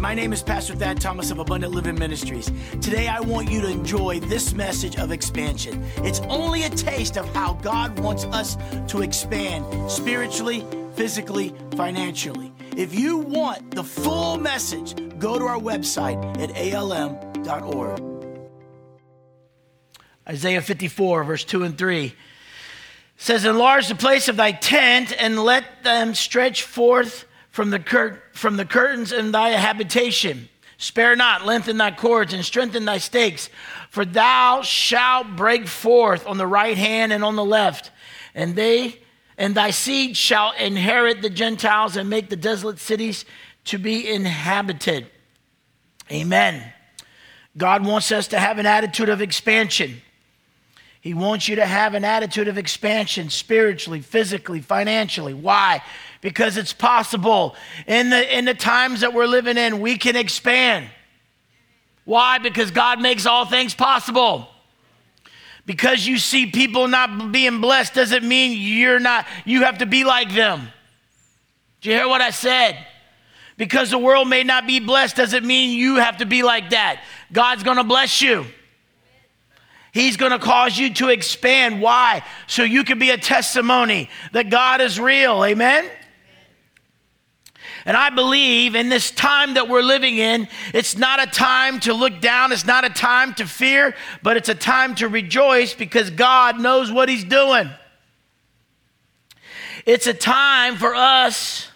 my 0.00 0.14
name 0.14 0.32
is 0.32 0.42
Pastor 0.42 0.74
Thad 0.74 0.98
Thomas 0.98 1.30
of 1.30 1.40
Abundant 1.40 1.74
Living 1.74 1.98
Ministries. 1.98 2.50
Today, 2.80 3.06
I 3.06 3.20
want 3.20 3.50
you 3.50 3.60
to 3.60 3.68
enjoy 3.68 4.18
this 4.18 4.54
message 4.54 4.96
of 4.96 5.12
expansion. 5.12 5.84
It's 5.98 6.20
only 6.20 6.62
a 6.62 6.70
taste 6.70 7.18
of 7.18 7.32
how 7.34 7.54
God 7.54 7.98
wants 7.98 8.24
us 8.24 8.56
to 8.88 9.02
expand 9.02 9.90
spiritually, 9.90 10.64
physically, 10.94 11.54
financially. 11.76 12.50
If 12.78 12.94
you 12.94 13.18
want 13.18 13.74
the 13.74 13.84
full 13.84 14.38
message, 14.38 14.94
go 15.18 15.38
to 15.38 15.44
our 15.44 15.58
website 15.58 16.18
at 16.40 16.50
alm.org. 16.56 18.00
Isaiah 20.26 20.62
54, 20.62 21.24
verse 21.24 21.44
2 21.44 21.64
and 21.64 21.76
3 21.76 22.14
says, 23.18 23.44
Enlarge 23.44 23.88
the 23.88 23.94
place 23.94 24.28
of 24.28 24.36
thy 24.36 24.52
tent 24.52 25.14
and 25.18 25.38
let 25.38 25.84
them 25.84 26.14
stretch 26.14 26.62
forth 26.62 27.26
from 27.60 27.68
the, 27.68 27.78
cur- 27.78 28.22
from 28.32 28.56
the 28.56 28.64
curtains 28.64 29.12
in 29.12 29.32
thy 29.32 29.50
habitation. 29.50 30.48
Spare 30.78 31.14
not, 31.14 31.44
lengthen 31.44 31.76
thy 31.76 31.90
cords, 31.90 32.32
and 32.32 32.42
strengthen 32.42 32.86
thy 32.86 32.96
stakes. 32.96 33.50
For 33.90 34.06
thou 34.06 34.62
shalt 34.62 35.36
break 35.36 35.68
forth 35.68 36.26
on 36.26 36.38
the 36.38 36.46
right 36.46 36.78
hand 36.78 37.12
and 37.12 37.22
on 37.22 37.36
the 37.36 37.44
left, 37.44 37.90
and 38.34 38.56
they 38.56 38.98
and 39.36 39.54
thy 39.54 39.72
seed 39.72 40.16
shall 40.16 40.52
inherit 40.52 41.20
the 41.20 41.28
Gentiles 41.28 41.98
and 41.98 42.08
make 42.08 42.30
the 42.30 42.36
desolate 42.36 42.78
cities 42.78 43.26
to 43.66 43.76
be 43.76 44.08
inhabited. 44.08 45.08
Amen. 46.10 46.64
God 47.58 47.84
wants 47.84 48.10
us 48.10 48.28
to 48.28 48.38
have 48.38 48.58
an 48.58 48.64
attitude 48.64 49.10
of 49.10 49.20
expansion. 49.20 50.00
He 51.02 51.12
wants 51.12 51.46
you 51.46 51.56
to 51.56 51.66
have 51.66 51.92
an 51.92 52.04
attitude 52.04 52.48
of 52.48 52.56
expansion 52.56 53.28
spiritually, 53.28 54.00
physically, 54.00 54.62
financially. 54.62 55.34
Why? 55.34 55.82
Because 56.20 56.56
it's 56.56 56.72
possible. 56.72 57.54
In 57.86 58.10
the, 58.10 58.38
in 58.38 58.44
the 58.44 58.54
times 58.54 59.00
that 59.00 59.14
we're 59.14 59.26
living 59.26 59.56
in, 59.56 59.80
we 59.80 59.96
can 59.96 60.16
expand. 60.16 60.86
Why? 62.04 62.38
Because 62.38 62.70
God 62.70 63.00
makes 63.00 63.24
all 63.26 63.46
things 63.46 63.74
possible. 63.74 64.48
Because 65.64 66.06
you 66.06 66.18
see 66.18 66.46
people 66.46 66.88
not 66.88 67.32
being 67.32 67.60
blessed 67.60 67.94
doesn't 67.94 68.26
mean 68.26 68.58
you're 68.60 69.00
not, 69.00 69.26
you 69.44 69.62
have 69.62 69.78
to 69.78 69.86
be 69.86 70.04
like 70.04 70.32
them. 70.34 70.68
Do 71.80 71.90
you 71.90 71.96
hear 71.96 72.08
what 72.08 72.20
I 72.20 72.30
said? 72.30 72.76
Because 73.56 73.90
the 73.90 73.98
world 73.98 74.28
may 74.28 74.42
not 74.42 74.66
be 74.66 74.80
blessed 74.80 75.16
doesn't 75.16 75.46
mean 75.46 75.78
you 75.78 75.96
have 75.96 76.18
to 76.18 76.26
be 76.26 76.42
like 76.42 76.70
that. 76.70 77.02
God's 77.32 77.62
gonna 77.62 77.84
bless 77.84 78.20
you. 78.20 78.46
He's 79.92 80.16
going 80.16 80.32
to 80.32 80.38
cause 80.38 80.78
you 80.78 80.94
to 80.94 81.08
expand. 81.08 81.80
Why? 81.80 82.24
So 82.46 82.62
you 82.62 82.84
can 82.84 82.98
be 82.98 83.10
a 83.10 83.18
testimony 83.18 84.08
that 84.32 84.50
God 84.50 84.80
is 84.80 85.00
real. 85.00 85.44
Amen? 85.44 85.84
And 87.84 87.96
I 87.96 88.10
believe 88.10 88.74
in 88.74 88.88
this 88.88 89.10
time 89.10 89.54
that 89.54 89.68
we're 89.68 89.82
living 89.82 90.18
in, 90.18 90.48
it's 90.74 90.96
not 90.96 91.22
a 91.22 91.26
time 91.26 91.80
to 91.80 91.94
look 91.94 92.20
down, 92.20 92.52
it's 92.52 92.66
not 92.66 92.84
a 92.84 92.90
time 92.90 93.34
to 93.34 93.46
fear, 93.46 93.94
but 94.22 94.36
it's 94.36 94.48
a 94.48 94.54
time 94.54 94.94
to 94.96 95.08
rejoice 95.08 95.72
because 95.72 96.10
God 96.10 96.60
knows 96.60 96.92
what 96.92 97.08
He's 97.08 97.24
doing. 97.24 97.70
It's 99.86 100.06
a 100.06 100.14
time 100.14 100.76
for 100.76 100.94
us 100.94 101.68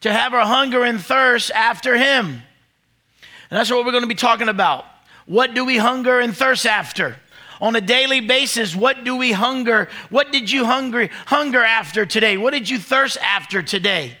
to 0.00 0.12
have 0.12 0.32
our 0.32 0.46
hunger 0.46 0.84
and 0.84 1.00
thirst 1.00 1.50
after 1.50 1.96
Him. 1.96 2.26
And 2.26 3.58
that's 3.58 3.70
what 3.70 3.84
we're 3.84 3.92
going 3.92 4.04
to 4.04 4.08
be 4.08 4.14
talking 4.14 4.48
about. 4.48 4.86
What 5.26 5.54
do 5.54 5.64
we 5.64 5.76
hunger 5.76 6.20
and 6.20 6.36
thirst 6.36 6.66
after? 6.66 7.16
on 7.60 7.76
a 7.76 7.80
daily 7.80 8.20
basis 8.20 8.74
what 8.74 9.04
do 9.04 9.16
we 9.16 9.30
hunger 9.30 9.88
what 10.10 10.32
did 10.32 10.50
you 10.50 10.64
hunger 10.64 11.08
hunger 11.26 11.62
after 11.62 12.04
today 12.04 12.36
what 12.36 12.52
did 12.52 12.68
you 12.68 12.76
thirst 12.76 13.16
after 13.18 13.62
today 13.62 14.16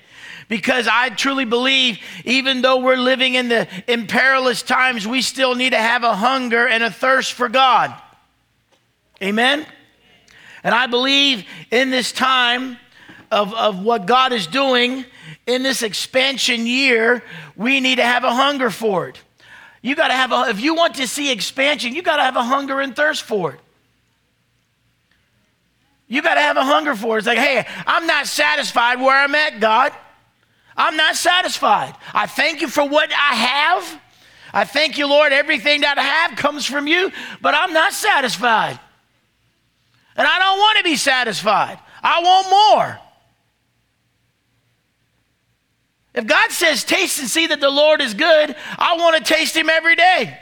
because 0.52 0.86
I 0.86 1.08
truly 1.08 1.46
believe, 1.46 1.98
even 2.26 2.60
though 2.60 2.76
we're 2.76 2.98
living 2.98 3.36
in 3.36 3.48
the 3.48 3.66
in 3.86 4.06
perilous 4.06 4.60
times, 4.60 5.08
we 5.08 5.22
still 5.22 5.54
need 5.54 5.70
to 5.70 5.78
have 5.78 6.04
a 6.04 6.14
hunger 6.14 6.68
and 6.68 6.82
a 6.82 6.90
thirst 6.90 7.32
for 7.32 7.48
God. 7.48 7.94
Amen? 9.22 9.64
And 10.62 10.74
I 10.74 10.88
believe 10.88 11.46
in 11.70 11.88
this 11.88 12.12
time 12.12 12.76
of, 13.30 13.54
of 13.54 13.82
what 13.82 14.04
God 14.04 14.34
is 14.34 14.46
doing 14.46 15.06
in 15.46 15.62
this 15.62 15.82
expansion 15.82 16.66
year, 16.66 17.24
we 17.56 17.80
need 17.80 17.96
to 17.96 18.04
have 18.04 18.24
a 18.24 18.34
hunger 18.34 18.68
for 18.68 19.08
it. 19.08 19.18
You 19.80 19.94
got 19.94 20.08
to 20.08 20.14
have 20.14 20.32
a, 20.32 20.50
if 20.50 20.60
you 20.60 20.74
want 20.74 20.96
to 20.96 21.08
see 21.08 21.32
expansion, 21.32 21.94
you 21.94 22.02
got 22.02 22.16
to 22.16 22.24
have 22.24 22.36
a 22.36 22.44
hunger 22.44 22.78
and 22.82 22.94
thirst 22.94 23.22
for 23.22 23.52
it. 23.52 23.60
You 26.08 26.20
got 26.20 26.34
to 26.34 26.42
have 26.42 26.58
a 26.58 26.64
hunger 26.64 26.94
for 26.94 27.16
it. 27.16 27.20
It's 27.20 27.26
like, 27.26 27.38
hey, 27.38 27.66
I'm 27.86 28.06
not 28.06 28.26
satisfied 28.26 29.00
where 29.00 29.16
I'm 29.16 29.34
at, 29.34 29.58
God. 29.58 29.94
I'm 30.76 30.96
not 30.96 31.16
satisfied. 31.16 31.94
I 32.14 32.26
thank 32.26 32.60
you 32.60 32.68
for 32.68 32.88
what 32.88 33.10
I 33.12 33.34
have. 33.34 34.00
I 34.52 34.64
thank 34.64 34.98
you, 34.98 35.06
Lord, 35.06 35.32
everything 35.32 35.80
that 35.82 35.98
I 35.98 36.02
have 36.02 36.36
comes 36.36 36.66
from 36.66 36.86
you, 36.86 37.10
but 37.40 37.54
I'm 37.54 37.72
not 37.72 37.92
satisfied. 37.92 38.78
And 40.16 40.26
I 40.26 40.38
don't 40.38 40.58
want 40.58 40.78
to 40.78 40.84
be 40.84 40.96
satisfied. 40.96 41.78
I 42.02 42.22
want 42.22 42.50
more. 42.50 42.98
If 46.14 46.26
God 46.26 46.50
says, 46.50 46.84
taste 46.84 47.18
and 47.18 47.28
see 47.28 47.46
that 47.46 47.60
the 47.60 47.70
Lord 47.70 48.02
is 48.02 48.12
good, 48.12 48.54
I 48.78 48.96
want 48.98 49.16
to 49.16 49.34
taste 49.34 49.56
Him 49.56 49.70
every 49.70 49.96
day. 49.96 50.38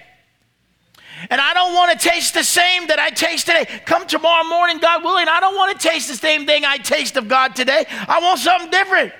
And 1.29 1.41
I 1.41 1.55
don't 1.55 1.75
want 1.75 1.99
to 1.99 2.09
taste 2.09 2.35
the 2.35 2.43
same 2.43 2.87
that 2.89 2.99
I 2.99 3.11
taste 3.11 3.47
today. 3.47 3.67
Come 3.85 4.07
tomorrow 4.07 4.45
morning, 4.45 4.79
God 4.79 5.05
willing, 5.05 5.29
I 5.29 5.39
don't 5.39 5.55
want 5.55 5.79
to 5.79 5.89
taste 5.89 6.09
the 6.09 6.17
same 6.17 6.47
thing 6.47 6.65
I 6.65 6.79
taste 6.79 7.17
of 7.17 7.29
God 7.29 7.55
today. 7.55 7.85
I 7.89 8.21
want 8.21 8.41
something 8.41 8.71
different. 8.71 9.13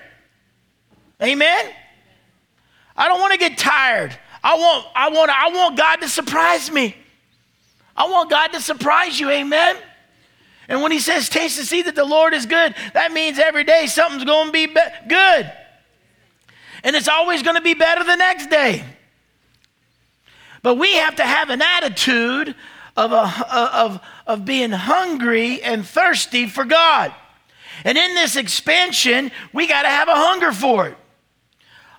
Amen? 1.21 1.71
I 2.95 3.07
don't 3.07 3.19
want 3.19 3.33
to 3.33 3.39
get 3.39 3.57
tired. 3.57 4.17
I 4.43 4.55
want, 4.55 4.87
I 4.95 5.09
want, 5.09 5.29
I 5.29 5.49
want 5.49 5.77
God 5.77 5.97
to 5.97 6.09
surprise 6.09 6.71
me. 6.71 6.95
I 7.95 8.09
want 8.09 8.29
God 8.29 8.47
to 8.53 8.61
surprise 8.61 9.19
you. 9.19 9.29
Amen? 9.29 9.77
And 10.67 10.81
when 10.81 10.91
he 10.91 10.99
says 10.99 11.29
taste 11.29 11.59
and 11.59 11.67
see 11.67 11.81
that 11.83 11.95
the 11.95 12.05
Lord 12.05 12.33
is 12.33 12.45
good, 12.45 12.73
that 12.93 13.11
means 13.11 13.37
every 13.39 13.63
day 13.63 13.87
something's 13.87 14.23
going 14.23 14.47
to 14.47 14.51
be, 14.51 14.67
be- 14.67 14.81
good. 15.07 15.51
And 16.83 16.95
it's 16.95 17.07
always 17.07 17.43
going 17.43 17.57
to 17.57 17.61
be 17.61 17.73
better 17.73 18.03
the 18.03 18.15
next 18.15 18.49
day. 18.49 18.83
But 20.63 20.75
we 20.75 20.95
have 20.95 21.17
to 21.17 21.23
have 21.23 21.49
an 21.49 21.61
attitude 21.61 22.55
of, 22.95 23.11
a, 23.11 23.47
of, 23.51 24.01
of 24.27 24.45
being 24.45 24.71
hungry 24.71 25.61
and 25.61 25.85
thirsty 25.85 26.47
for 26.47 26.65
God. 26.65 27.13
And 27.83 27.97
in 27.97 28.13
this 28.15 28.35
expansion, 28.35 29.31
we 29.53 29.67
got 29.67 29.83
to 29.83 29.89
have 29.89 30.07
a 30.07 30.15
hunger 30.15 30.51
for 30.51 30.87
it. 30.87 30.97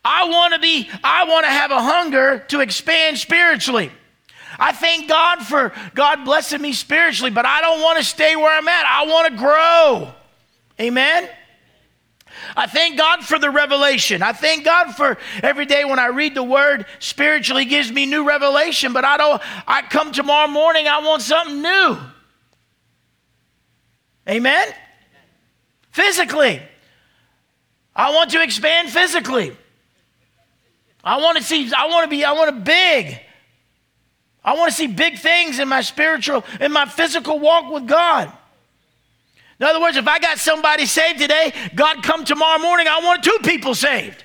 I 0.05 0.29
want 0.29 0.55
to 0.55 0.61
be, 0.61 0.89
I 1.03 1.25
want 1.25 1.45
to 1.45 1.51
have 1.51 1.71
a 1.71 1.81
hunger 1.81 2.45
to 2.49 2.61
expand 2.61 3.19
spiritually. 3.19 3.91
I 4.59 4.73
thank 4.73 5.09
God 5.09 5.41
for 5.41 5.73
God 5.95 6.25
blessing 6.25 6.61
me 6.61 6.73
spiritually, 6.73 7.31
but 7.31 7.47
I 7.47 7.61
don't 7.61 7.81
want 7.81 7.99
to 7.99 8.05
stay 8.05 8.37
where 8.37 8.57
I'm 8.57 8.69
at. 8.69 8.85
I 8.87 9.07
want 9.07 9.33
to 9.33 9.39
grow. 9.39 10.13
Amen. 10.81 11.29
I 12.57 12.67
thank 12.67 12.99
God 12.99 13.25
for 13.25 13.39
the 13.39 13.51
revelation. 13.51 14.23
I 14.23 14.33
thank 14.33 14.65
God 14.65 14.93
for 14.93 15.17
every 15.43 15.67
day 15.67 15.85
when 15.85 15.99
I 15.99 16.07
read 16.07 16.35
the 16.35 16.43
word 16.43 16.87
spiritually 16.99 17.65
gives 17.65 17.91
me 17.91 18.07
new 18.07 18.27
revelation, 18.27 18.93
but 18.93 19.05
I 19.05 19.17
don't 19.17 19.43
I 19.67 19.83
come 19.83 20.13
tomorrow 20.13 20.49
morning 20.49 20.89
I 20.89 21.01
want 21.01 21.23
something 21.23 21.63
new. 21.63 21.99
Amen. 24.29 24.69
Physically. 25.93 26.61
I 27.95 28.13
want 28.15 28.31
to 28.31 28.43
expand 28.43 28.91
physically. 28.91 29.57
I 31.05 31.17
want 31.19 31.39
to 31.39 31.43
see, 31.43 31.73
I 31.77 31.87
want 31.87 32.05
to 32.05 32.11
be, 32.11 32.25
I 32.25 32.33
want 32.33 32.51
to 32.51 32.61
big. 32.61 33.21
I 34.45 34.55
want 34.55 34.71
to 34.71 34.77
see 34.77 34.87
big 34.87 35.19
things 35.19 35.59
in 35.59 35.69
my 35.69 35.81
spiritual, 35.81 36.45
in 36.61 36.73
my 36.73 36.87
physical 36.87 37.39
walk 37.39 37.73
with 37.73 37.87
God. 37.87 38.33
In 39.61 39.67
other 39.67 39.81
words, 39.81 39.97
if 39.97 40.09
I 40.09 40.19
got 40.19 40.39
somebody 40.39 40.87
saved 40.87 41.21
today, 41.21 41.53
God 41.75 42.03
come 42.03 42.25
tomorrow 42.25 42.59
morning, 42.59 42.89
I 42.89 43.01
want 43.01 43.23
two 43.23 43.39
people 43.45 43.75
saved. 43.75 44.25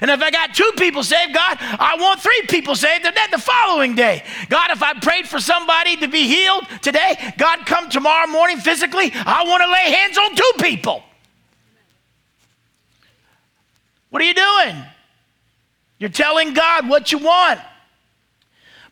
And 0.00 0.10
if 0.10 0.20
I 0.20 0.30
got 0.30 0.54
two 0.54 0.70
people 0.76 1.02
saved, 1.02 1.32
God, 1.32 1.56
I 1.60 1.96
want 1.98 2.20
three 2.20 2.42
people 2.48 2.74
saved, 2.74 3.06
and 3.06 3.16
then 3.16 3.30
the 3.30 3.38
following 3.38 3.94
day. 3.94 4.24
God, 4.48 4.70
if 4.72 4.82
I 4.82 4.98
prayed 4.98 5.28
for 5.28 5.38
somebody 5.38 5.96
to 5.98 6.08
be 6.08 6.26
healed 6.26 6.66
today, 6.82 7.34
God, 7.38 7.64
come 7.64 7.88
tomorrow 7.88 8.26
morning 8.26 8.58
physically, 8.58 9.12
I 9.14 9.44
want 9.46 9.62
to 9.62 9.70
lay 9.70 9.96
hands 9.96 10.18
on 10.18 10.34
two 10.34 10.52
people. 10.60 11.02
What 14.10 14.20
are 14.20 14.26
you 14.26 14.34
doing? 14.34 14.84
You're 15.98 16.10
telling 16.10 16.54
God 16.54 16.88
what 16.88 17.12
you 17.12 17.18
want. 17.18 17.60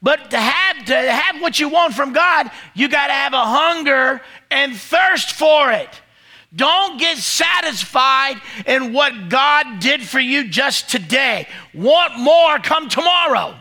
But 0.03 0.31
to 0.31 0.37
have 0.37 0.85
to 0.87 0.95
have 0.95 1.41
what 1.41 1.61
you 1.61 1.69
want 1.69 1.95
from 1.95 2.13
God, 2.13 2.51
you 2.75 2.89
got 2.89 3.07
to 3.07 3.13
have 3.13 3.33
a 3.33 3.45
hunger 3.45 4.21
and 4.51 4.75
thirst 4.75 5.33
for 5.33 5.71
it. 5.71 6.01
Don't 6.55 6.99
get 6.99 7.17
satisfied 7.19 8.41
in 8.67 8.93
what 8.93 9.29
God 9.29 9.81
did 9.81 10.03
for 10.03 10.21
you 10.21 10.49
just 10.49 10.91
today. 10.91 11.49
Want 11.73 12.19
more 12.19 12.59
come 12.59 12.89
tomorrow. 12.89 13.55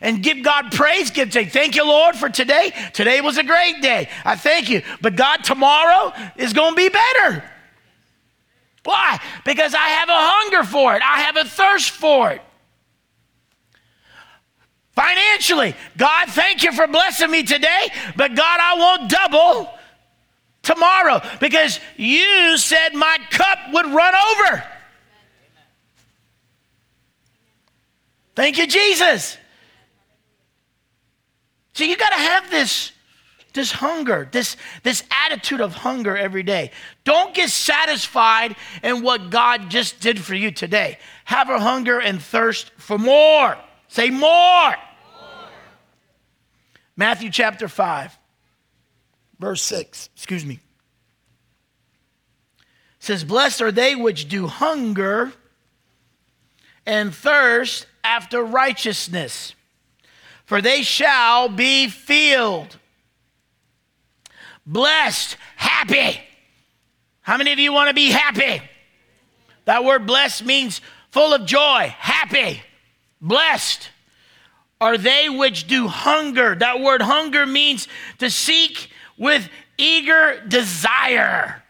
And 0.00 0.22
give 0.22 0.42
God 0.42 0.72
praise. 0.72 1.10
Give 1.10 1.32
say, 1.32 1.44
thank 1.44 1.76
you, 1.76 1.84
Lord, 1.84 2.16
for 2.16 2.28
today. 2.28 2.72
Today 2.92 3.20
was 3.20 3.36
a 3.36 3.44
great 3.44 3.82
day. 3.82 4.08
I 4.24 4.36
thank 4.36 4.68
you. 4.68 4.82
But 5.00 5.16
God, 5.16 5.44
tomorrow 5.44 6.12
is 6.36 6.52
going 6.52 6.72
to 6.72 6.76
be 6.76 6.88
better. 6.88 7.44
Why? 8.84 9.20
Because 9.44 9.74
I 9.74 9.88
have 9.88 10.08
a 10.08 10.12
hunger 10.12 10.64
for 10.64 10.94
it. 10.94 11.02
I 11.02 11.22
have 11.22 11.36
a 11.36 11.44
thirst 11.44 11.90
for 11.90 12.30
it. 12.30 12.42
Financially, 14.98 15.76
God, 15.96 16.28
thank 16.30 16.64
you 16.64 16.72
for 16.72 16.88
blessing 16.88 17.30
me 17.30 17.44
today, 17.44 17.88
but 18.16 18.34
God, 18.34 18.58
I 18.60 18.74
want 18.76 19.08
double 19.08 19.72
tomorrow 20.60 21.20
because 21.38 21.78
you 21.96 22.58
said 22.58 22.94
my 22.94 23.16
cup 23.30 23.58
would 23.74 23.86
run 23.86 24.14
over. 24.16 24.64
Thank 28.34 28.58
you, 28.58 28.66
Jesus. 28.66 29.38
So 31.74 31.84
you 31.84 31.96
got 31.96 32.10
to 32.10 32.18
have 32.18 32.50
this, 32.50 32.90
this 33.52 33.70
hunger, 33.70 34.28
this, 34.32 34.56
this 34.82 35.04
attitude 35.26 35.60
of 35.60 35.74
hunger 35.74 36.16
every 36.16 36.42
day. 36.42 36.72
Don't 37.04 37.32
get 37.34 37.50
satisfied 37.50 38.56
in 38.82 39.02
what 39.02 39.30
God 39.30 39.70
just 39.70 40.00
did 40.00 40.18
for 40.18 40.34
you 40.34 40.50
today. 40.50 40.98
Have 41.24 41.50
a 41.50 41.60
hunger 41.60 42.00
and 42.00 42.20
thirst 42.20 42.72
for 42.78 42.98
more. 42.98 43.56
Say 43.86 44.10
more. 44.10 44.74
Matthew 46.98 47.30
chapter 47.30 47.68
5, 47.68 48.18
verse 49.38 49.62
6. 49.62 50.10
Excuse 50.16 50.44
me. 50.44 50.58
says, 52.98 53.22
Blessed 53.22 53.62
are 53.62 53.70
they 53.70 53.94
which 53.94 54.28
do 54.28 54.48
hunger 54.48 55.32
and 56.84 57.14
thirst 57.14 57.86
after 58.02 58.42
righteousness, 58.42 59.54
for 60.44 60.60
they 60.60 60.82
shall 60.82 61.48
be 61.48 61.86
filled. 61.86 62.76
Blessed, 64.66 65.36
happy. 65.54 66.20
How 67.20 67.36
many 67.36 67.52
of 67.52 67.60
you 67.60 67.72
want 67.72 67.90
to 67.90 67.94
be 67.94 68.10
happy? 68.10 68.60
That 69.66 69.84
word 69.84 70.04
blessed 70.04 70.44
means 70.44 70.80
full 71.10 71.32
of 71.32 71.46
joy, 71.46 71.94
happy, 71.96 72.60
blessed. 73.20 73.90
Are 74.80 74.96
they 74.96 75.28
which 75.28 75.66
do 75.66 75.88
hunger? 75.88 76.54
That 76.54 76.80
word 76.80 77.02
hunger 77.02 77.46
means 77.46 77.88
to 78.18 78.30
seek 78.30 78.90
with 79.16 79.48
eager 79.76 80.40
desire. 80.46 81.62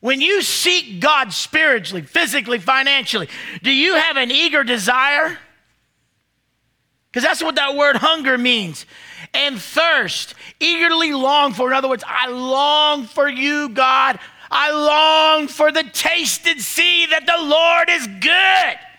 When 0.00 0.20
you 0.20 0.42
seek 0.42 1.00
God 1.00 1.32
spiritually, 1.32 2.02
physically, 2.02 2.58
financially, 2.58 3.28
do 3.62 3.70
you 3.72 3.94
have 3.94 4.16
an 4.16 4.30
eager 4.30 4.62
desire? 4.62 5.38
Because 7.10 7.26
that's 7.26 7.42
what 7.42 7.54
that 7.54 7.74
word 7.74 7.96
hunger 7.96 8.36
means. 8.36 8.86
And 9.32 9.58
thirst, 9.58 10.34
eagerly 10.60 11.12
long 11.12 11.54
for. 11.54 11.68
In 11.68 11.76
other 11.76 11.88
words, 11.88 12.04
I 12.06 12.28
long 12.28 13.04
for 13.04 13.28
you, 13.28 13.70
God. 13.70 14.18
I 14.50 14.70
long 14.70 15.48
for 15.48 15.72
the 15.72 15.84
taste 15.84 16.46
and 16.46 16.60
see 16.60 17.06
that 17.06 17.26
the 17.26 17.42
Lord 17.42 17.88
is 17.90 18.06
good. 18.20 18.93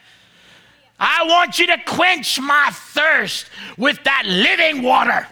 I 1.00 1.26
want 1.28 1.60
you 1.60 1.68
to 1.68 1.78
quench 1.86 2.40
my 2.40 2.70
thirst 2.72 3.50
with 3.78 4.04
that 4.04 4.24
living 4.26 4.82
water. 4.82 5.28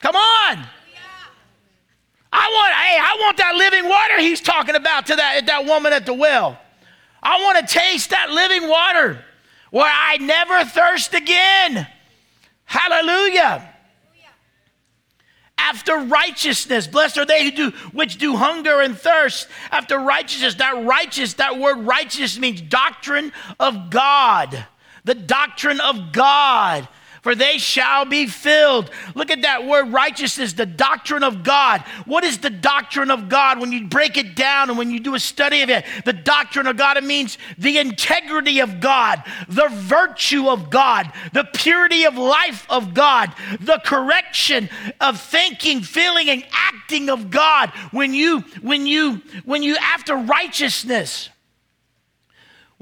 Come 0.00 0.16
on. 0.16 0.66
I 2.34 2.48
want, 2.48 2.74
hey, 2.74 2.98
I 2.98 3.16
want 3.20 3.36
that 3.36 3.54
living 3.54 3.88
water 3.88 4.18
he's 4.18 4.40
talking 4.40 4.74
about 4.74 5.06
to 5.06 5.16
that, 5.16 5.46
that 5.46 5.66
woman 5.66 5.92
at 5.92 6.06
the 6.06 6.14
well. 6.14 6.58
I 7.22 7.42
want 7.42 7.66
to 7.66 7.72
taste 7.72 8.10
that 8.10 8.30
living 8.30 8.68
water 8.68 9.22
where 9.70 9.90
I 9.92 10.16
never 10.16 10.64
thirst 10.64 11.14
again. 11.14 11.86
Hallelujah. 12.64 13.71
After 15.62 15.96
righteousness, 15.96 16.86
blessed 16.86 17.18
are 17.18 17.24
they 17.24 17.44
who 17.44 17.50
do 17.50 17.70
which 17.92 18.18
do 18.18 18.36
hunger 18.36 18.80
and 18.80 18.98
thirst 18.98 19.48
after 19.70 19.98
righteousness. 19.98 20.56
That 20.56 20.84
righteous, 20.84 21.34
that 21.34 21.58
word 21.58 21.78
righteous 21.78 22.36
means 22.38 22.60
doctrine 22.60 23.32
of 23.60 23.88
God. 23.88 24.66
The 25.04 25.14
doctrine 25.14 25.80
of 25.80 26.12
God 26.12 26.88
for 27.22 27.36
they 27.36 27.56
shall 27.56 28.04
be 28.04 28.26
filled. 28.26 28.90
Look 29.14 29.30
at 29.30 29.42
that 29.42 29.64
word 29.64 29.92
righteousness, 29.92 30.52
the 30.52 30.66
doctrine 30.66 31.22
of 31.22 31.44
God. 31.44 31.80
What 32.04 32.24
is 32.24 32.38
the 32.38 32.50
doctrine 32.50 33.12
of 33.12 33.28
God? 33.28 33.60
When 33.60 33.70
you 33.70 33.86
break 33.86 34.16
it 34.16 34.34
down 34.34 34.68
and 34.68 34.76
when 34.76 34.90
you 34.90 34.98
do 34.98 35.14
a 35.14 35.20
study 35.20 35.62
of 35.62 35.70
it, 35.70 35.84
the 36.04 36.12
doctrine 36.12 36.66
of 36.66 36.76
God, 36.76 36.96
it 36.96 37.04
means 37.04 37.38
the 37.58 37.78
integrity 37.78 38.58
of 38.60 38.80
God, 38.80 39.22
the 39.48 39.68
virtue 39.68 40.48
of 40.48 40.68
God, 40.68 41.12
the 41.32 41.48
purity 41.54 42.04
of 42.04 42.18
life 42.18 42.66
of 42.68 42.92
God, 42.92 43.32
the 43.60 43.80
correction 43.84 44.68
of 45.00 45.20
thinking, 45.20 45.80
feeling, 45.80 46.28
and 46.28 46.44
acting 46.52 47.08
of 47.08 47.30
God. 47.30 47.70
When 47.92 48.14
you, 48.14 48.40
when 48.62 48.84
you, 48.86 49.22
when 49.44 49.62
you 49.62 49.76
after 49.76 50.16
righteousness, 50.16 51.28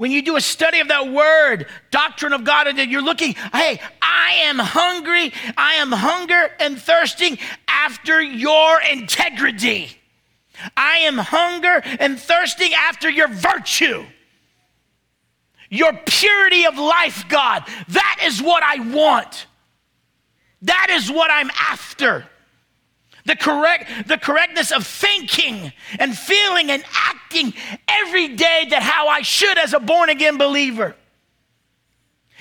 when 0.01 0.09
you 0.09 0.23
do 0.23 0.35
a 0.35 0.41
study 0.41 0.79
of 0.79 0.87
that 0.87 1.11
word, 1.11 1.67
doctrine 1.91 2.33
of 2.33 2.43
God, 2.43 2.65
and 2.65 2.75
then 2.75 2.89
you're 2.89 3.03
looking, 3.03 3.35
hey, 3.53 3.79
I 4.01 4.31
am 4.45 4.57
hungry, 4.57 5.31
I 5.55 5.75
am 5.75 5.91
hunger 5.91 6.49
and 6.59 6.81
thirsting 6.81 7.37
after 7.67 8.19
your 8.19 8.81
integrity. 8.81 9.95
I 10.75 10.97
am 11.01 11.19
hunger 11.19 11.83
and 11.99 12.19
thirsting 12.19 12.73
after 12.73 13.11
your 13.11 13.27
virtue, 13.27 14.03
your 15.69 15.93
purity 16.07 16.65
of 16.65 16.79
life, 16.79 17.25
God. 17.29 17.61
That 17.89 18.21
is 18.23 18.41
what 18.41 18.63
I 18.63 18.79
want. 18.79 19.45
That 20.63 20.87
is 20.89 21.11
what 21.11 21.29
I'm 21.29 21.51
after 21.51 22.25
the 23.25 23.35
correct 23.35 24.07
the 24.07 24.17
correctness 24.17 24.71
of 24.71 24.85
thinking 24.85 25.71
and 25.99 26.17
feeling 26.17 26.71
and 26.71 26.83
acting 27.07 27.53
every 27.87 28.29
day 28.29 28.67
that 28.69 28.81
how 28.81 29.07
I 29.07 29.21
should 29.21 29.57
as 29.57 29.73
a 29.73 29.79
born 29.79 30.09
again 30.09 30.37
believer. 30.37 30.95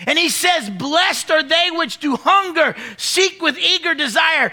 And 0.07 0.19
he 0.19 0.29
says, 0.29 0.71
Blessed 0.71 1.31
are 1.31 1.43
they 1.43 1.71
which 1.71 1.99
do 1.99 2.17
hunger, 2.17 2.75
seek 2.97 3.43
with 3.43 3.59
eager 3.59 3.95
desire, 3.95 4.53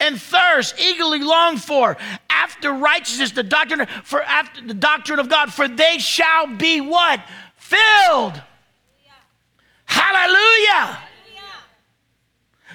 and 0.00 0.20
thirst, 0.20 0.78
eagerly 0.78 1.20
long 1.20 1.56
for 1.56 1.96
after 2.28 2.72
righteousness, 2.72 3.30
the 3.30 3.42
doctrine 3.42 3.86
for 4.04 4.22
after 4.22 4.60
the 4.66 4.74
doctrine 4.74 5.18
of 5.18 5.28
God, 5.28 5.52
for 5.52 5.68
they 5.68 5.98
shall 5.98 6.46
be 6.46 6.80
what? 6.80 7.20
Filled. 7.56 8.42
Hallelujah. 9.84 10.98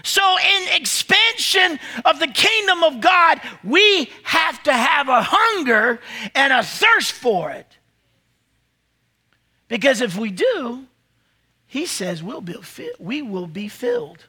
So, 0.08 0.22
in 0.38 0.70
expansion 0.80 1.78
of 2.06 2.20
the 2.20 2.30
kingdom 2.30 2.82
of 2.82 3.02
God, 3.02 3.42
we 3.62 4.10
have 4.24 4.64
to 4.64 4.72
have 4.72 5.10
a 5.10 5.22
hunger 5.22 6.00
and 6.34 6.54
a 6.54 6.64
thirst 6.64 7.12
for 7.12 7.52
it. 7.52 7.68
Because 9.68 10.00
if 10.00 10.18
we 10.18 10.32
do, 10.32 10.86
he 11.66 11.86
says 11.86 12.24
we'll 12.24 12.40
be, 12.40 12.56
we 13.00 13.22
will 13.22 13.48
be 13.48 13.68
filled. 13.68 14.28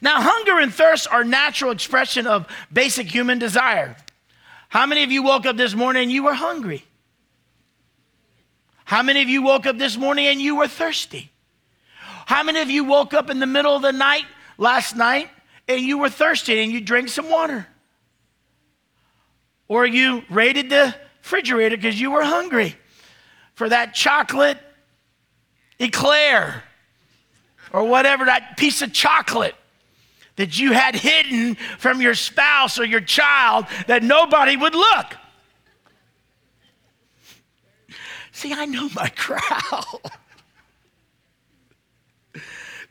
Now, 0.00 0.20
hunger 0.20 0.58
and 0.58 0.74
thirst 0.74 1.06
are 1.08 1.22
natural 1.22 1.70
expression 1.70 2.26
of 2.26 2.48
basic 2.72 3.06
human 3.06 3.38
desire. 3.38 3.94
How 4.68 4.84
many 4.84 5.04
of 5.04 5.12
you 5.12 5.22
woke 5.22 5.46
up 5.46 5.56
this 5.56 5.76
morning 5.76 6.02
and 6.02 6.12
you 6.12 6.24
were 6.24 6.34
hungry? 6.34 6.84
How 8.84 9.04
many 9.04 9.22
of 9.22 9.28
you 9.28 9.42
woke 9.42 9.64
up 9.64 9.78
this 9.78 9.96
morning 9.96 10.26
and 10.26 10.40
you 10.40 10.56
were 10.56 10.66
thirsty? 10.66 11.30
How 12.26 12.42
many 12.42 12.60
of 12.60 12.70
you 12.70 12.84
woke 12.84 13.14
up 13.14 13.30
in 13.30 13.38
the 13.38 13.46
middle 13.46 13.74
of 13.74 13.82
the 13.82 13.92
night 13.92 14.24
last 14.58 14.96
night 14.96 15.28
and 15.68 15.80
you 15.80 15.98
were 15.98 16.10
thirsty 16.10 16.60
and 16.62 16.72
you 16.72 16.80
drank 16.80 17.08
some 17.08 17.28
water? 17.28 17.66
Or 19.68 19.86
you 19.86 20.22
raided 20.28 20.70
the 20.70 20.94
refrigerator 21.22 21.76
because 21.76 22.00
you 22.00 22.10
were 22.10 22.24
hungry 22.24 22.76
for 23.54 23.68
that 23.68 23.94
chocolate 23.94 24.58
eclair 25.78 26.64
or 27.72 27.84
whatever, 27.84 28.24
that 28.26 28.56
piece 28.56 28.82
of 28.82 28.92
chocolate 28.92 29.54
that 30.36 30.58
you 30.58 30.72
had 30.72 30.94
hidden 30.94 31.54
from 31.78 32.00
your 32.00 32.14
spouse 32.14 32.78
or 32.78 32.84
your 32.84 33.00
child 33.00 33.66
that 33.86 34.02
nobody 34.02 34.56
would 34.56 34.74
look. 34.74 35.16
See, 38.32 38.52
I 38.52 38.64
know 38.66 38.88
my 38.94 39.08
crowd. 39.16 40.00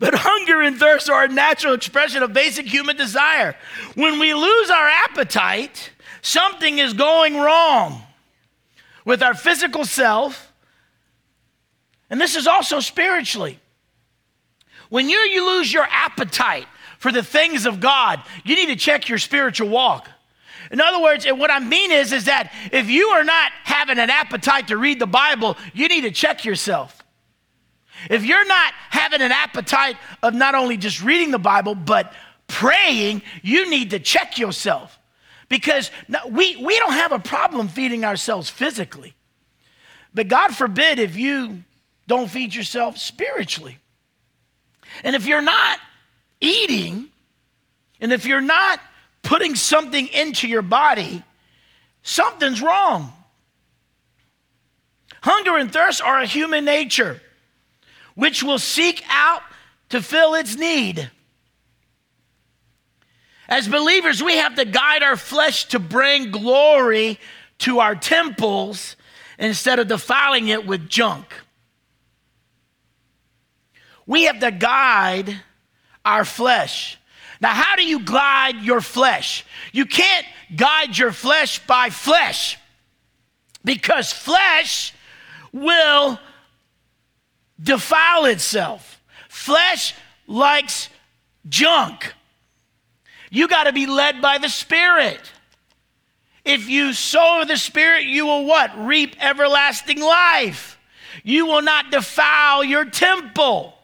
But 0.01 0.15
hunger 0.15 0.63
and 0.63 0.77
thirst 0.77 1.11
are 1.11 1.25
a 1.25 1.27
natural 1.27 1.75
expression 1.75 2.23
of 2.23 2.33
basic 2.33 2.65
human 2.65 2.97
desire. 2.97 3.55
When 3.93 4.17
we 4.17 4.33
lose 4.33 4.71
our 4.71 4.87
appetite, 4.87 5.91
something 6.23 6.79
is 6.79 6.93
going 6.93 7.37
wrong 7.37 8.01
with 9.05 9.21
our 9.21 9.35
physical 9.35 9.85
self, 9.85 10.51
and 12.09 12.19
this 12.19 12.35
is 12.35 12.47
also 12.47 12.79
spiritually. 12.79 13.59
When 14.89 15.07
you, 15.07 15.19
you 15.19 15.45
lose 15.45 15.71
your 15.71 15.87
appetite 15.91 16.65
for 16.97 17.11
the 17.11 17.21
things 17.21 17.67
of 17.67 17.79
God, 17.79 18.23
you 18.43 18.55
need 18.55 18.69
to 18.69 18.75
check 18.75 19.07
your 19.07 19.19
spiritual 19.19 19.69
walk. 19.69 20.09
In 20.71 20.81
other 20.81 20.99
words, 20.99 21.27
what 21.27 21.51
I 21.51 21.59
mean 21.59 21.91
is, 21.91 22.11
is 22.11 22.25
that 22.25 22.51
if 22.71 22.89
you 22.89 23.09
are 23.09 23.23
not 23.23 23.51
having 23.65 23.99
an 23.99 24.09
appetite 24.09 24.69
to 24.69 24.77
read 24.77 24.97
the 24.97 25.05
Bible, 25.05 25.57
you 25.75 25.87
need 25.87 26.01
to 26.01 26.11
check 26.11 26.43
yourself. 26.43 27.00
If 28.09 28.25
you're 28.25 28.45
not 28.45 28.73
having 28.89 29.21
an 29.21 29.31
appetite 29.31 29.97
of 30.23 30.33
not 30.33 30.55
only 30.55 30.77
just 30.77 31.03
reading 31.03 31.31
the 31.31 31.39
Bible, 31.39 31.75
but 31.75 32.13
praying, 32.47 33.21
you 33.41 33.69
need 33.69 33.91
to 33.91 33.99
check 33.99 34.37
yourself. 34.37 34.97
Because 35.49 35.91
we, 36.29 36.55
we 36.57 36.79
don't 36.79 36.93
have 36.93 37.11
a 37.11 37.19
problem 37.19 37.67
feeding 37.67 38.05
ourselves 38.05 38.49
physically. 38.49 39.13
But 40.13 40.27
God 40.27 40.55
forbid 40.55 40.99
if 40.99 41.15
you 41.15 41.63
don't 42.07 42.29
feed 42.29 42.55
yourself 42.55 42.97
spiritually. 42.97 43.77
And 45.03 45.15
if 45.15 45.25
you're 45.25 45.41
not 45.41 45.79
eating, 46.39 47.07
and 47.99 48.11
if 48.11 48.25
you're 48.25 48.41
not 48.41 48.79
putting 49.21 49.55
something 49.55 50.07
into 50.07 50.47
your 50.47 50.61
body, 50.61 51.23
something's 52.01 52.61
wrong. 52.61 53.13
Hunger 55.21 55.57
and 55.57 55.71
thirst 55.71 56.01
are 56.01 56.19
a 56.19 56.25
human 56.25 56.65
nature 56.65 57.21
which 58.15 58.43
will 58.43 58.59
seek 58.59 59.03
out 59.09 59.41
to 59.89 60.01
fill 60.01 60.35
its 60.35 60.55
need. 60.55 61.09
As 63.47 63.67
believers, 63.67 64.23
we 64.23 64.37
have 64.37 64.55
to 64.55 64.65
guide 64.65 65.03
our 65.03 65.17
flesh 65.17 65.65
to 65.65 65.79
bring 65.79 66.31
glory 66.31 67.19
to 67.59 67.79
our 67.79 67.95
temples 67.95 68.95
instead 69.37 69.79
of 69.79 69.87
defiling 69.87 70.47
it 70.47 70.65
with 70.65 70.87
junk. 70.87 71.33
We 74.05 74.23
have 74.23 74.39
to 74.39 74.51
guide 74.51 75.35
our 76.05 76.25
flesh. 76.25 76.97
Now, 77.41 77.49
how 77.49 77.75
do 77.75 77.83
you 77.83 77.99
guide 77.99 78.61
your 78.61 78.81
flesh? 78.81 79.45
You 79.73 79.85
can't 79.85 80.25
guide 80.55 80.97
your 80.97 81.11
flesh 81.11 81.65
by 81.65 81.89
flesh 81.89 82.57
because 83.65 84.11
flesh 84.11 84.93
will 85.51 86.19
defile 87.61 88.25
itself. 88.25 89.01
Flesh 89.29 89.93
likes 90.27 90.89
junk. 91.47 92.13
You 93.29 93.47
got 93.47 93.63
to 93.63 93.73
be 93.73 93.85
led 93.85 94.21
by 94.21 94.37
the 94.37 94.49
Spirit. 94.49 95.21
If 96.43 96.67
you 96.67 96.93
sow 96.93 97.43
the 97.47 97.57
Spirit, 97.57 98.05
you 98.05 98.25
will 98.25 98.45
what? 98.45 98.71
Reap 98.77 99.15
everlasting 99.21 100.01
life. 100.01 100.79
You 101.23 101.45
will 101.45 101.61
not 101.61 101.91
defile 101.91 102.63
your 102.63 102.85
temple. 102.85 103.77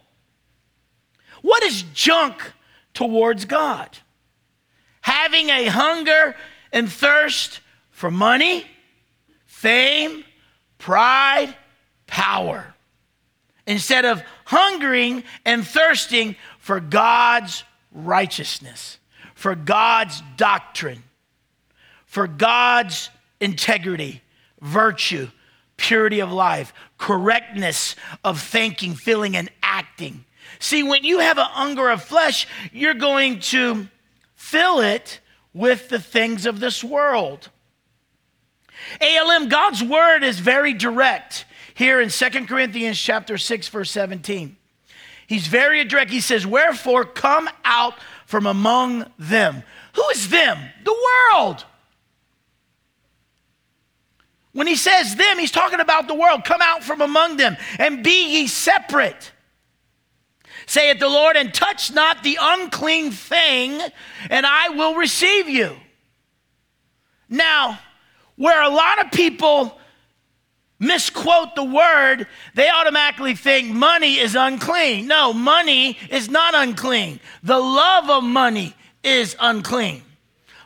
What 1.42 1.64
is 1.64 1.84
junk 1.94 2.54
towards 2.94 3.46
God? 3.46 3.98
Having 5.02 5.50
a 5.50 5.66
hunger 5.68 6.36
and 6.74 6.92
thirst 6.92 7.62
for 7.92 8.12
money, 8.12 8.66
fame, 9.46 10.26
pride, 10.78 11.56
power, 12.06 12.74
instead 13.68 14.06
of 14.06 14.24
hungering 14.46 15.24
and 15.46 15.68
thirsting 15.68 16.36
for 16.58 16.80
God's 16.80 17.64
righteousness, 17.92 18.98
for 19.36 19.54
God's 19.54 20.24
doctrine, 20.38 21.04
for 22.06 22.28
God's 22.28 23.10
integrity, 23.40 24.22
virtue, 24.62 25.28
purity 25.76 26.22
of 26.22 26.32
life, 26.32 26.74
correctness 26.98 27.96
of 28.24 28.42
thinking, 28.42 28.96
feeling, 28.96 29.36
and 29.36 29.52
acting. 29.62 30.24
See, 30.60 30.82
when 30.82 31.04
you 31.04 31.20
have 31.20 31.38
a 31.38 31.44
hunger 31.44 31.90
of 31.90 32.04
flesh, 32.04 32.48
you're 32.72 32.96
going 32.96 33.42
to 33.42 33.88
fill 34.36 34.80
it 34.80 35.20
with 35.54 35.90
the 35.90 36.00
things 36.00 36.46
of 36.46 36.60
this 36.60 36.84
world. 36.84 37.50
ALM, 39.02 39.50
God's 39.50 39.84
word 39.84 40.24
is 40.24 40.40
very 40.40 40.74
direct 40.74 41.46
here 41.78 42.02
in 42.02 42.10
Second 42.10 42.48
Corinthians 42.48 43.00
chapter 43.00 43.38
6, 43.38 43.68
verse 43.70 43.92
17. 43.92 44.58
He's 45.28 45.48
very 45.48 45.84
direct. 45.84 46.12
He 46.12 46.22
says, 46.22 46.46
Wherefore 46.46 47.06
come 47.06 47.50
out 47.64 47.94
from 48.26 48.46
among 48.46 49.06
them. 49.20 49.64
Who 49.94 50.10
is 50.10 50.30
them? 50.30 50.58
The 50.84 50.96
world. 51.34 51.66
When 54.54 54.68
he 54.68 54.76
says 54.76 55.16
them, 55.16 55.38
he's 55.38 55.52
talking 55.52 55.80
about 55.80 56.08
the 56.08 56.16
world. 56.16 56.44
Come 56.46 56.62
out 56.62 56.84
from 56.84 57.02
among 57.02 57.38
them 57.38 57.58
and 57.78 58.04
be 58.04 58.40
ye 58.40 58.48
separate 58.48 59.32
saith 60.68 61.00
the 61.00 61.08
Lord, 61.08 61.36
and 61.38 61.54
touch 61.54 61.94
not 61.94 62.24
the 62.24 62.38
unclean 62.40 63.12
thing, 63.12 63.82
and 64.30 64.46
I 64.46 64.70
will 64.70 64.96
receive 64.96 65.50
you. 65.50 65.76
Now, 67.30 67.80
where 68.36 68.62
a 68.62 68.70
lot 68.70 69.04
of 69.04 69.12
people 69.12 69.80
misquote 70.80 71.56
the 71.56 71.64
word, 71.64 72.28
they 72.54 72.70
automatically 72.70 73.36
think 73.36 73.74
money 73.74 74.18
is 74.18 74.36
unclean. 74.36 75.08
No, 75.08 75.34
money 75.34 75.98
is 76.10 76.30
not 76.30 76.54
unclean. 76.56 77.20
The 77.44 77.58
love 77.58 78.10
of 78.10 78.24
money 78.24 78.76
is 79.04 79.36
unclean. 79.40 80.04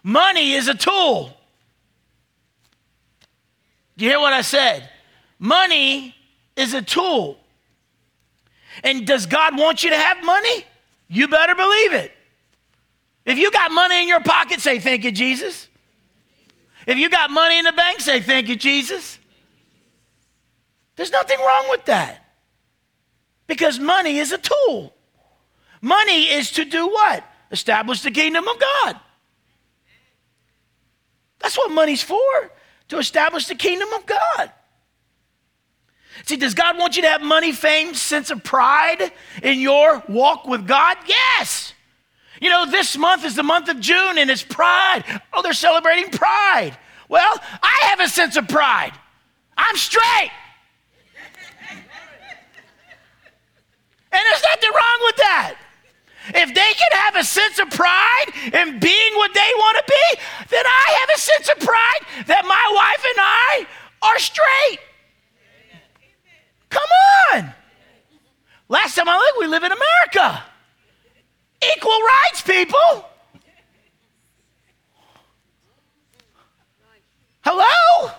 Money 0.03 0.53
is 0.53 0.67
a 0.67 0.73
tool. 0.73 1.37
Do 3.97 4.05
you 4.05 4.11
hear 4.11 4.19
what 4.19 4.33
I 4.33 4.41
said? 4.41 4.89
Money 5.37 6.15
is 6.55 6.73
a 6.73 6.81
tool. 6.81 7.37
And 8.83 9.05
does 9.05 9.25
God 9.25 9.57
want 9.57 9.83
you 9.83 9.89
to 9.91 9.97
have 9.97 10.23
money? 10.23 10.65
You 11.07 11.27
better 11.27 11.55
believe 11.55 11.93
it. 11.93 12.11
If 13.25 13.37
you 13.37 13.51
got 13.51 13.71
money 13.71 14.01
in 14.01 14.07
your 14.07 14.21
pocket, 14.21 14.59
say, 14.59 14.79
Thank 14.79 15.03
you, 15.03 15.11
Jesus. 15.11 15.67
If 16.87 16.97
you 16.97 17.09
got 17.09 17.29
money 17.29 17.59
in 17.59 17.65
the 17.65 17.73
bank, 17.73 17.99
say, 17.99 18.21
Thank 18.21 18.47
you, 18.47 18.55
Jesus. 18.55 19.19
There's 20.95 21.11
nothing 21.11 21.39
wrong 21.39 21.67
with 21.69 21.85
that. 21.85 22.25
Because 23.47 23.79
money 23.79 24.17
is 24.17 24.31
a 24.31 24.37
tool. 24.37 24.93
Money 25.81 26.23
is 26.25 26.51
to 26.51 26.65
do 26.65 26.87
what? 26.87 27.23
Establish 27.51 28.01
the 28.01 28.11
kingdom 28.11 28.47
of 28.47 28.59
God. 28.59 28.99
That's 31.39 31.57
what 31.57 31.71
money's 31.71 32.03
for, 32.03 32.51
to 32.89 32.97
establish 32.97 33.47
the 33.47 33.55
kingdom 33.55 33.89
of 33.93 34.05
God. 34.05 34.51
See, 36.25 36.35
does 36.35 36.53
God 36.53 36.77
want 36.77 36.95
you 36.95 37.01
to 37.01 37.07
have 37.07 37.21
money, 37.21 37.51
fame, 37.51 37.95
sense 37.95 38.29
of 38.29 38.43
pride 38.43 39.11
in 39.41 39.59
your 39.59 40.03
walk 40.07 40.45
with 40.45 40.67
God? 40.67 40.97
Yes. 41.07 41.73
You 42.39 42.49
know, 42.49 42.65
this 42.69 42.97
month 42.97 43.25
is 43.25 43.35
the 43.35 43.43
month 43.43 43.69
of 43.69 43.79
June 43.79 44.17
and 44.17 44.29
it's 44.29 44.43
pride. 44.43 45.03
Oh, 45.33 45.41
they're 45.41 45.53
celebrating 45.53 46.09
pride. 46.11 46.77
Well, 47.09 47.39
I 47.61 47.77
have 47.89 47.99
a 47.99 48.07
sense 48.07 48.37
of 48.37 48.47
pride. 48.47 48.93
I'm 49.57 49.75
straight. 49.75 50.31
And 54.11 54.21
there's 54.29 54.43
nothing 54.43 54.69
wrong 54.69 54.99
with 55.05 55.15
that. 55.17 55.55
If 56.27 56.53
they 56.53 56.71
can 56.73 56.91
have 57.03 57.15
a 57.15 57.23
sense 57.23 57.57
of 57.59 57.69
pride 57.71 58.25
in 58.53 58.79
being 58.79 59.13
what 59.15 59.33
they 59.33 59.51
want 59.57 59.77
to 59.77 59.83
be, 59.87 60.21
then 60.49 60.63
I 60.65 60.99
have 60.99 61.09
a 61.15 61.19
sense 61.19 61.49
of 61.49 61.59
pride 61.59 62.25
that 62.27 62.45
my 62.45 62.71
wife 62.75 63.05
and 63.09 63.17
I 63.19 63.67
are 64.03 64.19
straight. 64.19 64.79
Come 66.69 66.89
on. 67.33 67.53
Last 68.69 68.95
time 68.95 69.09
I 69.09 69.17
looked, 69.17 69.39
we 69.39 69.47
live 69.47 69.63
in 69.63 69.71
America. 69.71 70.43
Equal 71.75 71.99
rights, 71.99 72.41
people. 72.41 73.05
Hello? 77.43 78.11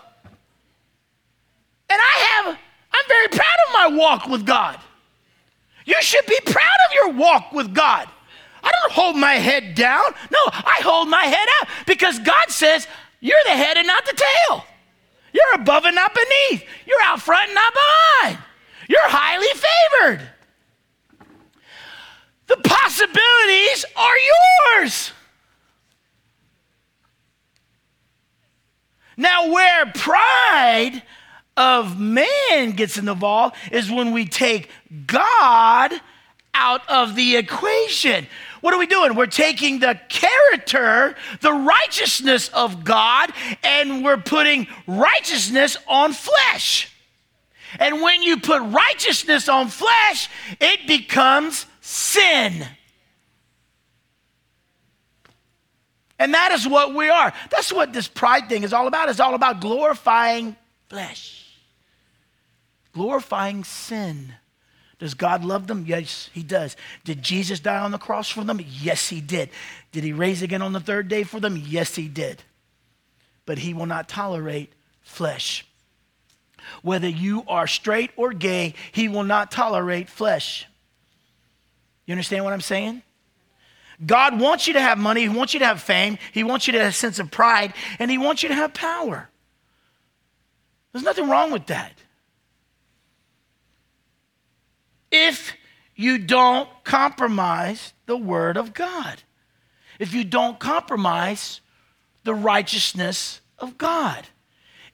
And 1.89 2.01
I 2.01 2.45
have, 2.45 2.59
I'm 2.93 3.09
very 3.09 3.29
proud 3.29 3.57
of 3.69 3.73
my 3.73 3.99
walk 3.99 4.27
with 4.27 4.45
God. 4.45 4.79
You 5.85 6.01
should 6.01 6.27
be 6.27 6.39
proud 6.47 6.77
of 6.89 6.95
your 6.95 7.13
walk 7.13 7.53
with 7.53 7.75
God. 7.75 8.09
I 8.63 8.71
don't 8.81 8.93
hold 8.93 9.17
my 9.17 9.35
head 9.35 9.75
down. 9.75 10.05
No, 10.31 10.39
I 10.47 10.81
hold 10.83 11.09
my 11.09 11.25
head 11.25 11.49
up 11.61 11.69
because 11.87 12.19
God 12.21 12.49
says, 12.49 12.87
You're 13.21 13.43
the 13.45 13.57
head 13.57 13.77
and 13.77 13.87
not 13.87 14.05
the 14.07 14.23
tail. 14.49 14.65
You're 15.33 15.55
above 15.55 15.85
and 15.85 15.97
not 15.97 16.15
beneath. 16.15 16.65
You're 16.87 17.03
out 17.03 17.21
front 17.21 17.49
and 17.49 17.55
not 17.55 17.73
behind. 17.73 18.39
You're 18.89 19.01
highly 19.09 19.49
favored. 19.49 20.29
The 22.47 22.57
possibilities 22.57 23.85
are 23.97 24.17
yours. 24.79 25.13
Now, 29.17 29.51
where 29.51 29.87
pride 29.87 31.03
of 31.57 31.99
man 31.99 32.73
gets 32.73 32.97
involved 32.97 33.57
is 33.71 33.91
when 33.91 34.13
we 34.13 34.25
take 34.25 34.71
God 35.07 35.93
out 36.55 36.89
of 36.89 37.15
the 37.15 37.37
equation. 37.37 38.27
What 38.61 38.75
are 38.75 38.79
we 38.79 38.87
doing? 38.87 39.15
We're 39.15 39.27
taking 39.27 39.81
the 39.81 39.99
character, 40.09 41.17
the 41.41 41.53
righteousness 41.53 42.49
of 42.49 42.85
God, 42.85 43.33
and 43.63 44.05
we're 44.05 44.19
putting 44.19 44.67
righteousness 44.87 45.77
on 45.89 46.13
flesh. 46.13 46.89
And 47.79 48.03
when 48.03 48.23
you 48.23 48.39
put 48.39 48.61
righteousness 48.63 49.49
on 49.49 49.69
flesh, 49.69 50.29
it 50.61 50.87
becomes 50.87 51.67
sin. 51.81 52.67
And 56.19 56.35
that 56.35 56.53
is 56.53 56.69
what 56.69 56.95
we 56.95 57.09
are. 57.09 57.33
That's 57.51 57.73
what 57.73 57.93
this 57.93 58.07
pride 58.07 58.49
thing 58.49 58.63
is 58.63 58.73
all 58.73 58.87
about. 58.87 59.09
It's 59.09 59.19
all 59.19 59.35
about 59.35 59.61
glorifying 59.61 60.55
flesh, 60.89 61.42
glorifying 62.93 63.65
sin. 63.65 64.35
Does 64.99 65.15
God 65.15 65.45
love 65.45 65.67
them? 65.67 65.85
Yes, 65.87 66.31
He 66.33 66.43
does. 66.43 66.77
Did 67.05 67.23
Jesus 67.23 67.61
die 67.61 67.81
on 67.81 67.91
the 67.91 67.99
cross 67.99 68.29
for 68.29 68.45
them? 68.45 68.61
Yes, 68.65 69.09
He 69.09 69.21
did. 69.21 69.51
Did 69.91 70.05
He 70.05 70.13
raise 70.13 70.43
again 70.43 70.63
on 70.63 70.73
the 70.73 70.81
third 70.81 71.09
day 71.09 71.25
for 71.25 71.41
them? 71.41 71.57
Yes, 71.57 71.97
He 71.97 72.09
did. 72.09 72.43
But 73.45 73.59
He 73.59 73.75
will 73.75 73.87
not 73.87 74.09
tolerate 74.09 74.73
flesh. 75.03 75.67
Whether 76.83 77.09
you 77.09 77.45
are 77.49 77.67
straight 77.67 78.11
or 78.17 78.33
gay, 78.33 78.75
he 78.93 79.09
will 79.09 79.25
not 79.25 79.51
tolerate 79.51 80.09
flesh. 80.09 80.67
You 82.07 82.13
understand 82.13 82.45
what 82.45 82.53
I'm 82.53 82.61
saying? 82.61 83.03
God 84.05 84.41
wants 84.41 84.67
you 84.67 84.73
to 84.75 84.81
have 84.81 84.99
money, 84.99 85.23
He 85.23 85.29
wants 85.29 85.55
you 85.55 85.61
to 85.61 85.67
have 85.67 85.81
fame, 85.81 86.19
He 86.33 86.43
wants 86.43 86.67
you 86.67 86.73
to 86.73 86.79
have 86.81 86.89
a 86.89 86.93
sense 86.93 87.19
of 87.19 87.31
pride, 87.31 87.75
and 87.99 88.11
He 88.11 88.19
wants 88.19 88.43
you 88.43 88.49
to 88.49 88.55
have 88.55 88.75
power. 88.75 89.29
There's 90.93 91.05
nothing 91.05 91.29
wrong 91.29 91.53
with 91.53 91.67
that. 91.67 91.93
If 95.13 95.57
you 95.95 96.19
don't 96.19 96.69
compromise 96.83 97.93
the 98.07 98.17
Word 98.17 98.57
of 98.57 98.75
God, 98.75 99.23
if 99.99 100.13
you 100.15 100.25
don't 100.25 100.59
compromise 100.59 101.61
the 102.25 102.35
righteousness 102.35 103.41
of 103.59 103.79
God. 103.79 104.27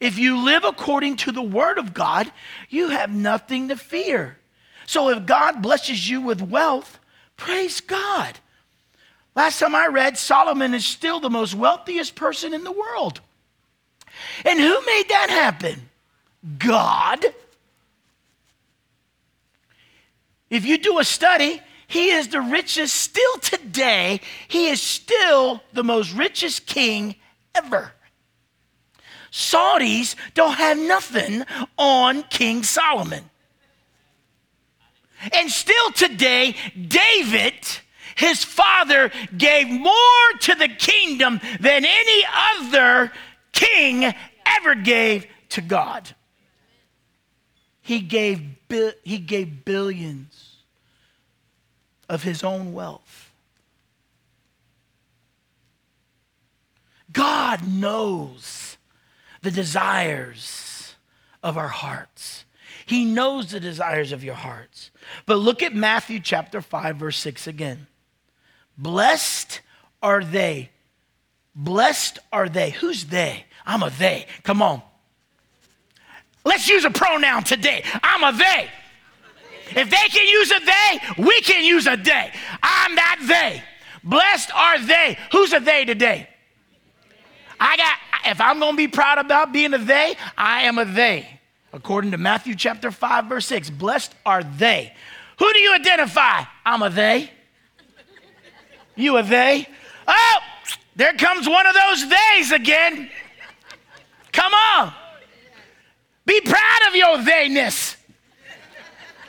If 0.00 0.18
you 0.18 0.44
live 0.44 0.64
according 0.64 1.16
to 1.18 1.32
the 1.32 1.42
Word 1.42 1.78
of 1.78 1.94
God, 1.94 2.30
you 2.68 2.90
have 2.90 3.10
nothing 3.10 3.68
to 3.68 3.76
fear. 3.76 4.38
So 4.86 5.08
if 5.10 5.26
God 5.26 5.60
blesses 5.60 6.08
you 6.08 6.20
with 6.20 6.40
wealth, 6.40 6.98
praise 7.36 7.80
God. 7.80 8.38
Last 9.34 9.58
time 9.58 9.74
I 9.74 9.86
read, 9.86 10.16
Solomon 10.16 10.74
is 10.74 10.86
still 10.86 11.20
the 11.20 11.30
most 11.30 11.54
wealthiest 11.54 12.14
person 12.14 12.54
in 12.54 12.64
the 12.64 12.72
world. 12.72 13.20
And 14.44 14.58
who 14.58 14.86
made 14.86 15.08
that 15.08 15.28
happen? 15.30 15.90
God. 16.58 17.24
If 20.50 20.64
you 20.64 20.78
do 20.78 20.98
a 20.98 21.04
study, 21.04 21.60
he 21.86 22.10
is 22.10 22.28
the 22.28 22.40
richest 22.40 22.94
still 22.94 23.38
today. 23.38 24.20
He 24.48 24.68
is 24.68 24.80
still 24.80 25.62
the 25.72 25.84
most 25.84 26.14
richest 26.14 26.66
king 26.66 27.16
ever. 27.54 27.92
Saudis 29.30 30.14
don't 30.34 30.54
have 30.54 30.78
nothing 30.78 31.44
on 31.76 32.22
King 32.24 32.62
Solomon. 32.62 33.24
And 35.32 35.50
still 35.50 35.90
today, 35.92 36.54
David, 36.86 37.54
his 38.16 38.44
father, 38.44 39.10
gave 39.36 39.68
more 39.68 40.32
to 40.40 40.54
the 40.54 40.68
kingdom 40.68 41.40
than 41.60 41.84
any 41.84 42.24
other 42.60 43.12
king 43.52 44.14
ever 44.46 44.74
gave 44.74 45.26
to 45.50 45.60
God. 45.60 46.14
He 47.88 48.00
gave, 48.00 48.42
he 49.02 49.16
gave 49.16 49.64
billions 49.64 50.56
of 52.06 52.22
his 52.22 52.44
own 52.44 52.74
wealth. 52.74 53.32
God 57.10 57.66
knows 57.66 58.76
the 59.40 59.50
desires 59.50 60.96
of 61.42 61.56
our 61.56 61.68
hearts. 61.68 62.44
He 62.84 63.06
knows 63.06 63.52
the 63.52 63.60
desires 63.60 64.12
of 64.12 64.22
your 64.22 64.34
hearts. 64.34 64.90
But 65.24 65.36
look 65.36 65.62
at 65.62 65.74
Matthew 65.74 66.20
chapter 66.20 66.60
5, 66.60 66.96
verse 66.96 67.16
6 67.16 67.46
again. 67.46 67.86
Blessed 68.76 69.62
are 70.02 70.22
they. 70.22 70.68
Blessed 71.54 72.18
are 72.34 72.50
they. 72.50 72.68
Who's 72.68 73.06
they? 73.06 73.46
I'm 73.64 73.82
a 73.82 73.88
they. 73.88 74.26
Come 74.42 74.60
on. 74.60 74.82
Let's 76.48 76.66
use 76.66 76.86
a 76.86 76.90
pronoun 76.90 77.44
today. 77.44 77.84
I'm 78.02 78.24
a 78.24 78.36
they. 78.36 78.70
If 79.78 79.90
they 79.90 80.08
can 80.08 80.26
use 80.26 80.50
a 80.50 80.60
they, 80.64 81.22
we 81.24 81.42
can 81.42 81.62
use 81.62 81.86
a 81.86 81.94
they. 81.94 82.32
I'm 82.62 82.94
that 82.94 83.18
they. 83.28 83.62
Blessed 84.02 84.50
are 84.54 84.78
they. 84.78 85.18
Who's 85.30 85.52
a 85.52 85.60
they 85.60 85.84
today? 85.84 86.26
I 87.60 87.76
got, 87.76 87.98
if 88.32 88.40
I'm 88.40 88.60
going 88.60 88.72
to 88.72 88.76
be 88.78 88.88
proud 88.88 89.18
about 89.18 89.52
being 89.52 89.74
a 89.74 89.78
they, 89.78 90.16
I 90.38 90.62
am 90.62 90.78
a 90.78 90.86
they. 90.86 91.28
According 91.74 92.12
to 92.12 92.18
Matthew 92.18 92.54
chapter 92.54 92.90
5, 92.90 93.26
verse 93.26 93.44
6, 93.44 93.68
blessed 93.68 94.14
are 94.24 94.42
they. 94.42 94.94
Who 95.38 95.52
do 95.52 95.58
you 95.58 95.74
identify? 95.74 96.44
I'm 96.64 96.80
a 96.80 96.88
they. 96.88 97.30
You 98.96 99.18
a 99.18 99.22
they? 99.22 99.68
Oh, 100.06 100.38
there 100.96 101.12
comes 101.12 101.46
one 101.46 101.66
of 101.66 101.74
those 101.74 102.04
theys 102.04 102.52
again. 102.52 103.10
Come 104.32 104.54
on. 104.54 104.94
Be 106.28 106.42
proud 106.42 106.88
of 106.88 106.94
your 106.94 107.18
theyness. 107.24 107.96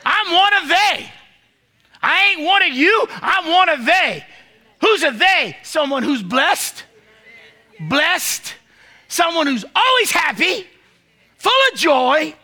I'm 0.04 0.34
one 0.34 0.52
of 0.62 0.68
they. 0.68 1.10
I 2.02 2.26
ain't 2.26 2.46
one 2.46 2.62
of 2.62 2.68
you, 2.68 3.06
I'm 3.10 3.50
one 3.50 3.70
of 3.70 3.86
they. 3.86 4.24
Who's 4.82 5.02
a 5.02 5.10
they? 5.10 5.56
Someone 5.62 6.02
who's 6.02 6.22
blessed, 6.22 6.84
blessed, 7.88 8.54
someone 9.08 9.46
who's 9.46 9.64
always 9.74 10.10
happy, 10.10 10.66
full 11.38 11.52
of 11.72 11.78
joy. 11.78 12.34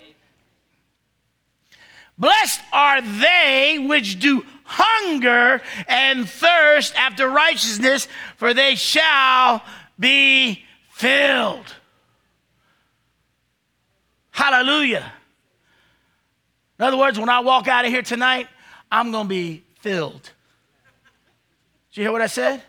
Blessed 2.16 2.60
are 2.72 3.02
they 3.02 3.84
which 3.86 4.18
do 4.18 4.42
hunger 4.64 5.60
and 5.86 6.26
thirst 6.26 6.94
after 6.96 7.28
righteousness, 7.28 8.08
for 8.38 8.54
they 8.54 8.74
shall 8.74 9.62
be 10.00 10.64
filled. 10.92 11.74
Hallelujah. 14.36 15.10
In 16.78 16.84
other 16.84 16.98
words, 16.98 17.18
when 17.18 17.30
I 17.30 17.40
walk 17.40 17.68
out 17.68 17.86
of 17.86 17.90
here 17.90 18.02
tonight, 18.02 18.48
I'm 18.92 19.10
going 19.10 19.24
to 19.24 19.28
be 19.30 19.64
filled. 19.80 20.22
Did 21.90 21.94
you 21.94 22.02
hear 22.02 22.12
what 22.12 22.20
I 22.20 22.26
said? 22.26 22.62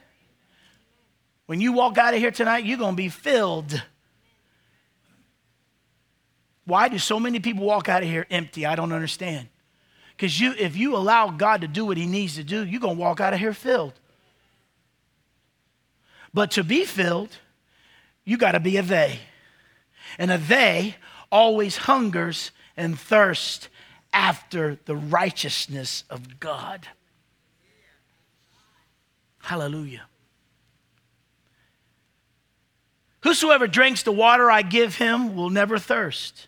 When 1.45 1.59
you 1.59 1.73
walk 1.73 1.97
out 1.97 2.13
of 2.13 2.21
here 2.21 2.31
tonight, 2.31 2.63
you're 2.63 2.77
going 2.77 2.93
to 2.93 2.97
be 2.97 3.09
filled. 3.09 3.83
Why 6.63 6.87
do 6.87 6.97
so 6.97 7.19
many 7.19 7.41
people 7.41 7.65
walk 7.65 7.89
out 7.89 8.01
of 8.01 8.07
here 8.07 8.25
empty? 8.31 8.65
I 8.65 8.75
don't 8.75 8.93
understand. 8.93 9.49
Because 10.15 10.39
you, 10.39 10.53
if 10.57 10.77
you 10.77 10.95
allow 10.95 11.31
God 11.31 11.59
to 11.61 11.67
do 11.67 11.83
what 11.83 11.97
He 11.97 12.05
needs 12.05 12.35
to 12.35 12.45
do, 12.45 12.65
you're 12.65 12.79
going 12.79 12.95
to 12.95 13.01
walk 13.01 13.19
out 13.19 13.33
of 13.33 13.39
here 13.39 13.53
filled. 13.53 13.93
But 16.33 16.51
to 16.51 16.63
be 16.63 16.85
filled, 16.85 17.35
you 18.23 18.37
got 18.37 18.53
to 18.53 18.61
be 18.61 18.77
a 18.77 18.81
they. 18.81 19.19
And 20.17 20.31
a 20.31 20.37
they 20.37 20.95
always 21.31 21.77
hungers 21.77 22.51
and 22.75 22.99
thirsts 22.99 23.69
after 24.13 24.77
the 24.85 24.95
righteousness 24.95 26.03
of 26.09 26.39
God. 26.39 26.87
Hallelujah. 29.39 30.03
Whosoever 33.21 33.67
drinks 33.67 34.03
the 34.03 34.11
water 34.11 34.49
I 34.49 34.61
give 34.61 34.95
him 34.95 35.35
will 35.35 35.49
never 35.49 35.77
thirst. 35.77 36.47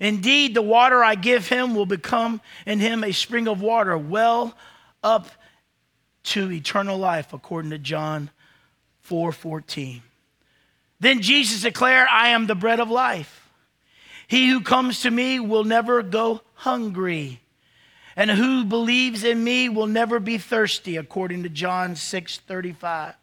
Indeed, 0.00 0.54
the 0.54 0.62
water 0.62 1.02
I 1.02 1.14
give 1.14 1.48
him 1.48 1.74
will 1.74 1.86
become 1.86 2.40
in 2.66 2.80
him 2.80 3.04
a 3.04 3.12
spring 3.12 3.48
of 3.48 3.60
water, 3.60 3.96
well 3.96 4.56
up 5.02 5.28
to 6.24 6.50
eternal 6.50 6.98
life, 6.98 7.32
according 7.32 7.70
to 7.70 7.78
John 7.78 8.30
4 9.02 9.32
14. 9.32 10.02
Then 11.00 11.20
Jesus 11.20 11.62
declared, 11.62 12.08
I 12.10 12.28
am 12.28 12.46
the 12.46 12.54
bread 12.54 12.80
of 12.80 12.90
life. 12.90 13.43
He 14.26 14.48
who 14.48 14.60
comes 14.60 15.00
to 15.00 15.10
me 15.10 15.40
will 15.40 15.64
never 15.64 16.02
go 16.02 16.42
hungry, 16.54 17.40
and 18.16 18.30
who 18.30 18.64
believes 18.64 19.24
in 19.24 19.42
me 19.42 19.68
will 19.68 19.86
never 19.86 20.20
be 20.20 20.38
thirsty, 20.38 20.96
according 20.96 21.42
to 21.42 21.48
John 21.48 21.96
6 21.96 22.38
35. 22.38 23.14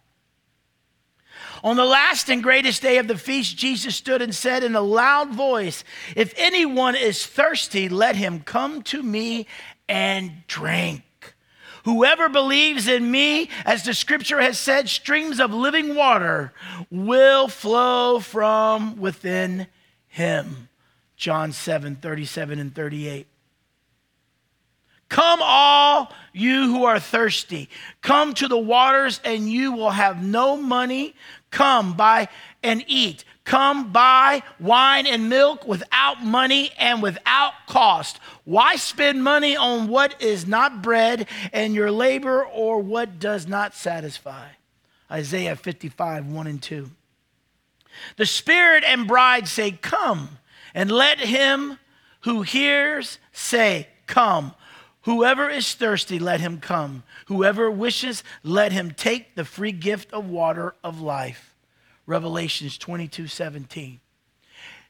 On 1.64 1.76
the 1.76 1.86
last 1.86 2.30
and 2.30 2.42
greatest 2.42 2.82
day 2.82 2.98
of 2.98 3.08
the 3.08 3.18
feast, 3.18 3.58
Jesus 3.58 3.96
stood 3.96 4.22
and 4.22 4.34
said 4.34 4.64
in 4.64 4.76
a 4.76 4.82
loud 4.82 5.30
voice, 5.30 5.84
If 6.16 6.34
anyone 6.38 6.96
is 6.96 7.26
thirsty, 7.26 7.88
let 7.90 8.16
him 8.16 8.42
come 8.42 8.82
to 8.84 9.02
me 9.02 9.48
and 9.88 10.46
drink. 10.48 11.04
Whoever 11.84 12.30
believes 12.30 12.88
in 12.88 13.10
me, 13.10 13.50
as 13.66 13.84
the 13.84 13.94
scripture 13.94 14.40
has 14.40 14.60
said, 14.60 14.88
streams 14.88 15.40
of 15.40 15.54
living 15.54 15.96
water 15.96 16.54
will 16.92 17.48
flow 17.48 18.20
from 18.20 18.98
within 18.98 19.68
him. 20.08 20.70
John 21.22 21.52
7 21.52 21.98
37 21.98 22.58
and 22.58 22.74
38. 22.74 23.28
Come, 25.08 25.40
all 25.44 26.12
you 26.34 26.64
who 26.64 26.86
are 26.86 27.00
thirsty, 27.00 27.70
come 28.02 28.34
to 28.34 28.48
the 28.48 28.58
waters, 28.58 29.22
and 29.24 29.48
you 29.48 29.72
will 29.72 29.92
have 29.92 30.24
no 30.24 30.58
money. 30.58 31.14
Come, 31.52 31.94
buy 31.94 32.28
and 32.64 32.84
eat. 32.88 33.24
Come, 33.44 33.92
buy 33.92 34.42
wine 34.60 35.06
and 35.06 35.30
milk 35.30 35.68
without 35.68 36.24
money 36.24 36.72
and 36.80 37.04
without 37.04 37.54
cost. 37.68 38.20
Why 38.44 38.76
spend 38.78 39.24
money 39.24 39.56
on 39.56 39.90
what 39.90 40.20
is 40.24 40.48
not 40.48 40.82
bread 40.82 41.28
and 41.54 41.76
your 41.76 41.92
labor 41.92 42.44
or 42.44 42.80
what 42.80 43.20
does 43.20 43.46
not 43.46 43.76
satisfy? 43.76 44.48
Isaiah 45.12 45.56
55, 45.56 46.26
1 46.26 46.48
and 46.48 46.62
2. 46.62 46.90
The 48.18 48.26
Spirit 48.26 48.84
and 48.88 49.08
bride 49.08 49.48
say, 49.48 49.72
Come, 49.72 50.40
and 50.74 50.92
let 50.92 51.20
him 51.20 51.78
who 52.22 52.42
hears 52.42 53.20
say, 53.32 53.88
Come. 54.08 54.54
Whoever 55.04 55.50
is 55.50 55.74
thirsty, 55.74 56.20
let 56.20 56.42
him 56.42 56.60
come. 56.60 57.04
Whoever 57.26 57.72
wishes, 57.72 58.24
let 58.44 58.72
him 58.72 58.92
take 58.92 59.34
the 59.34 59.46
free 59.46 59.72
gift 59.72 60.14
of 60.14 60.30
water 60.30 60.76
of 60.84 61.02
life. 61.02 61.56
Revelations 62.06 62.78
22 62.78 63.28
17. 63.28 64.00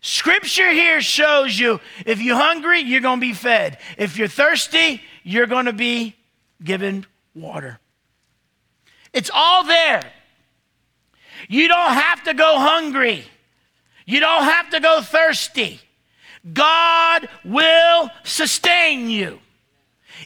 Scripture 0.02 0.72
here 0.72 1.00
shows 1.00 1.58
you 1.58 1.80
if 2.06 2.20
you're 2.20 2.36
hungry, 2.36 2.80
you're 2.80 3.02
going 3.02 3.20
to 3.20 3.28
be 3.28 3.34
fed. 3.34 3.78
If 3.98 4.18
you're 4.18 4.28
thirsty, 4.28 5.02
you're 5.24 5.48
going 5.48 5.68
to 5.68 5.74
be 5.74 6.16
given 6.64 7.06
water. 7.36 7.80
It's 9.14 9.30
all 9.34 9.64
there. 9.64 10.02
You 11.48 11.68
don't 11.68 11.94
have 11.94 12.24
to 12.24 12.34
go 12.34 12.58
hungry. 12.58 13.26
You 14.06 14.20
don't 14.20 14.44
have 14.44 14.70
to 14.72 14.80
go 14.80 15.02
thirsty. 15.02 15.82
God 16.54 17.30
will 17.44 18.10
sustain 18.24 19.10
you. 19.10 19.40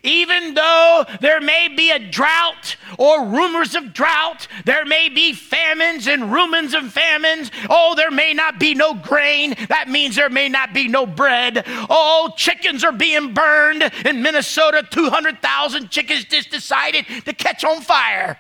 Even 0.04 0.54
though 0.54 1.06
there 1.22 1.42
may 1.42 1.68
be 1.68 1.92
a 1.92 2.00
drought 2.00 2.76
or 2.98 3.26
rumors 3.26 3.76
of 3.76 3.94
drought, 3.94 4.48
there 4.66 4.86
may 4.86 5.10
be 5.10 5.34
famines 5.34 6.08
and 6.08 6.32
rumors 6.32 6.74
of 6.74 6.92
famines. 6.92 7.50
Oh, 7.70 7.96
there 7.96 8.12
may 8.12 8.34
not 8.34 8.60
be 8.60 8.74
no 8.74 8.94
grain. 8.94 9.56
That 9.70 9.90
means 9.90 10.16
there 10.16 10.30
may 10.30 10.50
not 10.50 10.74
be 10.74 10.88
no 10.88 11.06
bread. 11.06 11.64
Oh, 11.90 12.34
chickens 12.38 12.84
are 12.84 12.92
being 12.92 13.34
burned 13.34 13.92
in 14.06 14.22
Minnesota. 14.22 14.86
200,000 14.90 15.90
chickens 15.90 16.26
just 16.26 16.52
decided 16.52 17.06
to 17.26 17.34
catch 17.34 17.64
on 17.64 17.82
fire. 17.82 18.38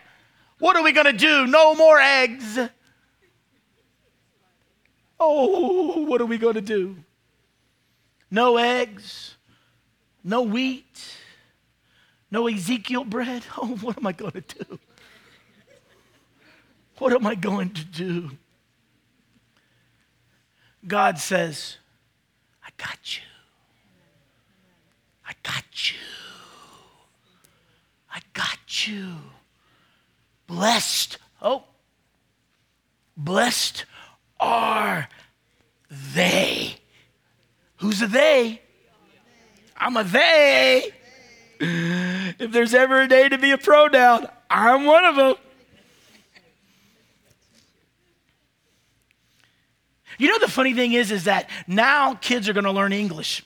What 0.59 0.75
are 0.75 0.83
we 0.83 0.91
going 0.91 1.05
to 1.05 1.13
do? 1.13 1.47
No 1.47 1.75
more 1.75 1.99
eggs. 1.99 2.59
Oh, 5.19 6.05
what 6.05 6.21
are 6.21 6.25
we 6.25 6.37
going 6.37 6.55
to 6.55 6.61
do? 6.61 6.97
No 8.29 8.57
eggs, 8.57 9.35
no 10.23 10.41
wheat, 10.41 11.17
no 12.31 12.47
Ezekiel 12.47 13.05
bread. 13.05 13.43
Oh, 13.57 13.77
what 13.77 13.97
am 13.97 14.07
I 14.07 14.11
going 14.11 14.31
to 14.31 14.41
do? 14.41 14.79
What 16.97 17.13
am 17.13 17.25
I 17.27 17.35
going 17.35 17.71
to 17.71 17.83
do? 17.83 18.31
God 20.87 21.17
says, 21.17 21.77
I 22.63 22.69
got 22.77 23.17
you. 23.17 23.23
I 25.27 25.33
got 25.43 25.91
you. 25.91 25.97
I 28.13 28.19
got 28.33 28.87
you. 28.87 29.15
Blessed, 30.47 31.17
oh, 31.41 31.63
blessed 33.17 33.85
are 34.39 35.09
they. 35.89 36.75
Who's 37.77 38.01
a 38.01 38.07
they? 38.07 38.61
I'm 39.77 39.97
a 39.97 40.03
they. 40.03 40.91
If 41.59 42.51
there's 42.51 42.73
ever 42.73 43.01
a 43.01 43.07
day 43.07 43.29
to 43.29 43.37
be 43.37 43.51
a 43.51 43.57
pronoun, 43.57 44.27
I'm 44.49 44.85
one 44.85 45.05
of 45.05 45.15
them. 45.15 45.35
You 50.17 50.29
know 50.29 50.39
the 50.39 50.47
funny 50.47 50.73
thing 50.73 50.93
is 50.93 51.11
is 51.11 51.25
that 51.25 51.49
now 51.67 52.13
kids 52.15 52.47
are 52.47 52.53
going 52.53 52.65
to 52.65 52.71
learn 52.71 52.93
English. 52.93 53.43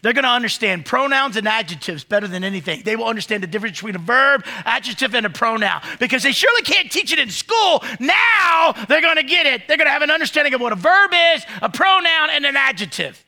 They're 0.00 0.12
going 0.12 0.24
to 0.24 0.30
understand 0.30 0.86
pronouns 0.86 1.36
and 1.36 1.46
adjectives 1.46 2.04
better 2.04 2.26
than 2.26 2.44
anything. 2.44 2.82
They 2.84 2.96
will 2.96 3.06
understand 3.06 3.42
the 3.42 3.46
difference 3.46 3.76
between 3.76 3.96
a 3.96 3.98
verb, 3.98 4.44
adjective, 4.64 5.14
and 5.14 5.26
a 5.26 5.30
pronoun 5.30 5.82
because 6.00 6.22
they 6.22 6.32
surely 6.32 6.62
can't 6.62 6.90
teach 6.90 7.12
it 7.12 7.18
in 7.18 7.28
school. 7.28 7.82
Now 8.00 8.72
they're 8.88 9.02
going 9.02 9.16
to 9.16 9.22
get 9.22 9.46
it. 9.46 9.68
They're 9.68 9.76
going 9.76 9.86
to 9.86 9.92
have 9.92 10.02
an 10.02 10.10
understanding 10.10 10.54
of 10.54 10.60
what 10.60 10.72
a 10.72 10.76
verb 10.76 11.10
is, 11.34 11.44
a 11.60 11.68
pronoun, 11.68 12.30
and 12.30 12.46
an 12.46 12.56
adjective 12.56 13.22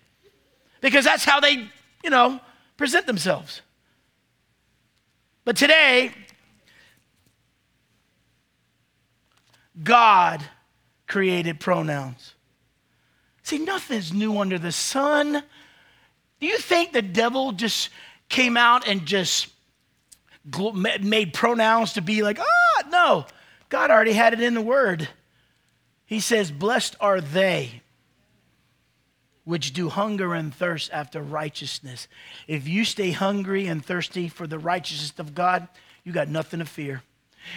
because 0.80 1.04
that's 1.04 1.24
how 1.24 1.40
they, 1.40 1.68
you 2.02 2.10
know, 2.10 2.40
present 2.76 3.06
themselves. 3.06 3.60
But 5.44 5.56
today, 5.56 6.12
God 9.82 10.42
created 11.06 11.60
pronouns. 11.60 12.34
See, 13.42 13.58
nothing's 13.58 14.12
new 14.12 14.38
under 14.38 14.58
the 14.58 14.72
sun. 14.72 15.42
Do 16.44 16.50
you 16.50 16.58
think 16.58 16.92
the 16.92 17.00
devil 17.00 17.52
just 17.52 17.88
came 18.28 18.58
out 18.58 18.86
and 18.86 19.06
just 19.06 19.48
made 20.74 21.32
pronouns 21.32 21.94
to 21.94 22.02
be 22.02 22.22
like, 22.22 22.38
ah, 22.38 22.82
no. 22.90 23.24
God 23.70 23.90
already 23.90 24.12
had 24.12 24.34
it 24.34 24.42
in 24.42 24.52
the 24.52 24.60
word. 24.60 25.08
He 26.04 26.20
says, 26.20 26.50
Blessed 26.50 26.96
are 27.00 27.22
they 27.22 27.80
which 29.44 29.72
do 29.72 29.88
hunger 29.88 30.34
and 30.34 30.54
thirst 30.54 30.90
after 30.92 31.22
righteousness. 31.22 32.08
If 32.46 32.68
you 32.68 32.84
stay 32.84 33.12
hungry 33.12 33.66
and 33.66 33.82
thirsty 33.82 34.28
for 34.28 34.46
the 34.46 34.58
righteousness 34.58 35.14
of 35.16 35.34
God, 35.34 35.66
you 36.04 36.12
got 36.12 36.28
nothing 36.28 36.58
to 36.58 36.66
fear. 36.66 37.02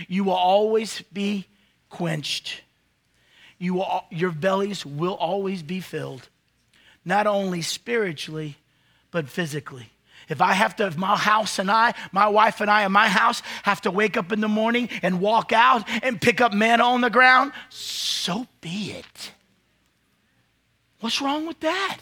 You 0.08 0.23
will 0.23 0.32
always 0.32 1.02
be 1.12 1.45
quenched. 1.89 2.62
You 3.58 3.73
will, 3.73 4.06
your 4.12 4.32
bellies 4.32 4.86
will 4.86 5.15
always 5.15 5.62
be 5.62 5.82
filled, 5.82 6.30
not 7.04 7.28
only 7.28 7.62
spiritually, 7.62 8.56
but 9.17 9.30
physically. 9.30 9.89
If 10.30 10.43
I 10.43 10.53
have 10.53 10.75
to, 10.75 10.86
if 10.86 10.95
my 10.95 11.17
house 11.17 11.58
and 11.58 11.71
I, 11.71 11.95
my 12.12 12.27
wife 12.27 12.62
and 12.62 12.69
I 12.69 12.86
in 12.86 12.91
my 12.91 13.08
house 13.08 13.41
have 13.63 13.82
to 13.82 13.89
wake 13.89 14.15
up 14.15 14.32
in 14.32 14.41
the 14.41 14.47
morning 14.47 14.89
and 15.01 15.19
walk 15.19 15.51
out 15.51 15.89
and 16.03 16.21
pick 16.21 16.39
up 16.39 16.53
manna 16.53 16.84
on 16.84 17.01
the 17.01 17.10
ground, 17.10 17.51
so 17.69 18.45
be 18.62 18.91
it. 18.91 19.32
What's 20.99 21.19
wrong 21.19 21.47
with 21.47 21.60
that? 21.62 21.97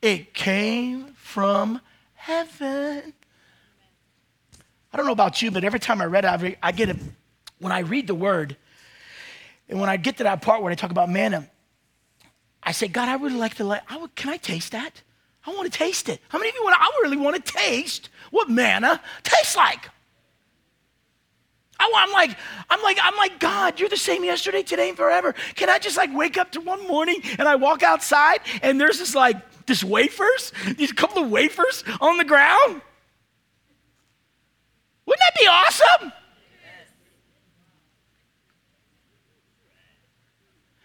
It 0.00 0.32
came 0.32 1.08
from 1.18 1.82
heaven. 2.14 3.12
I 4.90 4.96
don't 4.96 5.04
know 5.04 5.12
about 5.12 5.42
you, 5.42 5.50
but 5.50 5.64
every 5.64 5.80
time 5.80 6.00
I 6.00 6.06
read 6.06 6.24
it, 6.24 6.58
I 6.62 6.72
get 6.72 6.88
it. 6.88 6.96
When 7.58 7.72
I 7.72 7.80
read 7.80 8.06
the 8.06 8.14
word, 8.14 8.56
and 9.68 9.78
when 9.78 9.90
I 9.90 9.98
get 9.98 10.16
to 10.16 10.24
that 10.24 10.40
part 10.40 10.62
where 10.62 10.72
I 10.72 10.76
talk 10.76 10.90
about 10.92 11.10
manna, 11.10 11.46
I 12.62 12.72
say, 12.72 12.88
God, 12.88 13.10
I 13.10 13.16
really 13.16 13.36
like 13.36 13.56
to 13.56 13.64
like, 13.64 13.82
I 13.86 13.98
would, 13.98 14.14
can 14.14 14.30
I 14.30 14.38
taste 14.38 14.72
that? 14.72 15.02
I 15.46 15.50
want 15.50 15.70
to 15.70 15.76
taste 15.76 16.08
it. 16.08 16.20
How 16.28 16.38
many 16.38 16.50
of 16.50 16.54
you 16.54 16.62
want? 16.62 16.76
To, 16.76 16.82
I 16.82 16.90
really 17.02 17.16
want 17.16 17.44
to 17.44 17.52
taste 17.52 18.10
what 18.30 18.48
manna 18.48 19.00
tastes 19.22 19.56
like. 19.56 19.88
I, 21.80 22.04
am 22.06 22.12
like, 22.12 22.36
I'm 22.70 22.82
like, 22.82 22.98
I'm 23.02 23.16
like, 23.16 23.40
God, 23.40 23.80
you're 23.80 23.88
the 23.88 23.96
same 23.96 24.22
yesterday, 24.22 24.62
today, 24.62 24.88
and 24.88 24.96
forever. 24.96 25.34
Can 25.56 25.68
I 25.68 25.78
just 25.78 25.96
like 25.96 26.14
wake 26.14 26.38
up 26.38 26.52
to 26.52 26.60
one 26.60 26.86
morning 26.86 27.20
and 27.38 27.48
I 27.48 27.56
walk 27.56 27.82
outside 27.82 28.40
and 28.62 28.80
there's 28.80 28.98
this 28.98 29.14
like 29.14 29.36
this 29.66 29.82
wafers, 29.82 30.52
these 30.76 30.92
couple 30.92 31.24
of 31.24 31.30
wafers 31.30 31.82
on 32.00 32.18
the 32.18 32.24
ground? 32.24 32.82
Wouldn't 35.06 35.20
that 35.20 35.40
be 35.40 35.46
awesome? 35.46 36.12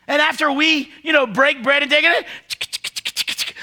And 0.07 0.21
after 0.21 0.51
we, 0.51 0.91
you 1.03 1.11
know, 1.11 1.27
break 1.27 1.61
bread 1.61 1.83
and 1.83 1.91
take 1.91 2.05
it, 2.05 2.25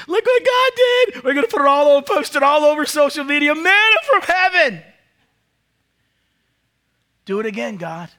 Look 0.06 0.26
what 0.26 0.42
God 0.44 0.72
did. 0.76 1.24
We're 1.24 1.34
going 1.34 1.46
to 1.46 1.50
put 1.50 1.62
it 1.62 1.66
all 1.66 1.88
over, 1.88 2.04
post 2.04 2.36
it 2.36 2.42
all 2.42 2.64
over 2.64 2.86
social 2.86 3.24
media. 3.24 3.54
Manna 3.54 3.96
from 4.10 4.22
heaven. 4.22 4.82
Do 7.24 7.40
it 7.40 7.46
again, 7.46 7.76
God. 7.76 8.10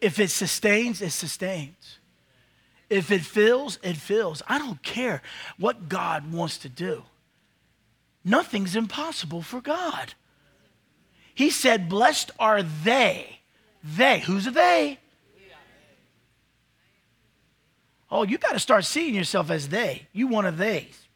If 0.00 0.18
it 0.18 0.30
sustains, 0.30 1.02
it 1.02 1.10
sustains. 1.10 1.98
If 2.88 3.10
it 3.10 3.22
fills, 3.22 3.78
it 3.82 3.96
fills. 3.96 4.42
I 4.48 4.58
don't 4.58 4.82
care 4.82 5.22
what 5.58 5.88
God 5.88 6.32
wants 6.32 6.58
to 6.58 6.68
do. 6.68 7.04
Nothing's 8.24 8.76
impossible 8.76 9.42
for 9.42 9.60
God. 9.60 10.14
He 11.34 11.50
said, 11.50 11.88
Blessed 11.88 12.30
are 12.38 12.62
they. 12.62 13.40
They. 13.84 14.20
Who's 14.20 14.46
a 14.46 14.50
they? 14.50 14.98
Oh, 18.10 18.22
you 18.22 18.38
got 18.38 18.52
to 18.52 18.58
start 18.58 18.84
seeing 18.84 19.14
yourself 19.14 19.50
as 19.50 19.68
they. 19.68 20.06
You 20.12 20.28
one 20.28 20.46
of 20.46 20.58
these. 20.58 21.06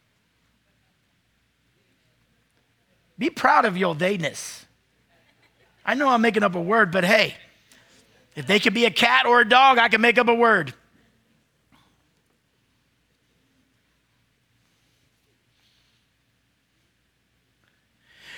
Be 3.17 3.29
proud 3.29 3.65
of 3.65 3.77
your 3.77 3.95
theyness. 3.95 4.65
I 5.85 5.95
know 5.95 6.09
I'm 6.09 6.21
making 6.21 6.43
up 6.43 6.55
a 6.55 6.61
word, 6.61 6.91
but 6.91 7.03
hey, 7.03 7.35
if 8.35 8.47
they 8.47 8.59
could 8.59 8.73
be 8.73 8.85
a 8.85 8.91
cat 8.91 9.25
or 9.25 9.41
a 9.41 9.47
dog, 9.47 9.77
I 9.77 9.89
can 9.89 10.01
make 10.01 10.17
up 10.17 10.27
a 10.27 10.33
word. 10.33 10.73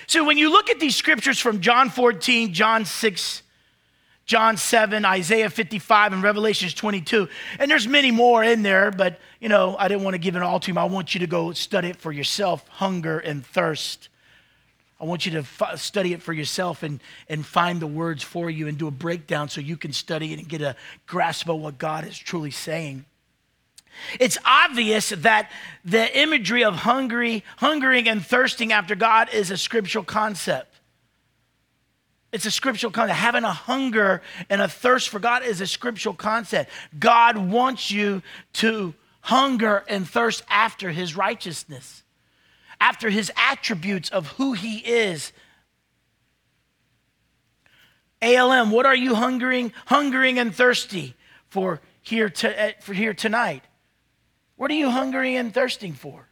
So 0.06 0.24
when 0.24 0.38
you 0.38 0.50
look 0.50 0.70
at 0.70 0.78
these 0.78 0.94
scriptures 0.94 1.38
from 1.38 1.60
John 1.60 1.90
14, 1.90 2.52
John 2.52 2.84
6, 2.84 3.42
John 4.26 4.56
7, 4.56 5.04
Isaiah 5.04 5.48
55, 5.48 6.12
and 6.12 6.22
Revelations 6.22 6.74
22. 6.74 7.28
And 7.60 7.70
there's 7.70 7.86
many 7.86 8.10
more 8.10 8.42
in 8.42 8.62
there, 8.62 8.90
but 8.90 9.20
you 9.40 9.48
know, 9.48 9.76
I 9.78 9.86
didn't 9.86 10.02
want 10.02 10.14
to 10.14 10.18
give 10.18 10.34
it 10.34 10.42
all 10.42 10.58
to 10.58 10.72
you. 10.72 10.78
I 10.78 10.84
want 10.84 11.14
you 11.14 11.20
to 11.20 11.28
go 11.28 11.52
study 11.52 11.88
it 11.88 11.96
for 11.96 12.10
yourself 12.10 12.66
hunger 12.68 13.20
and 13.20 13.46
thirst. 13.46 14.08
I 15.00 15.04
want 15.04 15.26
you 15.26 15.32
to 15.32 15.38
f- 15.38 15.78
study 15.78 16.12
it 16.12 16.22
for 16.22 16.32
yourself 16.32 16.82
and, 16.82 17.00
and 17.28 17.46
find 17.46 17.80
the 17.80 17.86
words 17.86 18.24
for 18.24 18.50
you 18.50 18.66
and 18.66 18.76
do 18.76 18.88
a 18.88 18.90
breakdown 18.90 19.48
so 19.48 19.60
you 19.60 19.76
can 19.76 19.92
study 19.92 20.32
it 20.32 20.40
and 20.40 20.48
get 20.48 20.60
a 20.60 20.74
grasp 21.06 21.48
of 21.48 21.60
what 21.60 21.78
God 21.78 22.04
is 22.04 22.18
truly 22.18 22.50
saying. 22.50 23.04
It's 24.18 24.38
obvious 24.44 25.10
that 25.10 25.50
the 25.84 26.18
imagery 26.18 26.64
of 26.64 26.74
hungry, 26.74 27.44
hungering 27.58 28.08
and 28.08 28.24
thirsting 28.24 28.72
after 28.72 28.96
God 28.96 29.32
is 29.32 29.50
a 29.50 29.56
scriptural 29.56 30.04
concept. 30.04 30.75
It's 32.36 32.44
a 32.44 32.50
scriptural 32.50 32.92
concept. 32.92 33.18
Having 33.18 33.44
a 33.44 33.52
hunger 33.52 34.20
and 34.50 34.60
a 34.60 34.68
thirst 34.68 35.08
for 35.08 35.18
God 35.18 35.42
is 35.42 35.62
a 35.62 35.66
scriptural 35.66 36.14
concept. 36.14 36.70
God 36.98 37.38
wants 37.38 37.90
you 37.90 38.20
to 38.54 38.92
hunger 39.22 39.82
and 39.88 40.06
thirst 40.06 40.42
after 40.50 40.90
his 40.90 41.16
righteousness, 41.16 42.02
after 42.78 43.08
his 43.08 43.32
attributes 43.38 44.10
of 44.10 44.26
who 44.32 44.52
he 44.52 44.80
is. 44.80 45.32
ALM, 48.20 48.70
what 48.70 48.84
are 48.84 48.94
you 48.94 49.14
hungering, 49.14 49.72
hungering 49.86 50.38
and 50.38 50.54
thirsty 50.54 51.14
for 51.48 51.80
here, 52.02 52.28
to, 52.28 52.60
eh, 52.60 52.72
for 52.82 52.92
here 52.92 53.14
tonight? 53.14 53.64
What 54.56 54.70
are 54.70 54.74
you 54.74 54.90
hungering 54.90 55.36
and 55.36 55.54
thirsting 55.54 55.94
for? 55.94 56.28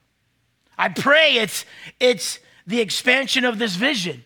I 0.76 0.90
pray 0.90 1.36
it's, 1.36 1.64
it's 1.98 2.40
the 2.66 2.82
expansion 2.82 3.46
of 3.46 3.58
this 3.58 3.76
vision. 3.76 4.22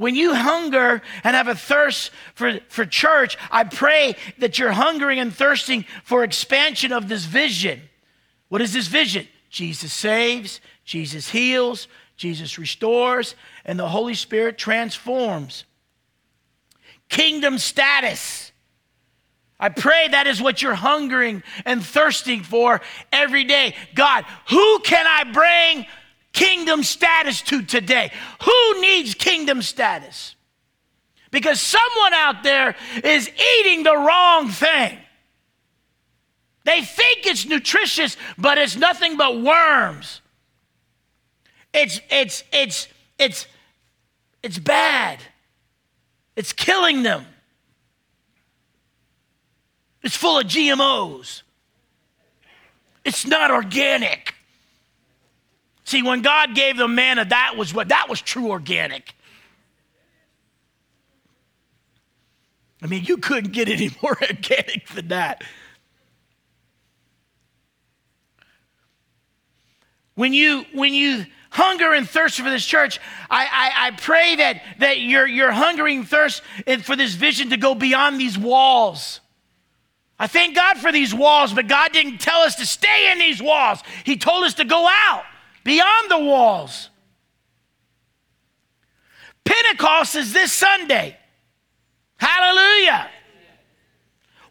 When 0.00 0.14
you 0.14 0.34
hunger 0.34 1.02
and 1.22 1.36
have 1.36 1.46
a 1.46 1.54
thirst 1.54 2.10
for, 2.34 2.58
for 2.70 2.86
church, 2.86 3.36
I 3.50 3.64
pray 3.64 4.16
that 4.38 4.58
you're 4.58 4.72
hungering 4.72 5.18
and 5.18 5.30
thirsting 5.30 5.84
for 6.04 6.24
expansion 6.24 6.90
of 6.90 7.06
this 7.10 7.26
vision. 7.26 7.82
What 8.48 8.62
is 8.62 8.72
this 8.72 8.86
vision? 8.86 9.28
Jesus 9.50 9.92
saves, 9.92 10.62
Jesus 10.86 11.28
heals, 11.28 11.86
Jesus 12.16 12.56
restores, 12.58 13.34
and 13.66 13.78
the 13.78 13.88
Holy 13.88 14.14
Spirit 14.14 14.56
transforms. 14.56 15.66
Kingdom 17.10 17.58
status. 17.58 18.52
I 19.58 19.68
pray 19.68 20.08
that 20.08 20.26
is 20.26 20.40
what 20.40 20.62
you're 20.62 20.72
hungering 20.72 21.42
and 21.66 21.84
thirsting 21.84 22.42
for 22.42 22.80
every 23.12 23.44
day. 23.44 23.74
God, 23.94 24.24
who 24.48 24.78
can 24.78 25.06
I 25.06 25.30
bring 25.30 25.86
kingdom 26.32 26.82
status 26.82 27.42
to 27.42 27.62
today? 27.62 28.12
Who 28.42 28.80
needs 28.80 29.14
kingdom 29.14 29.62
status? 29.62 30.34
Because 31.30 31.60
someone 31.60 32.14
out 32.14 32.42
there 32.42 32.74
is 33.04 33.30
eating 33.58 33.82
the 33.82 33.96
wrong 33.96 34.48
thing. 34.48 34.98
They 36.64 36.82
think 36.82 37.26
it's 37.26 37.46
nutritious, 37.46 38.16
but 38.36 38.58
it's 38.58 38.76
nothing 38.76 39.16
but 39.16 39.40
worms. 39.40 40.20
It's 41.72 42.00
it's 42.10 42.44
it's 42.52 42.88
it's 43.18 43.46
it's 44.42 44.58
bad. 44.58 45.20
It's 46.36 46.52
killing 46.52 47.02
them. 47.02 47.26
It's 50.02 50.16
full 50.16 50.38
of 50.38 50.46
GMOs. 50.46 51.42
It's 53.04 53.26
not 53.26 53.50
organic. 53.50 54.34
See, 55.90 56.04
when 56.04 56.22
God 56.22 56.54
gave 56.54 56.76
them 56.76 56.94
manna, 56.94 57.24
that 57.24 57.56
was 57.56 57.74
what 57.74 57.88
that 57.88 58.08
was 58.08 58.22
true 58.22 58.50
organic. 58.50 59.12
I 62.80 62.86
mean, 62.86 63.02
you 63.02 63.16
couldn't 63.16 63.50
get 63.50 63.68
any 63.68 63.90
more 64.02 64.16
organic 64.22 64.86
than 64.90 65.08
that. 65.08 65.42
When 70.14 70.32
you 70.32 70.64
when 70.72 70.94
you 70.94 71.26
hunger 71.50 71.92
and 71.92 72.08
thirst 72.08 72.38
for 72.38 72.48
this 72.48 72.64
church, 72.64 73.00
I, 73.28 73.46
I, 73.46 73.86
I 73.88 73.90
pray 73.90 74.36
that, 74.36 74.62
that 74.78 75.00
your, 75.00 75.26
your 75.26 75.50
hungering 75.50 76.04
thirst 76.04 76.42
and 76.68 76.84
for 76.84 76.94
this 76.94 77.14
vision 77.14 77.50
to 77.50 77.56
go 77.56 77.74
beyond 77.74 78.20
these 78.20 78.38
walls. 78.38 79.18
I 80.20 80.28
thank 80.28 80.54
God 80.54 80.78
for 80.78 80.92
these 80.92 81.12
walls, 81.12 81.52
but 81.52 81.66
God 81.66 81.90
didn't 81.90 82.18
tell 82.18 82.42
us 82.42 82.54
to 82.56 82.66
stay 82.66 83.10
in 83.10 83.18
these 83.18 83.42
walls. 83.42 83.82
He 84.04 84.16
told 84.16 84.44
us 84.44 84.54
to 84.54 84.64
go 84.64 84.86
out 84.88 85.24
beyond 85.64 86.10
the 86.10 86.18
walls. 86.18 86.90
Pentecost 89.44 90.14
is 90.14 90.32
this 90.32 90.52
Sunday. 90.52 91.16
Hallelujah. 92.18 93.10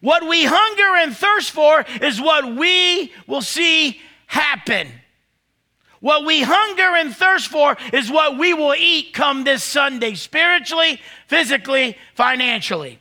What 0.00 0.26
we 0.26 0.44
hunger 0.44 0.96
and 0.96 1.16
thirst 1.16 1.50
for 1.50 1.84
is 2.00 2.20
what 2.20 2.56
we 2.56 3.12
will 3.26 3.42
see 3.42 4.00
happen. 4.26 4.88
What 6.00 6.24
we 6.24 6.42
hunger 6.42 6.96
and 6.96 7.14
thirst 7.14 7.48
for 7.48 7.76
is 7.92 8.10
what 8.10 8.38
we 8.38 8.54
will 8.54 8.74
eat 8.74 9.12
come 9.12 9.44
this 9.44 9.62
Sunday, 9.62 10.14
spiritually, 10.14 11.00
physically, 11.26 11.98
financially. 12.14 12.98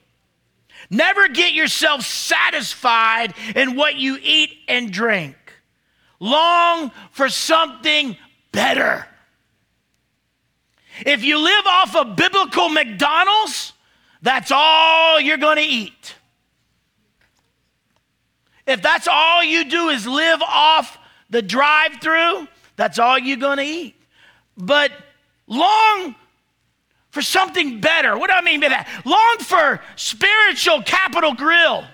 Never 0.89 1.29
get 1.29 1.53
yourself 1.53 2.01
satisfied 2.05 3.33
in 3.55 3.75
what 3.75 3.95
you 3.95 4.17
eat 4.21 4.57
and 4.67 4.91
drink. 4.91 5.35
Long 6.19 6.91
for 7.11 7.29
something 7.29 8.17
better. 8.51 9.05
If 11.05 11.23
you 11.23 11.39
live 11.39 11.65
off 11.65 11.95
of 11.95 12.15
biblical 12.15 12.69
McDonald's, 12.69 13.73
that's 14.21 14.51
all 14.53 15.19
you're 15.19 15.37
going 15.37 15.57
to 15.57 15.63
eat. 15.63 16.15
If 18.67 18.81
that's 18.81 19.07
all 19.07 19.43
you 19.43 19.65
do 19.65 19.89
is 19.89 20.05
live 20.05 20.41
off 20.41 20.97
the 21.29 21.41
drive 21.41 22.01
through, 22.01 22.47
that's 22.75 22.99
all 22.99 23.17
you're 23.17 23.37
going 23.37 23.57
to 23.57 23.63
eat. 23.63 23.95
But 24.57 24.91
long 25.47 26.15
for 27.11 27.21
something 27.21 27.81
better. 27.81 28.17
What 28.17 28.29
do 28.29 28.35
I 28.35 28.41
mean 28.41 28.59
by 28.59 28.69
that? 28.69 28.87
Long 29.05 29.37
for 29.39 29.81
spiritual 29.95 30.83
Capital 30.83 31.33
Grille. 31.33 31.85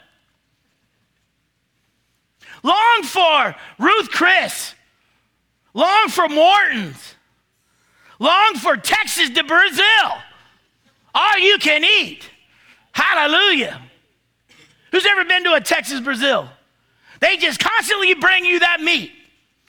Long 2.65 3.03
for 3.03 3.55
Ruth 3.77 4.09
Chris. 4.09 4.73
Long 5.75 6.09
for 6.09 6.27
Morton's. 6.27 7.13
Long 8.17 8.55
for 8.55 8.75
Texas 8.75 9.29
de 9.29 9.43
Brazil. 9.43 10.11
All 11.13 11.37
you 11.37 11.59
can 11.59 11.83
eat. 11.83 12.27
Hallelujah. 12.91 13.79
Who's 14.91 15.05
ever 15.05 15.25
been 15.25 15.43
to 15.43 15.53
a 15.53 15.61
Texas 15.61 15.99
Brazil? 15.99 16.49
They 17.19 17.37
just 17.37 17.59
constantly 17.59 18.15
bring 18.15 18.45
you 18.45 18.59
that 18.61 18.81
meat. 18.81 19.11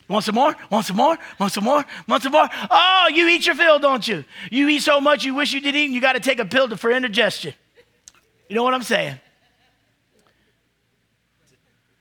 Want 0.09 0.25
some 0.25 0.37
more? 0.37 0.57
Want 0.71 0.87
some 0.87 0.97
more? 0.97 1.19
Want 1.39 1.53
some 1.53 1.65
more? 1.65 1.85
Want 2.09 2.23
some 2.23 2.33
more? 2.33 2.49
Oh, 2.71 3.11
you 3.13 3.29
eat 3.29 3.45
your 3.45 3.57
fill, 3.57 3.79
don't 3.79 4.09
you? 4.09 4.25
You 4.51 4.69
eat 4.69 4.81
so 4.81 5.03
much 5.03 5.23
you 5.23 5.35
wish 5.35 5.53
you 5.53 5.61
didn't 5.61 5.79
eat, 5.79 5.85
and 5.87 5.95
you 5.95 6.01
got 6.01 6.15
to 6.15 6.21
take 6.21 6.39
a 6.39 6.47
pill 6.47 6.75
for 6.77 6.91
indigestion. 6.91 7.53
You 8.49 8.57
know 8.57 8.63
what 8.63 8.73
I'm 8.73 8.83
saying? 8.83 9.21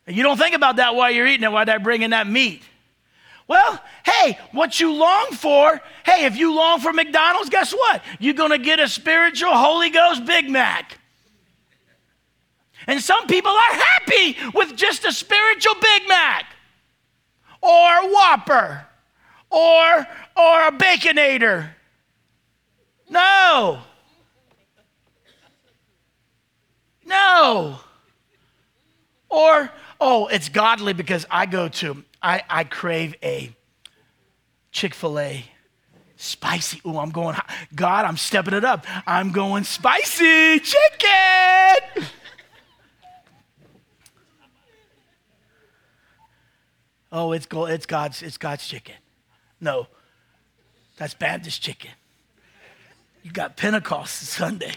You 0.08 0.24
don't 0.24 0.38
think 0.38 0.56
about 0.56 0.76
that 0.76 0.96
while 0.96 1.10
you're 1.10 1.28
eating 1.28 1.44
it, 1.44 1.52
while 1.52 1.66
they're 1.66 1.80
bringing 1.80 2.12
that 2.12 2.28
meat. 2.28 2.62
Well, 3.48 3.82
hey, 4.04 4.40
what 4.52 4.80
you 4.80 4.94
long 4.94 5.28
for, 5.32 5.80
hey, 6.04 6.26
if 6.26 6.36
you 6.36 6.54
long 6.54 6.80
for 6.80 6.92
McDonald's, 6.92 7.50
guess 7.50 7.74
what? 7.74 8.02
You're 8.20 8.34
going 8.34 8.52
to 8.52 8.58
get 8.58 8.80
a 8.80 8.88
spiritual 8.88 9.52
Holy 9.52 9.90
Ghost 9.90 10.26
Big 10.26 10.50
Mac. 10.50 11.00
And 12.88 13.02
some 13.02 13.28
people 13.28 13.52
are 13.52 13.74
happy 13.74 14.38
with 14.54 14.76
just 14.76 15.06
a 15.06 15.12
spiritual 15.12 15.74
Big 15.82 16.08
Mac 16.08 16.46
or 17.62 18.12
Whopper 18.12 18.86
or, 19.50 20.08
or 20.38 20.68
a 20.68 20.72
Baconator. 20.72 21.70
No. 23.10 23.80
No. 27.06 27.80
Or, 29.30 29.72
oh, 30.00 30.28
it's 30.28 30.50
godly 30.50 30.94
because 30.94 31.26
I 31.30 31.46
go 31.46 31.68
to, 31.68 32.04
I, 32.22 32.44
I 32.50 32.64
crave 32.64 33.16
a 33.24 33.56
Chick-fil-A 34.72 35.46
spicy. 36.18 36.82
Oh, 36.86 37.00
I'm 37.00 37.12
going, 37.12 37.38
God, 37.74 38.06
I'm 38.06 38.18
stepping 38.18 38.54
it 38.54 38.66
up. 38.66 38.86
I'm 39.08 39.32
going 39.32 39.64
spicy 39.64 40.60
chicken. 40.60 42.08
oh, 47.12 47.32
it's, 47.32 47.46
go, 47.46 47.66
it's, 47.66 47.86
God's, 47.86 48.22
it's 48.22 48.38
God's 48.38 48.68
chicken. 48.68 48.96
No, 49.62 49.88
that's 50.98 51.14
Baptist 51.14 51.62
chicken. 51.62 51.92
You 53.24 53.32
got 53.32 53.58
Pentecost 53.58 54.18
Sunday. 54.22 54.74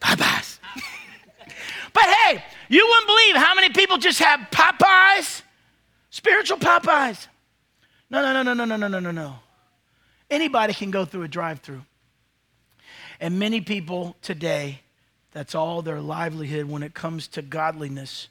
Popeyes. 0.00 0.58
but 1.92 2.04
hey, 2.04 2.42
you 2.68 2.86
wouldn't 2.86 3.06
believe 3.06 3.36
how 3.36 3.54
many 3.54 3.70
people 3.70 3.98
just 3.98 4.18
have 4.20 4.40
Popeyes, 4.50 5.42
spiritual 6.10 6.58
Popeyes. 6.58 7.26
No, 8.10 8.22
no, 8.22 8.42
no, 8.42 8.42
no, 8.42 8.64
no, 8.64 8.64
no, 8.64 8.76
no, 8.76 8.88
no, 8.88 9.00
no, 9.00 9.10
no. 9.10 9.34
Anybody 10.30 10.74
can 10.74 10.90
go 10.90 11.04
through 11.04 11.22
a 11.22 11.28
drive 11.28 11.60
through. 11.60 11.82
And 13.20 13.38
many 13.38 13.60
people 13.60 14.16
today, 14.22 14.80
that's 15.32 15.54
all 15.54 15.82
their 15.82 16.00
livelihood 16.00 16.66
when 16.66 16.82
it 16.82 16.94
comes 16.94 17.28
to 17.28 17.42
godliness, 17.42 18.28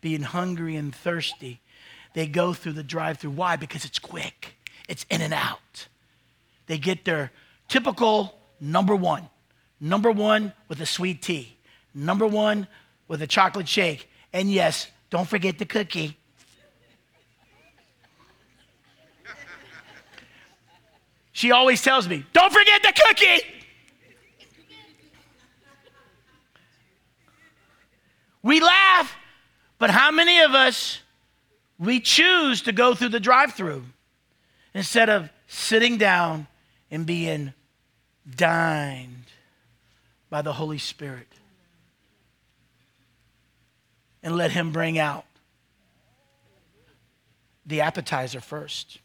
being 0.00 0.22
hungry 0.22 0.76
and 0.76 0.94
thirsty 0.94 1.60
they 2.14 2.26
go 2.26 2.52
through 2.52 2.72
the 2.72 2.82
drive 2.82 3.18
through. 3.18 3.30
Why? 3.30 3.54
Because 3.56 3.84
it's 3.84 3.98
quick, 3.98 4.56
it's 4.88 5.06
in 5.10 5.20
and 5.20 5.32
out. 5.32 5.86
They 6.66 6.78
get 6.78 7.04
their 7.04 7.30
typical 7.68 8.38
number 8.60 8.96
one, 8.96 9.28
number 9.80 10.10
one 10.10 10.52
with 10.68 10.80
a 10.80 10.86
sweet 10.86 11.22
tea, 11.22 11.56
number 11.94 12.26
one 12.26 12.66
with 13.08 13.22
a 13.22 13.26
chocolate 13.26 13.68
shake. 13.68 14.08
And 14.32 14.50
yes, 14.50 14.88
don't 15.10 15.28
forget 15.28 15.58
the 15.58 15.64
cookie. 15.64 16.16
She 21.32 21.52
always 21.52 21.80
tells 21.82 22.08
me, 22.08 22.24
don't 22.32 22.52
forget 22.52 22.82
the 22.82 22.92
cookie. 22.92 23.46
We 28.42 28.60
laugh, 28.60 29.14
but 29.78 29.90
how 29.90 30.10
many 30.10 30.40
of 30.40 30.54
us 30.54 31.00
we 31.78 32.00
choose 32.00 32.62
to 32.62 32.72
go 32.72 32.94
through 32.94 33.10
the 33.10 33.20
drive-through 33.20 33.84
instead 34.74 35.08
of 35.08 35.30
sitting 35.46 35.96
down 35.96 36.48
and 36.90 37.06
being 37.06 37.52
dined 38.34 39.26
by 40.30 40.42
the 40.42 40.54
Holy 40.54 40.78
Spirit? 40.78 41.28
And 44.28 44.36
let 44.36 44.50
him 44.50 44.72
bring 44.72 44.98
out 44.98 45.24
the 47.64 47.80
appetizer 47.80 48.42
first. 48.42 48.98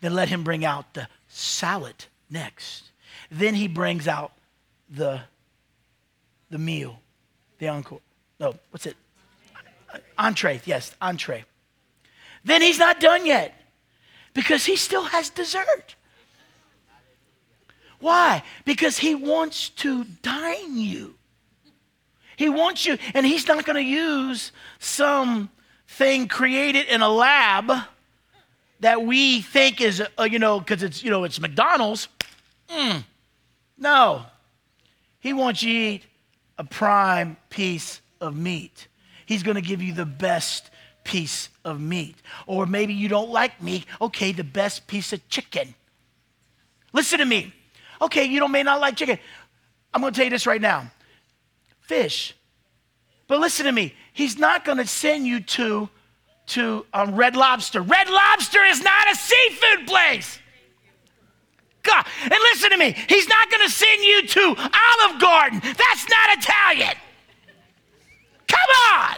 Then 0.00 0.14
let 0.14 0.28
him 0.28 0.44
bring 0.44 0.64
out 0.64 0.94
the 0.94 1.08
salad 1.26 2.04
next. 2.30 2.92
Then 3.28 3.56
he 3.56 3.66
brings 3.66 4.06
out 4.06 4.30
the, 4.88 5.22
the 6.48 6.58
meal, 6.58 7.00
the 7.58 7.66
encore. 7.66 7.98
No, 8.38 8.54
what's 8.70 8.86
it? 8.86 8.96
Entree, 10.16 10.60
yes, 10.64 10.94
entree. 11.02 11.44
Then 12.44 12.62
he's 12.62 12.78
not 12.78 13.00
done 13.00 13.26
yet 13.26 13.60
because 14.32 14.64
he 14.64 14.76
still 14.76 15.06
has 15.06 15.28
dessert. 15.28 15.96
Why? 17.98 18.44
Because 18.64 18.98
he 18.98 19.16
wants 19.16 19.70
to 19.70 20.04
dine 20.22 20.78
you. 20.78 21.16
He 22.40 22.48
wants 22.48 22.86
you, 22.86 22.96
and 23.12 23.26
he's 23.26 23.46
not 23.46 23.66
going 23.66 23.76
to 23.76 23.82
use 23.82 24.50
some 24.78 25.50
thing 25.86 26.26
created 26.26 26.86
in 26.86 27.02
a 27.02 27.08
lab 27.10 27.70
that 28.80 29.02
we 29.02 29.42
think 29.42 29.82
is, 29.82 30.02
uh, 30.18 30.22
you 30.22 30.38
know, 30.38 30.58
because 30.58 30.82
it's, 30.82 31.04
you 31.04 31.10
know, 31.10 31.24
it's 31.24 31.38
McDonald's. 31.38 32.08
Mm. 32.70 33.04
No. 33.76 34.24
He 35.18 35.34
wants 35.34 35.62
you 35.62 35.74
to 35.74 35.78
eat 35.78 36.04
a 36.56 36.64
prime 36.64 37.36
piece 37.50 38.00
of 38.22 38.34
meat. 38.34 38.88
He's 39.26 39.42
going 39.42 39.56
to 39.56 39.60
give 39.60 39.82
you 39.82 39.92
the 39.92 40.06
best 40.06 40.70
piece 41.04 41.50
of 41.62 41.78
meat. 41.78 42.16
Or 42.46 42.64
maybe 42.64 42.94
you 42.94 43.08
don't 43.10 43.28
like 43.28 43.62
meat. 43.62 43.84
Okay, 44.00 44.32
the 44.32 44.44
best 44.44 44.86
piece 44.86 45.12
of 45.12 45.28
chicken. 45.28 45.74
Listen 46.94 47.18
to 47.18 47.26
me. 47.26 47.52
Okay, 48.00 48.24
you 48.24 48.40
don't 48.40 48.50
may 48.50 48.62
not 48.62 48.80
like 48.80 48.96
chicken. 48.96 49.18
I'm 49.92 50.00
going 50.00 50.14
to 50.14 50.16
tell 50.16 50.24
you 50.24 50.30
this 50.30 50.46
right 50.46 50.62
now. 50.62 50.90
Fish. 51.90 52.36
But 53.26 53.40
listen 53.40 53.66
to 53.66 53.72
me. 53.72 53.92
He's 54.12 54.38
not 54.38 54.64
going 54.64 54.78
to 54.78 54.86
send 54.86 55.26
you 55.26 55.40
to 55.40 55.88
to 56.46 56.86
um, 56.94 57.16
Red 57.16 57.34
Lobster. 57.34 57.82
Red 57.82 58.08
Lobster 58.08 58.62
is 58.62 58.80
not 58.80 59.10
a 59.10 59.16
seafood 59.16 59.88
place. 59.88 60.38
God, 61.82 62.06
and 62.22 62.32
listen 62.52 62.70
to 62.70 62.76
me. 62.76 62.94
He's 63.08 63.26
not 63.28 63.50
going 63.50 63.66
to 63.66 63.72
send 63.72 64.04
you 64.04 64.24
to 64.24 64.40
Olive 64.56 65.20
Garden. 65.20 65.60
That's 65.64 66.08
not 66.08 66.38
Italian. 66.38 66.94
Come 68.46 68.70
on. 68.92 69.16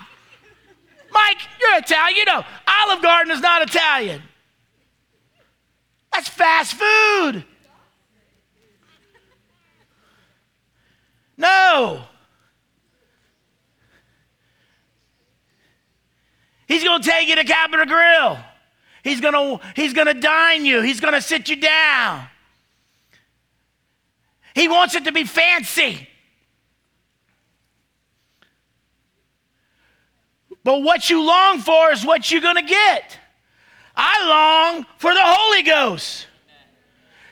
Mike, 1.10 1.42
you're 1.60 1.76
Italian. 1.76 2.16
You 2.16 2.24
know, 2.24 2.42
Olive 2.66 3.02
Garden 3.02 3.32
is 3.34 3.42
not 3.42 3.60
Italian. 3.68 4.22
That's 6.14 6.28
fast 6.30 6.72
food. 6.72 7.44
No. 11.36 12.06
He's 16.72 16.84
going 16.84 17.02
to 17.02 17.10
take 17.10 17.28
you 17.28 17.36
to 17.36 17.44
Capital 17.44 17.84
Grille. 17.84 18.38
He's 19.04 19.20
going 19.20 19.34
to 19.34 19.60
he's 19.76 19.92
going 19.92 20.06
to 20.06 20.14
dine 20.14 20.64
you. 20.64 20.80
He's 20.80 21.00
going 21.00 21.12
to 21.12 21.20
sit 21.20 21.50
you 21.50 21.56
down. 21.56 22.26
He 24.54 24.68
wants 24.68 24.94
it 24.94 25.04
to 25.04 25.12
be 25.12 25.24
fancy. 25.24 26.08
But 30.64 30.82
what 30.82 31.10
you 31.10 31.22
long 31.22 31.58
for 31.58 31.90
is 31.90 32.06
what 32.06 32.30
you're 32.30 32.40
going 32.40 32.56
to 32.56 32.62
get. 32.62 33.18
I 33.94 34.26
long 34.26 34.86
for 34.96 35.12
the 35.12 35.22
Holy 35.22 35.62
Ghost. 35.62 36.26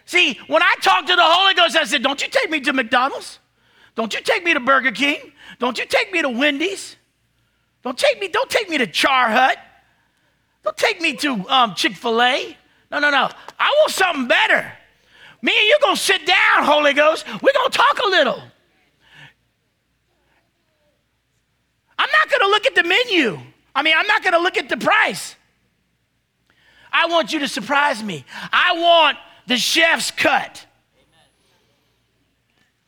See, 0.04 0.38
when 0.48 0.62
I 0.62 0.74
talked 0.82 1.08
to 1.08 1.16
the 1.16 1.22
Holy 1.24 1.54
Ghost, 1.54 1.76
I 1.76 1.84
said, 1.84 2.02
Don't 2.02 2.20
you 2.20 2.28
take 2.28 2.50
me 2.50 2.60
to 2.60 2.74
McDonald's? 2.74 3.38
Don't 3.94 4.12
you 4.12 4.20
take 4.20 4.44
me 4.44 4.52
to 4.52 4.60
Burger 4.60 4.92
King? 4.92 5.32
Don't 5.58 5.78
you 5.78 5.86
take 5.86 6.12
me 6.12 6.20
to 6.20 6.28
Wendy's? 6.28 6.96
Don't 7.82 7.96
take 7.96 8.20
me, 8.20 8.28
don't 8.28 8.50
take 8.50 8.68
me 8.68 8.78
to 8.78 8.86
Char 8.86 9.30
Hut. 9.30 9.58
Don't 10.62 10.76
take 10.76 11.00
me 11.00 11.14
to 11.16 11.48
um, 11.48 11.74
Chick-fil-A. 11.74 12.56
No, 12.90 12.98
no, 12.98 13.10
no. 13.10 13.30
I 13.58 13.74
want 13.80 13.92
something 13.92 14.28
better. 14.28 14.72
Me 15.42 15.52
and 15.56 15.66
you 15.66 15.78
gonna 15.80 15.96
sit 15.96 16.26
down, 16.26 16.64
Holy 16.64 16.92
Ghost. 16.92 17.26
We're 17.42 17.52
gonna 17.52 17.70
talk 17.70 17.98
a 18.04 18.08
little. 18.08 18.42
I'm 21.98 22.08
not 22.12 22.30
gonna 22.30 22.50
look 22.50 22.66
at 22.66 22.74
the 22.74 22.82
menu. 22.82 23.38
I 23.74 23.82
mean, 23.82 23.94
I'm 23.96 24.06
not 24.06 24.22
gonna 24.22 24.38
look 24.38 24.58
at 24.58 24.68
the 24.68 24.76
price. 24.76 25.36
I 26.92 27.06
want 27.06 27.32
you 27.32 27.38
to 27.38 27.48
surprise 27.48 28.02
me. 28.02 28.24
I 28.52 28.72
want 28.76 29.16
the 29.46 29.56
chef's 29.56 30.10
cut. 30.10 30.66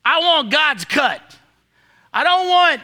I 0.05 0.19
want 0.21 0.51
God's 0.51 0.85
cut. 0.85 1.23
I 2.13 2.25
don't 2.25 2.49
want 2.49 2.81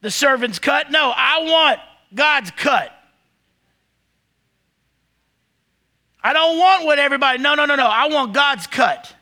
the 0.00 0.10
servant's 0.10 0.58
cut. 0.58 0.90
No, 0.90 1.12
I 1.14 1.42
want 1.44 1.80
God's 2.14 2.50
cut. 2.52 2.92
I 6.22 6.32
don't 6.32 6.58
want 6.58 6.84
what 6.84 6.98
everybody, 6.98 7.38
no, 7.38 7.54
no, 7.54 7.64
no, 7.64 7.76
no. 7.76 7.86
I 7.86 8.08
want 8.08 8.32
God's 8.34 8.66
cut. 8.66 9.14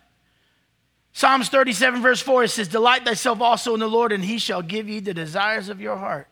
Psalms 1.12 1.48
37, 1.48 2.02
verse 2.02 2.20
4, 2.20 2.44
it 2.44 2.48
says, 2.48 2.68
Delight 2.68 3.04
thyself 3.04 3.40
also 3.40 3.74
in 3.74 3.80
the 3.80 3.88
Lord, 3.88 4.12
and 4.12 4.24
he 4.24 4.38
shall 4.38 4.62
give 4.62 4.88
you 4.88 5.00
the 5.00 5.14
desires 5.14 5.68
of 5.68 5.80
your 5.80 5.96
heart. 5.96 6.28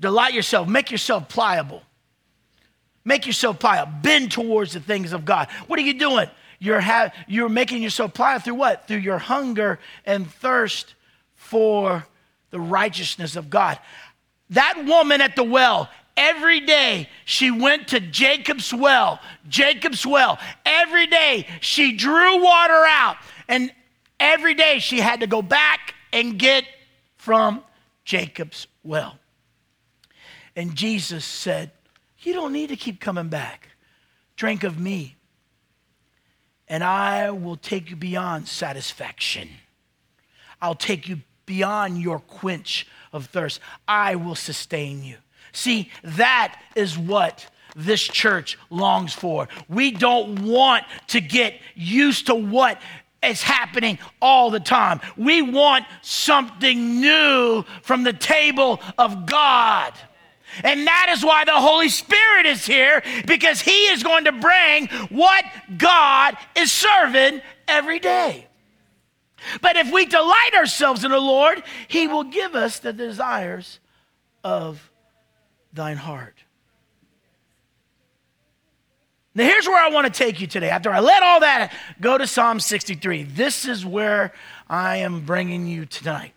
Delight 0.00 0.34
yourself, 0.34 0.68
make 0.68 0.90
yourself 0.90 1.28
pliable. 1.28 1.82
Make 3.04 3.26
yourself 3.26 3.58
pliable. 3.58 3.92
Bend 4.02 4.32
towards 4.32 4.72
the 4.72 4.80
things 4.80 5.12
of 5.12 5.24
God. 5.24 5.48
What 5.66 5.78
are 5.78 5.82
you 5.82 5.94
doing? 5.94 6.28
You're, 6.58 6.80
ha- 6.80 7.10
you're 7.26 7.48
making 7.48 7.82
yourself 7.82 8.14
pliable 8.14 8.44
through 8.44 8.54
what? 8.54 8.88
Through 8.88 8.98
your 8.98 9.18
hunger 9.18 9.78
and 10.06 10.30
thirst 10.30 10.94
for 11.34 12.06
the 12.52 12.60
righteousness 12.60 13.34
of 13.34 13.50
God. 13.50 13.78
That 14.50 14.84
woman 14.86 15.20
at 15.20 15.34
the 15.34 15.42
well, 15.42 15.88
every 16.16 16.60
day 16.60 17.08
she 17.24 17.50
went 17.50 17.88
to 17.88 17.98
Jacob's 17.98 18.72
well, 18.72 19.18
Jacob's 19.48 20.06
well. 20.06 20.38
Every 20.64 21.08
day 21.08 21.48
she 21.60 21.96
drew 21.96 22.40
water 22.40 22.84
out, 22.86 23.16
and 23.48 23.72
every 24.20 24.54
day 24.54 24.78
she 24.78 25.00
had 25.00 25.20
to 25.20 25.26
go 25.26 25.42
back 25.42 25.94
and 26.12 26.38
get 26.38 26.64
from 27.16 27.64
Jacob's 28.04 28.68
well. 28.84 29.18
And 30.54 30.74
Jesus 30.74 31.24
said, 31.24 31.72
You 32.18 32.34
don't 32.34 32.52
need 32.52 32.68
to 32.68 32.76
keep 32.76 33.00
coming 33.00 33.28
back. 33.28 33.70
Drink 34.36 34.64
of 34.64 34.78
me, 34.78 35.16
and 36.68 36.84
I 36.84 37.30
will 37.30 37.56
take 37.56 37.90
you 37.90 37.96
beyond 37.96 38.48
satisfaction. 38.48 39.48
I'll 40.60 40.74
take 40.74 41.08
you 41.08 41.20
beyond 41.52 42.00
your 42.00 42.18
quench 42.18 42.86
of 43.12 43.26
thirst. 43.26 43.60
I 43.86 44.14
will 44.14 44.34
sustain 44.34 45.04
you. 45.04 45.16
See, 45.52 45.90
that 46.02 46.58
is 46.74 46.96
what 46.96 47.46
this 47.76 48.00
church 48.00 48.56
longs 48.70 49.12
for. 49.12 49.48
We 49.68 49.90
don't 49.90 50.46
want 50.46 50.84
to 51.08 51.20
get 51.20 51.60
used 51.74 52.28
to 52.28 52.34
what 52.34 52.80
is 53.22 53.42
happening 53.42 53.98
all 54.22 54.50
the 54.50 54.60
time. 54.60 55.02
We 55.18 55.42
want 55.42 55.84
something 56.00 57.02
new 57.02 57.64
from 57.82 58.02
the 58.02 58.14
table 58.14 58.80
of 58.96 59.26
God. 59.26 59.92
And 60.64 60.86
that 60.86 61.12
is 61.14 61.22
why 61.22 61.44
the 61.44 61.52
Holy 61.52 61.90
Spirit 61.90 62.46
is 62.46 62.64
here 62.64 63.02
because 63.26 63.60
He 63.60 63.88
is 63.88 64.02
going 64.02 64.24
to 64.24 64.32
bring 64.32 64.86
what 65.10 65.44
God 65.76 66.34
is 66.56 66.72
serving 66.72 67.42
every 67.68 67.98
day. 67.98 68.46
But 69.60 69.76
if 69.76 69.92
we 69.92 70.06
delight 70.06 70.50
ourselves 70.54 71.04
in 71.04 71.10
the 71.10 71.20
Lord, 71.20 71.62
He 71.88 72.06
will 72.06 72.24
give 72.24 72.54
us 72.54 72.78
the 72.78 72.92
desires 72.92 73.80
of 74.44 74.90
thine 75.72 75.96
heart. 75.96 76.34
Now, 79.34 79.44
here's 79.44 79.66
where 79.66 79.82
I 79.82 79.88
want 79.88 80.12
to 80.12 80.12
take 80.12 80.40
you 80.40 80.46
today. 80.46 80.68
After 80.68 80.90
I 80.90 81.00
let 81.00 81.22
all 81.22 81.40
that 81.40 81.72
go 82.00 82.18
to 82.18 82.26
Psalm 82.26 82.60
63, 82.60 83.22
this 83.22 83.66
is 83.66 83.84
where 83.84 84.32
I 84.68 84.98
am 84.98 85.24
bringing 85.24 85.66
you 85.66 85.86
tonight. 85.86 86.34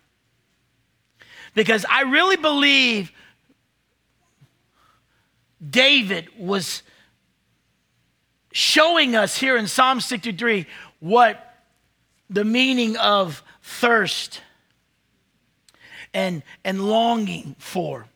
Because 1.54 1.86
I 1.90 2.04
really 2.04 2.38
believe 2.38 3.12
David 5.68 6.30
was 6.38 6.84
showing 8.54 9.16
us 9.16 9.38
here 9.38 9.58
in 9.58 9.68
Psalm 9.68 10.00
63 10.00 10.66
what 11.00 11.45
the 12.30 12.44
meaning 12.44 12.98
of 12.98 13.44
thirst 13.62 14.42
and, 16.14 16.44
and 16.64 16.88
longing 16.88 17.56
for. 17.60 18.08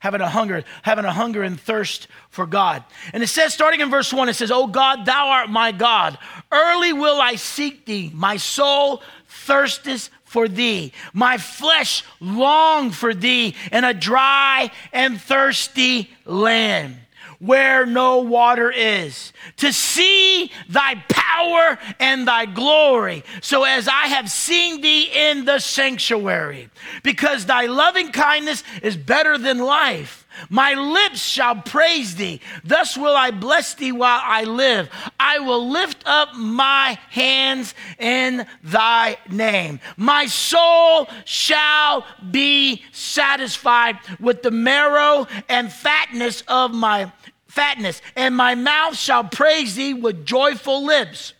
Having 0.00 0.20
a 0.20 0.28
hunger 0.28 0.62
having 0.82 1.04
a 1.04 1.12
hunger 1.12 1.42
and 1.42 1.60
thirst 1.60 2.06
for 2.30 2.46
god. 2.46 2.84
And 3.12 3.20
it 3.20 3.26
says 3.26 3.52
starting 3.52 3.80
in 3.80 3.90
verse 3.90 4.12
1 4.12 4.28
it 4.28 4.34
says 4.34 4.52
oh 4.52 4.68
god 4.68 5.04
thou 5.04 5.28
art 5.28 5.50
my 5.50 5.72
god. 5.72 6.18
Early 6.52 6.92
will 6.92 7.20
i 7.20 7.34
seek 7.34 7.84
thee. 7.84 8.12
My 8.14 8.36
soul 8.36 9.02
thirsteth 9.26 10.08
for 10.22 10.46
thee. 10.46 10.92
My 11.12 11.36
flesh 11.36 12.04
long 12.20 12.92
for 12.92 13.12
thee 13.12 13.56
in 13.72 13.82
a 13.82 13.92
dry 13.92 14.70
and 14.92 15.20
thirsty 15.20 16.10
land 16.24 16.96
where 17.38 17.86
no 17.86 18.18
water 18.18 18.70
is, 18.70 19.32
to 19.58 19.72
see 19.72 20.50
thy 20.68 20.96
power 21.08 21.78
and 22.00 22.26
thy 22.26 22.46
glory, 22.46 23.24
so 23.40 23.64
as 23.64 23.86
I 23.86 24.08
have 24.08 24.30
seen 24.30 24.80
thee 24.80 25.08
in 25.12 25.44
the 25.44 25.60
sanctuary, 25.60 26.68
because 27.02 27.46
thy 27.46 27.66
loving 27.66 28.10
kindness 28.10 28.64
is 28.82 28.96
better 28.96 29.38
than 29.38 29.58
life. 29.58 30.26
My 30.50 30.74
lips 30.74 31.20
shall 31.20 31.56
praise 31.56 32.14
thee. 32.14 32.40
Thus 32.62 32.96
will 32.96 33.16
I 33.16 33.32
bless 33.32 33.74
thee 33.74 33.90
while 33.90 34.20
I 34.22 34.44
live. 34.44 34.88
I 35.18 35.40
will 35.40 35.68
lift 35.68 36.04
up 36.06 36.34
my 36.34 36.98
hands 37.10 37.74
in 37.98 38.46
thy 38.62 39.16
name. 39.28 39.80
My 39.96 40.26
soul 40.26 41.08
shall 41.24 42.06
be 42.30 42.84
satisfied 42.92 43.98
with 44.20 44.42
the 44.42 44.52
marrow 44.52 45.26
and 45.48 45.72
fatness 45.72 46.44
of 46.46 46.72
my 46.72 47.10
fatness, 47.58 48.00
and 48.14 48.36
my 48.36 48.54
mouth 48.54 48.96
shall 48.96 49.24
praise 49.24 49.74
thee 49.74 49.92
with 49.92 50.24
joyful 50.24 50.84
lips. 50.84 51.34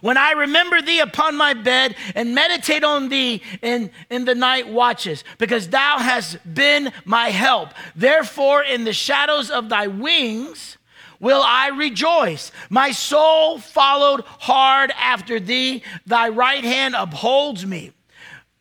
When 0.00 0.16
I 0.16 0.32
remember 0.32 0.80
thee 0.80 1.00
upon 1.00 1.36
my 1.36 1.52
bed 1.52 1.94
and 2.14 2.34
meditate 2.34 2.84
on 2.84 3.10
thee 3.10 3.42
in, 3.60 3.90
in 4.08 4.24
the 4.24 4.34
night 4.34 4.68
watches, 4.68 5.22
because 5.36 5.68
thou 5.68 5.98
hast 5.98 6.38
been 6.54 6.90
my 7.04 7.28
help. 7.28 7.70
Therefore, 7.94 8.62
in 8.62 8.84
the 8.84 8.94
shadows 8.94 9.50
of 9.50 9.68
thy 9.68 9.88
wings 9.88 10.78
will 11.18 11.42
I 11.44 11.68
rejoice. 11.68 12.50
My 12.70 12.92
soul 12.92 13.58
followed 13.58 14.22
hard 14.24 14.90
after 14.98 15.38
thee, 15.38 15.82
thy 16.06 16.30
right 16.30 16.64
hand 16.64 16.94
upholds 16.94 17.66
me. 17.66 17.92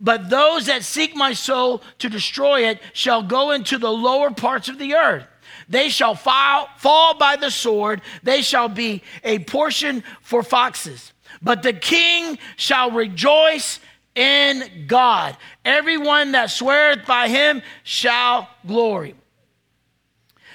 But 0.02 0.30
those 0.30 0.66
that 0.66 0.84
seek 0.84 1.16
my 1.16 1.32
soul 1.32 1.82
to 2.00 2.10
destroy 2.10 2.68
it 2.68 2.82
shall 2.92 3.24
go 3.24 3.52
into 3.52 3.78
the 3.78 3.92
lower 3.92 4.32
parts 4.32 4.68
of 4.68 4.78
the 4.78 4.96
earth. 4.96 5.26
They 5.70 5.90
shall 5.90 6.16
fall, 6.16 6.68
fall 6.78 7.18
by 7.18 7.36
the 7.36 7.52
sword, 7.52 8.02
they 8.24 8.42
shall 8.42 8.68
be 8.68 9.04
a 9.24 9.40
portion 9.40 10.04
for 10.22 10.42
foxes. 10.42 11.14
But 11.42 11.62
the 11.62 11.74
king 11.74 12.40
shall 12.58 12.92
rejoice 12.92 13.80
in 14.16 14.86
God. 14.88 15.38
Everyone 15.64 16.32
that 16.32 16.50
sweareth 16.50 17.06
by 17.06 17.30
him 17.30 17.62
shall 17.84 18.50
glory. 18.66 19.16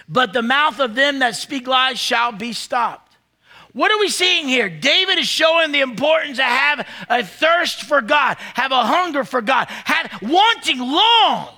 But 0.08 0.32
the 0.32 0.42
mouth 0.42 0.80
of 0.80 0.94
them 0.94 1.20
that 1.20 1.36
speak 1.36 1.66
lies 1.66 1.98
shall 1.98 2.32
be 2.32 2.52
stopped. 2.52 3.16
What 3.72 3.90
are 3.90 3.98
we 3.98 4.08
seeing 4.08 4.46
here? 4.46 4.68
David 4.68 5.18
is 5.18 5.26
showing 5.26 5.72
the 5.72 5.80
importance 5.80 6.36
to 6.36 6.44
have 6.44 6.86
a 7.08 7.24
thirst 7.24 7.82
for 7.82 8.00
God, 8.02 8.36
have 8.54 8.70
a 8.70 8.84
hunger 8.84 9.24
for 9.24 9.40
God, 9.40 9.68
have 9.68 10.22
wanting 10.22 10.78
long. 10.78 11.48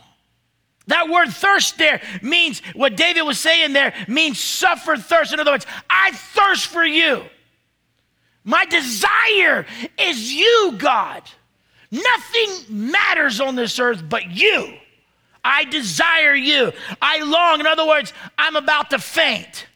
That 0.88 1.08
word 1.08 1.30
thirst 1.30 1.78
there 1.78 2.00
means 2.22 2.60
what 2.74 2.96
David 2.96 3.22
was 3.22 3.40
saying 3.40 3.72
there 3.72 3.92
means 4.06 4.38
suffer 4.38 4.96
thirst. 4.96 5.32
In 5.32 5.40
other 5.40 5.50
words, 5.50 5.66
I 5.90 6.12
thirst 6.12 6.66
for 6.68 6.84
you. 6.84 7.24
My 8.44 8.64
desire 8.66 9.66
is 9.98 10.32
you, 10.32 10.74
God. 10.78 11.22
Nothing 11.90 12.90
matters 12.90 13.40
on 13.40 13.56
this 13.56 13.78
earth 13.78 14.04
but 14.08 14.30
you. 14.30 14.74
I 15.44 15.64
desire 15.64 16.34
you. 16.34 16.72
I 17.00 17.22
long. 17.22 17.60
In 17.60 17.66
other 17.66 17.86
words, 17.86 18.12
I'm 18.38 18.56
about 18.56 18.90
to 18.90 18.98
faint. 18.98 19.66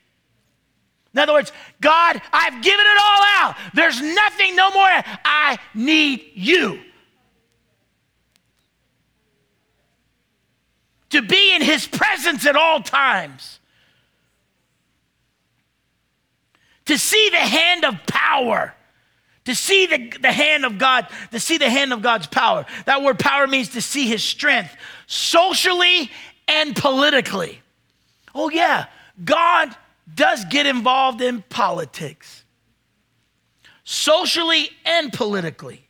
In 1.13 1.19
other 1.19 1.33
words, 1.33 1.53
God, 1.81 2.21
I've 2.33 2.63
given 2.63 2.87
it 2.87 2.99
all 3.05 3.23
out. 3.39 3.57
There's 3.75 4.01
nothing, 4.01 4.55
no 4.55 4.71
more. 4.71 5.03
I 5.25 5.59
need 5.75 6.31
you. 6.35 6.81
To 11.11 11.23
be 11.23 11.55
in 11.55 11.63
his 11.63 11.87
presence 11.87 12.47
at 12.47 12.57
all 12.57 12.83
times. 12.83 13.59
to 16.87 16.99
see 16.99 17.29
the 17.31 17.37
hand 17.37 17.85
of 17.85 17.95
power 18.09 18.75
to 19.45 19.55
see 19.55 19.87
the, 19.87 20.19
the 20.21 20.33
hand 20.33 20.65
of 20.65 20.79
God, 20.79 21.09
to 21.33 21.41
see 21.41 21.59
the 21.59 21.69
hand 21.69 21.93
of 21.93 22.03
God's 22.03 22.27
power. 22.27 22.67
That 22.87 23.03
word 23.03 23.19
power 23.19 23.47
means 23.47 23.71
to 23.71 23.81
see 23.81 24.07
his 24.07 24.23
strength 24.23 24.77
socially 25.07 26.11
and 26.47 26.77
politically. 26.77 27.61
Oh, 28.35 28.51
yeah, 28.51 28.87
God 29.25 29.75
does 30.15 30.45
get 30.45 30.67
involved 30.67 31.21
in 31.21 31.43
politics, 31.43 32.45
socially 33.83 34.71
and 34.85 35.13
politically. 35.13 35.89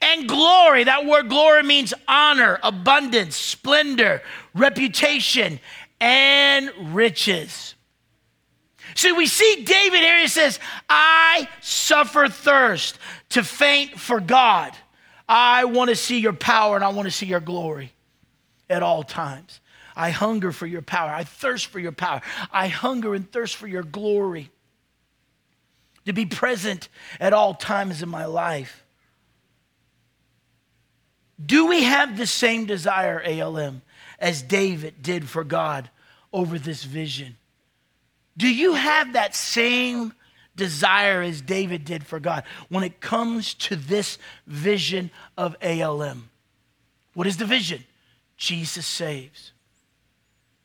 And 0.00 0.28
glory, 0.28 0.84
that 0.84 1.06
word 1.06 1.28
glory 1.28 1.62
means 1.62 1.92
honor, 2.06 2.58
abundance, 2.62 3.36
splendor, 3.36 4.22
reputation, 4.54 5.60
and 6.00 6.70
riches. 6.94 7.74
See, 8.94 9.12
we 9.12 9.26
see 9.26 9.64
David 9.64 10.00
here, 10.00 10.20
he 10.20 10.28
says, 10.28 10.60
I 10.88 11.48
suffer 11.60 12.28
thirst 12.28 12.98
to 13.30 13.42
faint 13.42 13.98
for 13.98 14.20
God. 14.20 14.72
I 15.28 15.64
want 15.64 15.90
to 15.90 15.96
see 15.96 16.18
your 16.18 16.34
power 16.34 16.76
and 16.76 16.84
I 16.84 16.88
want 16.88 17.06
to 17.06 17.10
see 17.10 17.26
your 17.26 17.40
glory 17.40 17.92
at 18.68 18.82
all 18.82 19.02
times. 19.02 19.60
I 19.96 20.10
hunger 20.10 20.52
for 20.52 20.66
your 20.66 20.82
power. 20.82 21.10
I 21.10 21.24
thirst 21.24 21.66
for 21.66 21.78
your 21.78 21.92
power. 21.92 22.22
I 22.50 22.68
hunger 22.68 23.14
and 23.14 23.30
thirst 23.30 23.56
for 23.56 23.66
your 23.66 23.82
glory 23.82 24.50
to 26.06 26.12
be 26.12 26.26
present 26.26 26.88
at 27.20 27.32
all 27.32 27.54
times 27.54 28.02
in 28.02 28.08
my 28.08 28.24
life. 28.24 28.84
Do 31.44 31.66
we 31.66 31.82
have 31.82 32.16
the 32.16 32.26
same 32.26 32.66
desire, 32.66 33.22
ALM, 33.24 33.82
as 34.18 34.42
David 34.42 35.02
did 35.02 35.28
for 35.28 35.44
God 35.44 35.90
over 36.32 36.58
this 36.58 36.84
vision? 36.84 37.36
Do 38.36 38.48
you 38.48 38.74
have 38.74 39.14
that 39.14 39.34
same 39.34 40.12
desire 40.56 41.22
as 41.22 41.40
David 41.40 41.84
did 41.84 42.04
for 42.06 42.20
God 42.20 42.44
when 42.68 42.84
it 42.84 43.00
comes 43.00 43.54
to 43.54 43.76
this 43.76 44.18
vision 44.46 45.10
of 45.36 45.56
ALM? 45.62 46.30
What 47.14 47.26
is 47.26 47.36
the 47.36 47.46
vision? 47.46 47.84
Jesus 48.36 48.86
saves, 48.86 49.52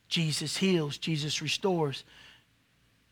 Jesus 0.08 0.58
heals, 0.58 0.98
Jesus 0.98 1.42
restores, 1.42 2.04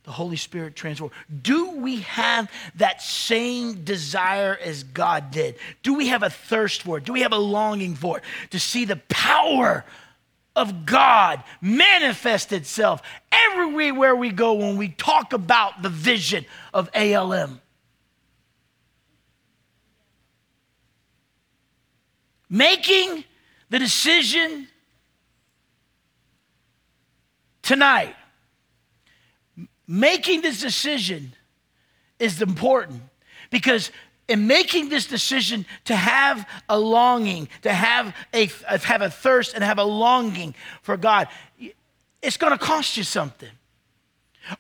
the 0.06 0.12
Holy 0.12 0.38
Spirit 0.38 0.76
transform. 0.76 1.12
Do 1.42 1.72
we 1.72 2.02
have 2.02 2.50
that 2.76 3.02
same 3.02 3.84
desire 3.84 4.58
as 4.64 4.84
God 4.84 5.32
did? 5.32 5.56
Do 5.84 5.96
we 5.96 6.08
have 6.08 6.24
a 6.24 6.30
thirst 6.30 6.84
for 6.84 7.00
it? 7.00 7.04
Do 7.04 7.14
we 7.14 7.22
have 7.22 7.34
a 7.34 7.38
longing 7.38 7.96
for 7.96 8.20
it? 8.20 8.24
To 8.52 8.60
see 8.60 8.86
the 8.86 8.98
power 9.10 9.84
of 10.56 10.86
God 10.86 11.44
manifest 11.60 12.54
itself 12.54 13.02
everywhere 13.32 14.16
we 14.16 14.30
go 14.30 14.54
when 14.54 14.78
we 14.78 14.90
talk 14.90 15.34
about 15.34 15.82
the 15.82 15.90
vision 15.90 16.46
of 16.74 16.90
ALM. 16.94 17.60
Making 22.48 23.24
the 23.72 23.80
decision 23.80 24.68
tonight, 27.64 28.16
making 29.88 30.42
this 30.42 30.62
decision 30.62 31.34
is 32.20 32.42
important 32.42 33.02
because 33.50 33.92
in 34.28 34.48
making 34.48 34.90
this 34.90 35.06
decision 35.06 35.66
to 35.86 35.96
have 35.96 36.48
a 36.68 36.80
longing, 36.80 37.48
to 37.62 37.72
have 37.72 38.16
a, 38.34 38.48
have 38.84 39.02
a 39.02 39.10
thirst 39.10 39.54
and 39.54 39.64
have 39.64 39.78
a 39.78 39.84
longing 39.84 40.56
for 40.82 40.98
God, 40.98 41.28
it's 42.22 42.38
going 42.38 42.52
to 42.52 42.58
cost 42.58 42.98
you 42.98 43.04
something. 43.04 43.50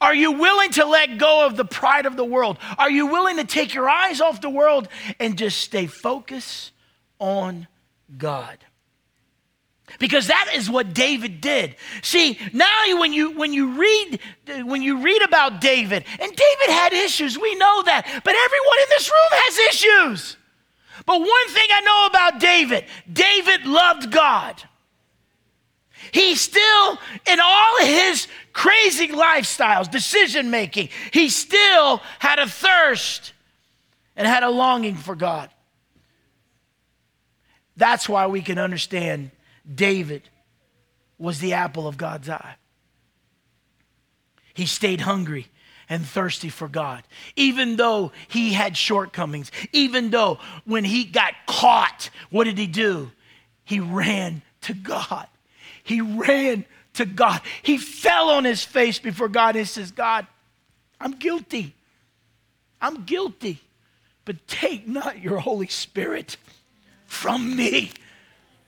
Are 0.01 0.15
you 0.15 0.34
willing 0.34 0.71
to 0.71 0.86
let 0.86 1.17
go 1.17 1.45
of 1.45 1.57
the 1.57 1.65
pride 1.65 2.05
of 2.05 2.15
the 2.15 2.26
world? 2.26 2.57
Are 2.78 2.89
you 2.89 3.07
willing 3.07 3.38
to 3.38 3.43
take 3.43 3.73
your 3.73 3.89
eyes 3.89 4.21
off 4.21 4.41
the 4.41 4.49
world 4.49 4.88
and 5.19 5.38
just 5.38 5.59
stay 5.59 5.86
focused 5.88 6.71
on 7.19 7.67
God? 8.17 8.57
Because 9.99 10.27
that 10.27 10.51
is 10.55 10.69
what 10.69 10.93
david 10.93 11.41
did. 11.41 11.75
See 12.01 12.39
now 12.53 12.99
when 12.99 13.13
you 13.13 13.31
when 13.31 13.53
you 13.53 13.79
read 13.79 14.19
when 14.65 14.81
you 14.81 14.97
read 15.01 15.21
about 15.21 15.61
david 15.61 16.03
and 16.19 16.36
david 16.36 16.69
had 16.69 16.93
issues 16.93 17.38
we 17.38 17.55
know 17.55 17.83
that 17.83 18.03
but 18.23 18.36
everyone 18.36 18.77
in 18.81 18.89
this 18.89 19.09
room 19.09 19.29
has 19.31 19.57
issues. 19.73 20.38
But 21.05 21.19
one 21.19 21.47
thing 21.49 21.67
i 21.71 21.81
know 21.81 22.05
about 22.07 22.39
david 22.39 22.86
david 23.11 23.65
loved 23.65 24.11
god. 24.11 24.61
He 26.11 26.36
still 26.36 26.99
in 27.25 27.39
all 27.41 27.79
his 27.81 28.27
crazy 28.53 29.09
lifestyles 29.09 29.89
decision 29.89 30.49
making 30.49 30.89
he 31.11 31.29
still 31.29 32.01
had 32.19 32.39
a 32.39 32.47
thirst 32.47 33.33
and 34.15 34.27
had 34.27 34.43
a 34.43 34.49
longing 34.49 34.95
for 34.95 35.15
god. 35.15 35.49
That's 37.77 38.07
why 38.07 38.27
we 38.27 38.41
can 38.41 38.57
understand 38.57 39.31
David 39.74 40.30
was 41.18 41.39
the 41.39 41.53
apple 41.53 41.88
of 41.88 41.97
God's 41.97 42.30
eye. 42.30 42.55
He 44.53 44.66
stayed 44.66 45.01
hungry 45.01 45.47
and 45.89 46.05
thirsty 46.05 46.49
for 46.49 46.68
God. 46.68 47.03
Even 47.36 47.76
though 47.76 48.11
he 48.28 48.53
had 48.53 48.76
shortcomings, 48.78 49.51
even 49.72 50.09
though 50.09 50.39
when 50.66 50.84
he 50.84 51.03
got 51.03 51.34
caught, 51.45 52.09
what 52.30 52.45
did 52.45 52.57
he 52.57 52.68
do? 52.68 53.11
He 53.63 53.80
ran 53.80 54.41
to 54.61 54.74
God. 54.74 55.28
He 55.84 56.01
ran 56.01 56.66
to 56.93 57.05
God. 57.05 57.41
He 57.61 57.78
fell 57.78 58.30
on 58.30 58.45
his 58.45 58.63
face 58.63 58.99
before 58.99 59.28
God 59.28 59.55
and 59.55 59.68
says, 59.68 59.91
God, 59.91 60.26
I'm 60.99 61.11
guilty. 61.11 61.76
I'm 62.82 63.03
guilty. 63.03 63.61
But 64.24 64.47
take 64.47 64.88
not 64.88 65.20
your 65.20 65.39
Holy 65.39 65.68
Spirit 65.68 66.38
from 67.05 67.55
me. 67.55 67.91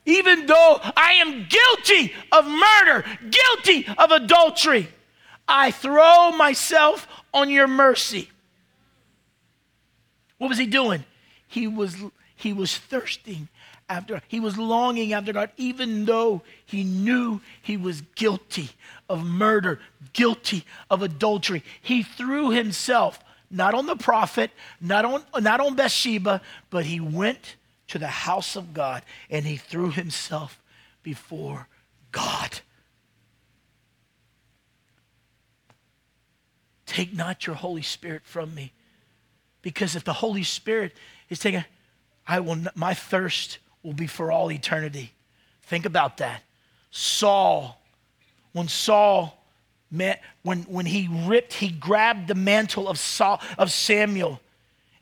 Even 0.08 0.46
though 0.46 0.80
I 0.96 1.14
am 1.20 1.48
guilty 1.50 2.14
of 2.32 2.48
murder, 2.48 3.04
guilty 3.30 3.86
of 3.98 4.12
adultery, 4.12 4.88
I 5.48 5.72
throw 5.72 6.32
myself 6.32 7.08
on 7.34 7.50
your 7.50 7.68
mercy. 7.68 8.30
What 10.38 10.48
was 10.48 10.58
he 10.58 10.66
doing? 10.66 11.04
He 11.46 11.68
was, 11.68 11.98
he 12.38 12.54
was 12.54 12.78
thirsting 12.78 13.50
after, 13.90 14.22
he 14.30 14.40
was 14.40 14.58
longing 14.58 15.12
after 15.12 15.34
God, 15.34 15.52
even 15.58 16.06
though 16.06 16.42
he 16.66 16.86
knew 16.86 17.42
he 17.62 17.76
was 17.76 18.02
guilty 18.16 18.70
of 19.10 19.26
murder, 19.26 19.82
guilty 20.14 20.64
of 20.90 21.02
adultery. 21.02 21.64
He 21.82 22.02
threw 22.02 22.52
himself 22.52 23.20
not 23.52 23.74
on 23.74 23.88
the 23.88 23.96
prophet, 23.98 24.52
not 24.80 25.04
on, 25.04 25.24
not 25.42 25.60
on 25.60 25.76
Bathsheba, 25.76 26.42
but 26.70 26.86
he 26.86 27.02
went 27.02 27.58
to 27.88 28.00
the 28.00 28.08
house 28.08 28.56
of 28.56 28.74
God 28.74 29.04
and 29.30 29.46
he 29.46 29.58
threw 29.58 29.92
himself 29.92 30.62
before 31.04 31.68
God. 32.12 32.60
Take 36.86 37.14
not 37.14 37.46
your 37.46 37.56
Holy 37.56 37.82
Spirit 37.82 38.24
from 38.26 38.56
me. 38.56 38.74
Because 39.62 39.96
if 39.96 40.04
the 40.04 40.14
Holy 40.14 40.44
Spirit 40.44 40.94
is 41.30 41.40
taken, 41.40 41.66
I 42.26 42.40
will 42.40 42.58
my 42.76 42.94
thirst 42.94 43.60
will 43.84 43.94
be 43.94 44.08
for 44.08 44.32
all 44.32 44.52
eternity. 44.52 45.14
Think 45.64 45.86
about 45.86 46.18
that. 46.18 46.44
Saul, 46.90 47.80
when 48.54 48.68
Saul 48.68 49.38
met, 49.92 50.22
when, 50.44 50.64
when 50.64 50.86
he 50.86 51.10
ripped, 51.26 51.54
he 51.54 51.70
grabbed 51.70 52.28
the 52.28 52.36
mantle 52.36 52.88
of 52.88 52.98
Saul 52.98 53.42
of 53.58 53.72
Samuel. 53.72 54.40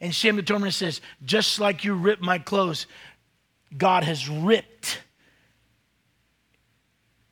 And 0.02 0.14
told 0.14 0.50
him 0.50 0.64
and 0.64 0.74
says, 0.74 1.02
just 1.24 1.60
like 1.60 1.84
you 1.84 1.94
ripped 1.94 2.22
my 2.22 2.38
clothes, 2.38 2.88
God 3.78 4.04
has 4.04 4.30
ripped 4.30 5.00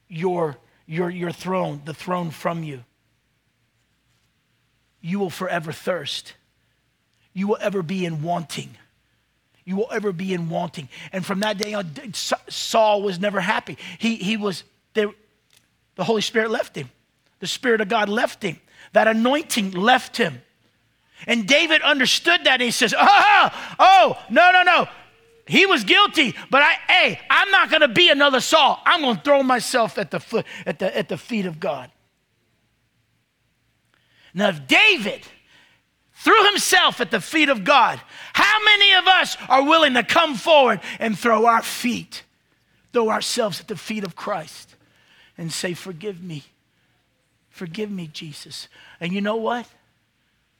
your, 0.07 0.57
your, 0.85 1.09
your 1.09 1.31
throne, 1.31 1.81
the 1.85 1.93
throne 1.93 2.31
from 2.31 2.63
you 2.63 2.83
you 5.03 5.19
will 5.19 5.29
forever 5.29 5.71
thirst. 5.71 6.33
You 7.33 7.47
will 7.47 7.57
ever 7.59 7.83
be 7.83 8.05
in 8.05 8.23
wanting. 8.23 8.69
You 9.65 9.75
will 9.75 9.89
ever 9.91 10.11
be 10.13 10.33
in 10.33 10.49
wanting. 10.49 10.87
And 11.11 11.25
from 11.25 11.41
that 11.41 11.57
day 11.57 11.73
on, 11.73 11.93
Saul 12.13 13.03
was 13.03 13.19
never 13.19 13.41
happy. 13.41 13.77
He, 13.99 14.15
he 14.15 14.37
was, 14.37 14.63
there, 14.93 15.09
the 15.95 16.05
Holy 16.05 16.21
Spirit 16.21 16.51
left 16.51 16.75
him. 16.75 16.89
The 17.39 17.47
Spirit 17.47 17.81
of 17.81 17.89
God 17.89 18.07
left 18.07 18.41
him. 18.41 18.59
That 18.93 19.09
anointing 19.09 19.71
left 19.71 20.15
him. 20.15 20.41
And 21.27 21.47
David 21.47 21.81
understood 21.81 22.43
that. 22.45 22.53
And 22.53 22.61
he 22.61 22.71
says, 22.71 22.93
Oh, 22.97 23.49
oh, 23.79 24.23
no, 24.29 24.51
no, 24.51 24.63
no. 24.63 24.87
He 25.45 25.65
was 25.65 25.83
guilty, 25.83 26.35
but 26.49 26.61
I, 26.61 26.73
hey, 26.87 27.19
I'm 27.29 27.51
not 27.51 27.69
going 27.69 27.81
to 27.81 27.89
be 27.89 28.09
another 28.09 28.39
Saul. 28.39 28.81
I'm 28.85 29.01
going 29.01 29.17
to 29.17 29.21
throw 29.21 29.43
myself 29.43 29.97
at 29.97 30.09
the 30.09 30.19
foot, 30.19 30.45
at 30.65 30.79
the, 30.79 30.97
at 30.97 31.09
the 31.09 31.17
feet 31.17 31.45
of 31.45 31.59
God. 31.59 31.91
Now, 34.33 34.49
if 34.49 34.67
David 34.67 35.21
threw 36.13 36.45
himself 36.45 37.01
at 37.01 37.11
the 37.11 37.19
feet 37.19 37.49
of 37.49 37.65
God, 37.65 37.99
how 38.31 38.63
many 38.63 38.93
of 38.93 39.07
us 39.07 39.37
are 39.49 39.63
willing 39.63 39.95
to 39.95 40.03
come 40.03 40.35
forward 40.35 40.79
and 40.97 41.19
throw 41.19 41.45
our 41.45 41.61
feet, 41.61 42.23
throw 42.93 43.09
ourselves 43.09 43.59
at 43.59 43.67
the 43.67 43.75
feet 43.75 44.05
of 44.05 44.15
Christ 44.15 44.75
and 45.37 45.51
say, 45.51 45.73
Forgive 45.73 46.23
me. 46.23 46.43
Forgive 47.49 47.91
me, 47.91 48.07
Jesus. 48.07 48.67
And 48.99 49.13
you 49.13 49.21
know 49.21 49.35
what? 49.35 49.67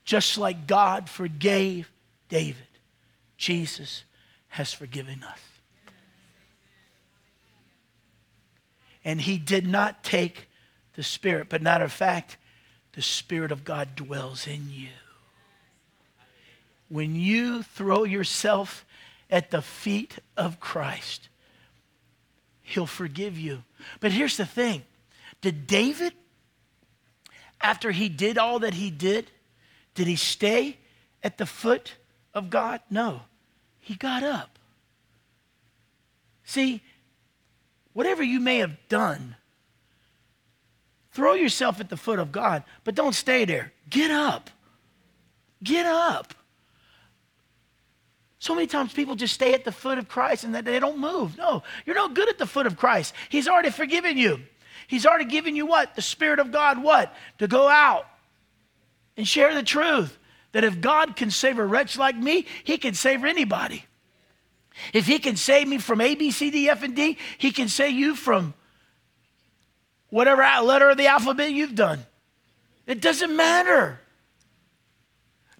Just 0.04 0.38
like 0.38 0.68
God 0.68 1.10
forgave 1.10 1.91
David, 2.30 2.68
Jesus 3.38 4.04
has 4.49 4.74
forgiven 4.74 5.24
us. 5.24 5.39
And 9.06 9.20
he 9.22 9.38
did 9.38 9.68
not 9.68 10.04
take 10.04 10.47
the 10.95 11.04
Spirit, 11.04 11.47
but 11.49 11.62
matter 11.62 11.84
of 11.84 11.91
fact, 11.91 12.38
the 12.93 13.01
Spirit 13.01 13.51
of 13.51 13.64
God 13.64 13.95
dwells 13.95 14.47
in 14.47 14.70
you. 14.70 14.89
When 16.89 17.16
you 17.16 17.64
throw 17.64 18.04
yourself 18.04 18.86
at 19.30 19.51
the 19.51 19.62
feet 19.62 20.20
of 20.38 20.60
Christ, 20.60 21.30
He'll 22.64 22.86
forgive 22.86 23.38
you. 23.38 23.64
But 23.99 24.12
here's 24.14 24.38
the 24.38 24.45
thing 24.45 24.84
Did 25.41 25.68
David, 25.68 26.14
after 27.62 27.91
he 27.91 28.10
did 28.10 28.38
all 28.38 28.60
that 28.60 28.74
he 28.74 28.89
did, 28.89 29.30
did 29.96 30.08
he 30.08 30.16
stay 30.16 30.78
at 31.24 31.38
the 31.38 31.46
foot 31.46 31.96
of 32.34 32.50
God? 32.50 32.82
No. 32.89 33.22
He 33.80 33.96
got 33.96 34.24
up. 34.24 34.58
See, 36.46 36.82
whatever 37.94 38.24
you 38.24 38.39
may 38.39 38.58
have 38.60 38.78
done, 38.89 39.36
Throw 41.14 41.34
yourself 41.34 41.80
at 41.80 41.89
the 41.89 41.98
foot 41.98 42.18
of 42.18 42.32
God, 42.32 42.64
but 42.84 42.96
don't 42.96 43.14
stay 43.14 43.46
there. 43.46 43.72
Get 43.89 44.10
up. 44.10 44.50
Get 45.64 45.86
up. 45.86 46.34
So 48.39 48.56
many 48.56 48.66
times 48.68 48.91
people 48.91 49.16
just 49.16 49.36
stay 49.36 49.54
at 49.54 49.64
the 49.64 49.72
foot 49.72 50.00
of 50.00 50.10
Christ 50.10 50.44
and 50.44 50.54
they 50.54 50.80
don't 50.80 50.98
move. 50.98 51.38
No, 51.38 51.64
you're 51.86 51.96
no 51.96 52.10
good 52.10 52.30
at 52.30 52.39
the 52.39 52.48
foot 52.48 52.66
of 52.66 52.78
Christ. 52.78 53.14
He's 53.30 53.48
already 53.48 53.70
forgiven 53.70 54.18
you. 54.18 54.39
He's 54.88 55.06
already 55.06 55.26
given 55.26 55.56
you 55.56 55.68
what? 55.68 55.96
The 55.96 56.02
Spirit 56.02 56.39
of 56.39 56.52
God, 56.52 56.84
what? 56.84 57.16
To 57.38 57.48
go 57.48 57.68
out 57.68 58.08
and 59.18 59.28
share 59.28 59.53
the 59.53 59.64
truth. 59.64 60.18
That 60.51 60.64
if 60.64 60.82
God 60.82 61.16
can 61.16 61.32
save 61.32 61.57
a 61.57 61.66
wretch 61.66 61.97
like 61.97 62.16
me, 62.16 62.45
He 62.64 62.78
can 62.78 62.93
save 62.93 63.24
anybody. 63.24 63.86
If 64.93 65.07
He 65.07 65.20
can 65.20 65.36
save 65.36 65.68
me 65.68 65.80
from 65.80 66.01
A, 66.01 66.16
B, 66.16 66.32
C, 66.32 66.51
D, 66.51 66.70
F, 66.70 66.84
and 66.84 66.95
D, 66.95 67.18
He 67.38 67.51
can 67.51 67.68
save 67.68 67.93
you 67.93 68.16
from 68.16 68.53
whatever 70.09 70.43
letter 70.61 70.91
of 70.91 70.97
the 70.97 71.07
alphabet 71.07 71.51
you've 71.51 71.76
done. 71.76 72.05
It 72.86 73.01
doesn't 73.01 73.36
matter. 73.36 73.99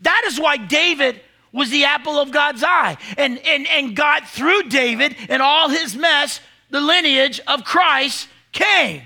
That 0.02 0.24
is 0.28 0.40
why 0.40 0.58
David 0.58 1.22
was 1.52 1.70
the 1.70 1.86
apple 1.86 2.20
of 2.20 2.32
God's 2.32 2.64
eye. 2.64 2.98
And, 3.18 3.40
and, 3.40 3.68
and 3.68 3.96
God, 3.96 4.26
through 4.26 4.64
David 4.64 5.16
and 5.30 5.42
all 5.42 5.70
his 5.70 5.96
mess, 5.96 6.40
the 6.70 6.82
lineage 6.82 7.40
of 7.48 7.64
Christ 7.64 8.28
came. 8.52 9.04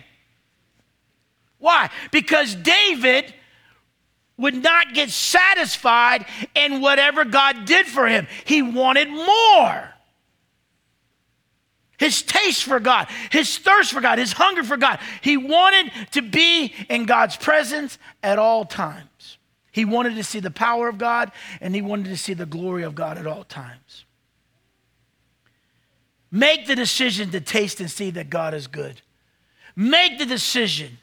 Why? 1.59 1.89
Because 2.11 2.55
David 2.55 3.33
would 4.37 4.55
not 4.55 4.93
get 4.93 5.09
satisfied 5.09 6.25
in 6.55 6.81
whatever 6.81 7.25
God 7.25 7.65
did 7.65 7.87
for 7.87 8.07
him, 8.07 8.27
he 8.45 8.61
wanted 8.61 9.09
more 9.09 9.93
his 11.97 12.21
taste 12.21 12.63
for 12.63 12.79
God, 12.79 13.07
his 13.31 13.57
thirst 13.57 13.91
for 13.91 14.01
God, 14.01 14.19
his 14.19 14.31
hunger 14.31 14.63
for 14.63 14.77
God. 14.77 14.99
He 15.21 15.35
wanted 15.35 15.91
to 16.11 16.21
be 16.21 16.73
in 16.89 17.05
God's 17.05 17.35
presence 17.35 17.97
at 18.21 18.37
all 18.37 18.65
times. 18.65 19.37
He 19.71 19.83
wanted 19.83 20.15
to 20.15 20.23
see 20.23 20.39
the 20.39 20.51
power 20.51 20.87
of 20.87 20.97
God 20.97 21.31
and 21.59 21.73
he 21.73 21.81
wanted 21.81 22.05
to 22.05 22.17
see 22.17 22.33
the 22.33 22.45
glory 22.45 22.83
of 22.83 22.95
God 22.95 23.17
at 23.17 23.25
all 23.25 23.43
times. 23.43 24.05
Make 26.31 26.67
the 26.67 26.75
decision 26.75 27.31
to 27.31 27.41
taste 27.41 27.79
and 27.79 27.89
see 27.89 28.11
that 28.11 28.29
God 28.29 28.53
is 28.53 28.67
good. 28.67 29.01
Make 29.75 30.19
the 30.19 30.25
decision 30.25 30.97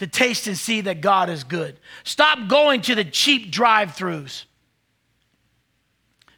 to 0.00 0.06
taste 0.06 0.46
and 0.46 0.56
see 0.56 0.80
that 0.80 1.02
God 1.02 1.28
is 1.28 1.44
good. 1.44 1.76
Stop 2.04 2.48
going 2.48 2.80
to 2.82 2.94
the 2.94 3.04
cheap 3.04 3.50
drive 3.50 3.90
throughs. 3.90 4.44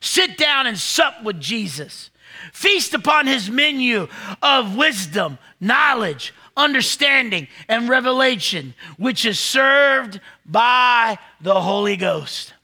Sit 0.01 0.37
down 0.37 0.67
and 0.67 0.77
sup 0.77 1.23
with 1.23 1.41
Jesus. 1.41 2.11
Feast 2.53 2.93
upon 2.93 3.29
his 3.29 3.49
menu 3.49 4.09
of 4.43 4.77
wisdom, 4.77 5.39
knowledge, 5.61 6.35
understanding, 6.57 7.47
and 7.69 7.89
revelation, 7.89 8.75
which 8.97 9.25
is 9.25 9.39
served 9.39 10.19
by 10.45 11.17
the 11.41 11.61
Holy 11.61 11.97
Ghost. 11.97 12.55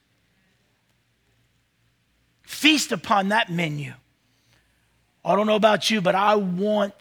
Feast 2.43 2.91
upon 2.91 3.29
that 3.29 3.53
menu. 3.53 3.93
I 5.25 5.37
don't 5.37 5.47
know 5.47 5.55
about 5.55 5.91
you, 5.91 6.01
but 6.01 6.17
I 6.17 6.35
want 6.35 6.95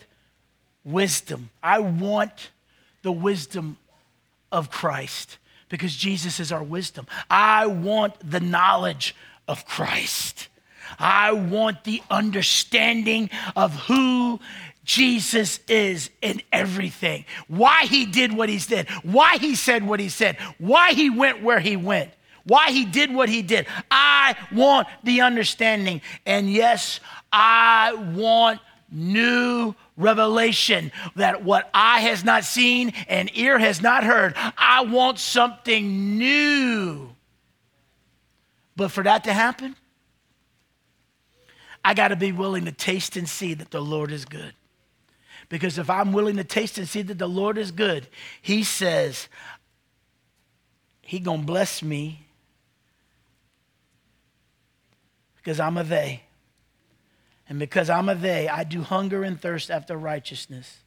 wisdom. 0.83 1.49
I 1.63 1.79
want 1.79 2.51
the 3.01 3.11
wisdom 3.11 3.77
of 4.51 4.69
Christ 4.69 5.37
because 5.69 5.95
Jesus 5.95 6.39
is 6.39 6.51
our 6.51 6.63
wisdom. 6.63 7.07
I 7.29 7.67
want 7.67 8.15
the 8.29 8.39
knowledge 8.39 9.15
of 9.47 9.65
Christ. 9.65 10.47
I 10.99 11.33
want 11.33 11.83
the 11.83 12.01
understanding 12.09 13.29
of 13.55 13.73
who 13.73 14.39
Jesus 14.83 15.59
is 15.67 16.09
in 16.21 16.41
everything. 16.51 17.25
Why 17.47 17.85
he 17.85 18.05
did 18.05 18.31
what 18.31 18.47
he 18.47 18.57
did, 18.57 18.89
why 19.03 19.37
he 19.37 19.55
said 19.55 19.85
what 19.85 19.99
he 19.99 20.07
said, 20.07 20.37
why 20.57 20.93
he 20.93 21.09
went 21.09 21.43
where 21.43 21.59
he 21.59 21.75
went, 21.75 22.11
why 22.45 22.71
he 22.71 22.85
did 22.85 23.13
what 23.13 23.27
he 23.27 23.41
did. 23.41 23.67
I 23.91 24.35
want 24.53 24.87
the 25.03 25.21
understanding. 25.21 26.01
And 26.25 26.49
yes, 26.49 27.01
I 27.33 27.93
want 28.15 28.61
new 28.89 29.75
revelation 29.97 30.91
that 31.15 31.43
what 31.43 31.69
eye 31.73 32.01
has 32.01 32.23
not 32.23 32.45
seen 32.45 32.93
and 33.07 33.29
ear 33.35 33.59
has 33.59 33.81
not 33.81 34.03
heard. 34.03 34.35
I 34.57 34.83
want 34.83 35.19
something 35.19 36.17
new. 36.17 37.09
But 38.75 38.91
for 38.91 39.03
that 39.03 39.23
to 39.23 39.33
happen, 39.33 39.75
I 41.83 41.93
got 41.93 42.09
to 42.09 42.15
be 42.15 42.31
willing 42.31 42.65
to 42.65 42.71
taste 42.71 43.17
and 43.17 43.27
see 43.27 43.55
that 43.55 43.71
the 43.71 43.81
Lord 43.81 44.11
is 44.11 44.23
good. 44.23 44.53
Because 45.49 45.77
if 45.77 45.89
I'm 45.89 46.13
willing 46.13 46.35
to 46.37 46.43
taste 46.43 46.77
and 46.77 46.87
see 46.87 47.01
that 47.01 47.17
the 47.17 47.27
Lord 47.27 47.57
is 47.57 47.71
good, 47.71 48.07
he 48.41 48.63
says, 48.63 49.29
he 51.01 51.19
going 51.19 51.41
to 51.41 51.45
bless 51.45 51.81
me 51.81 52.27
because 55.37 55.59
I'm 55.59 55.77
a 55.77 55.83
they. 55.83 56.26
And 57.49 57.59
because 57.59 57.89
I'm 57.89 58.09
a 58.09 58.15
they, 58.15 58.49
I 58.49 58.63
do 58.63 58.81
hunger 58.81 59.23
and 59.23 59.39
thirst 59.39 59.71
after 59.71 59.95
righteousness. 59.95 60.79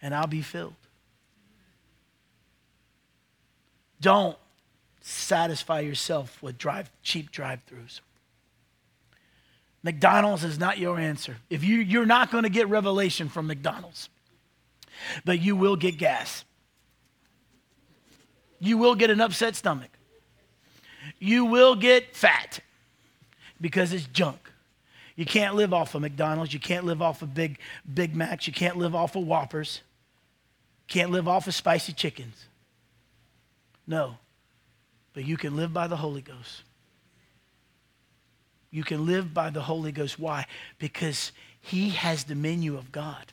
And 0.00 0.14
I'll 0.14 0.28
be 0.28 0.42
filled. 0.42 0.74
Don't 4.00 4.36
satisfy 5.00 5.80
yourself 5.80 6.40
with 6.42 6.58
drive, 6.58 6.90
cheap 7.02 7.32
drive 7.32 7.60
throughs. 7.66 8.00
McDonald's 9.82 10.44
is 10.44 10.58
not 10.58 10.78
your 10.78 10.98
answer. 10.98 11.36
If 11.48 11.64
you, 11.64 11.78
you're 11.78 12.06
not 12.06 12.30
going 12.30 12.42
to 12.44 12.50
get 12.50 12.68
revelation 12.68 13.28
from 13.28 13.46
McDonald's, 13.46 14.08
but 15.24 15.40
you 15.40 15.56
will 15.56 15.76
get 15.76 15.96
gas. 15.96 16.44
You 18.58 18.78
will 18.78 18.94
get 18.94 19.10
an 19.10 19.20
upset 19.20 19.56
stomach. 19.56 19.90
You 21.18 21.44
will 21.44 21.76
get 21.76 22.16
fat 22.16 22.60
because 23.60 23.92
it's 23.92 24.06
junk. 24.06 24.38
You 25.16 25.24
can't 25.24 25.54
live 25.54 25.72
off 25.72 25.94
of 25.94 26.02
McDonald's. 26.02 26.52
You 26.52 26.60
can't 26.60 26.84
live 26.84 27.00
off 27.00 27.22
of 27.22 27.34
Big, 27.34 27.58
Big 27.92 28.14
Macs. 28.14 28.46
You 28.46 28.52
can't 28.52 28.76
live 28.76 28.94
off 28.94 29.16
of 29.16 29.26
Whoppers. 29.26 29.80
Can't 30.88 31.10
live 31.10 31.26
off 31.26 31.46
of 31.48 31.54
spicy 31.54 31.94
chickens. 31.94 32.46
No. 33.86 34.18
But 35.14 35.24
you 35.24 35.38
can 35.38 35.56
live 35.56 35.72
by 35.72 35.86
the 35.86 35.96
Holy 35.96 36.20
Ghost. 36.20 36.62
You 38.70 38.84
can 38.84 39.06
live 39.06 39.32
by 39.32 39.48
the 39.48 39.62
Holy 39.62 39.90
Ghost. 39.90 40.18
Why? 40.18 40.44
Because 40.78 41.32
He 41.62 41.90
has 41.90 42.24
the 42.24 42.34
menu 42.34 42.76
of 42.76 42.92
God. 42.92 43.32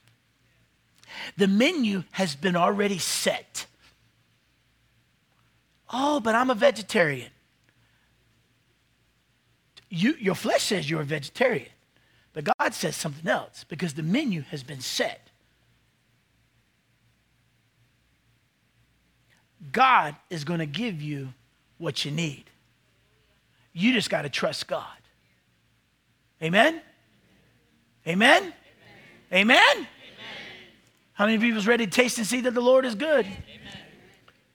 The 1.36 1.48
menu 1.48 2.04
has 2.12 2.36
been 2.36 2.56
already 2.56 2.98
set. 2.98 3.66
Oh, 5.92 6.22
but 6.22 6.34
I'm 6.34 6.50
a 6.50 6.56
vegetarian. 6.56 7.33
You, 9.96 10.16
your 10.20 10.34
flesh 10.34 10.64
says 10.64 10.90
you're 10.90 11.02
a 11.02 11.06
vegetarian, 11.06 11.70
but 12.34 12.50
God 12.58 12.74
says 12.74 12.96
something 12.96 13.30
else 13.30 13.64
because 13.64 13.94
the 13.94 14.02
menu 14.02 14.42
has 14.42 14.64
been 14.64 14.82
set. 14.82 15.30
God 19.72 20.16
is 20.32 20.46
going 20.46 20.62
to 20.62 20.66
give 20.66 21.00
you 21.00 21.30
what 21.78 22.06
you 22.06 22.10
need. 22.10 22.46
You 23.72 23.94
just 23.94 24.10
got 24.10 24.24
to 24.24 24.30
trust 24.30 24.68
God. 24.68 24.88
Amen? 26.42 26.82
Amen? 28.08 28.52
Amen? 29.32 29.62
Amen? 29.72 29.88
How 31.14 31.26
many 31.26 31.36
of 31.36 31.44
you 31.44 31.56
is 31.56 31.68
ready 31.68 31.86
to 31.86 31.92
taste 31.92 32.18
and 32.18 32.26
see 32.26 32.42
that 32.42 32.56
the 32.56 32.62
Lord 32.62 32.86
is 32.86 32.96
good? 32.96 33.28
Amen. 33.28 33.38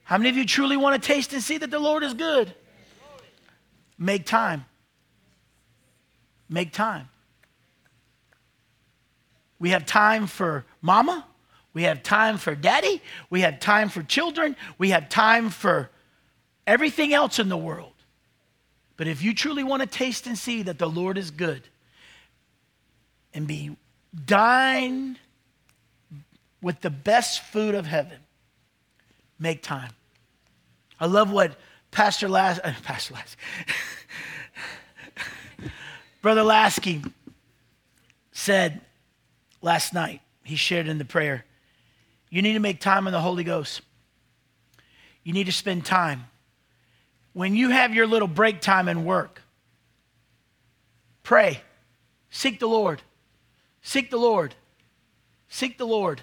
How 0.02 0.18
many 0.18 0.30
of 0.30 0.36
you 0.36 0.44
truly 0.44 0.76
want 0.76 1.00
to 1.00 1.06
taste 1.06 1.32
and 1.32 1.40
see 1.40 1.58
that 1.58 1.70
the 1.70 1.78
Lord 1.78 2.02
is 2.02 2.12
good? 2.12 2.52
Make 3.96 4.26
time. 4.26 4.64
Make 6.48 6.72
time. 6.72 7.08
We 9.58 9.70
have 9.70 9.86
time 9.86 10.26
for 10.26 10.64
mama. 10.80 11.26
We 11.74 11.82
have 11.84 12.02
time 12.02 12.38
for 12.38 12.54
daddy. 12.54 13.02
We 13.30 13.42
have 13.42 13.60
time 13.60 13.88
for 13.88 14.02
children. 14.02 14.56
We 14.78 14.90
have 14.90 15.08
time 15.08 15.50
for 15.50 15.90
everything 16.66 17.12
else 17.12 17.38
in 17.38 17.48
the 17.48 17.56
world. 17.56 17.92
But 18.96 19.06
if 19.06 19.22
you 19.22 19.34
truly 19.34 19.62
want 19.62 19.82
to 19.82 19.88
taste 19.88 20.26
and 20.26 20.36
see 20.36 20.62
that 20.62 20.78
the 20.78 20.88
Lord 20.88 21.18
is 21.18 21.30
good, 21.30 21.62
and 23.34 23.46
be 23.46 23.76
dined 24.24 25.18
with 26.60 26.80
the 26.80 26.90
best 26.90 27.42
food 27.42 27.74
of 27.74 27.86
heaven, 27.86 28.18
make 29.38 29.62
time. 29.62 29.90
I 30.98 31.06
love 31.06 31.30
what 31.30 31.56
Pastor 31.90 32.28
Las, 32.28 32.58
uh, 32.62 32.72
Pastor 32.82 33.14
Las, 33.14 33.36
Brother 36.20 36.42
Lasky 36.42 37.02
said 38.32 38.80
last 39.62 39.94
night. 39.94 40.20
He 40.42 40.56
shared 40.56 40.88
in 40.88 40.98
the 40.98 41.04
prayer. 41.04 41.44
You 42.30 42.42
need 42.42 42.54
to 42.54 42.58
make 42.58 42.80
time 42.80 43.06
in 43.06 43.12
the 43.12 43.20
Holy 43.20 43.44
Ghost. 43.44 43.82
You 45.22 45.32
need 45.32 45.46
to 45.46 45.52
spend 45.52 45.84
time. 45.84 46.26
When 47.32 47.54
you 47.54 47.70
have 47.70 47.94
your 47.94 48.06
little 48.06 48.28
break 48.28 48.60
time 48.60 48.88
in 48.88 49.04
work, 49.04 49.42
pray, 51.22 51.60
seek 52.30 52.58
the 52.58 52.66
Lord. 52.66 53.02
Seek 53.82 54.10
the 54.10 54.16
Lord. 54.16 54.54
Seek 55.48 55.78
the 55.78 55.86
Lord. 55.86 56.22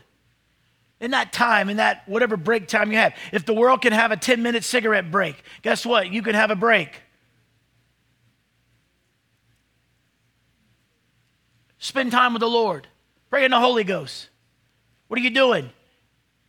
In 0.99 1.11
that 1.11 1.31
time, 1.33 1.69
in 1.69 1.77
that 1.77 2.07
whatever 2.07 2.37
break 2.37 2.67
time 2.67 2.91
you 2.91 2.97
have, 2.97 3.13
if 3.31 3.45
the 3.45 3.53
world 3.53 3.81
can 3.81 3.93
have 3.93 4.11
a 4.11 4.17
10 4.17 4.41
minute 4.41 4.63
cigarette 4.63 5.11
break, 5.11 5.43
guess 5.61 5.85
what? 5.85 6.11
You 6.11 6.21
can 6.21 6.35
have 6.35 6.51
a 6.51 6.55
break. 6.55 7.01
Spend 11.79 12.11
time 12.11 12.33
with 12.33 12.39
the 12.39 12.49
Lord. 12.49 12.87
Pray 13.29 13.45
in 13.45 13.51
the 13.51 13.59
Holy 13.59 13.83
Ghost. 13.83 14.29
What 15.07 15.19
are 15.19 15.23
you 15.23 15.29
doing? 15.29 15.69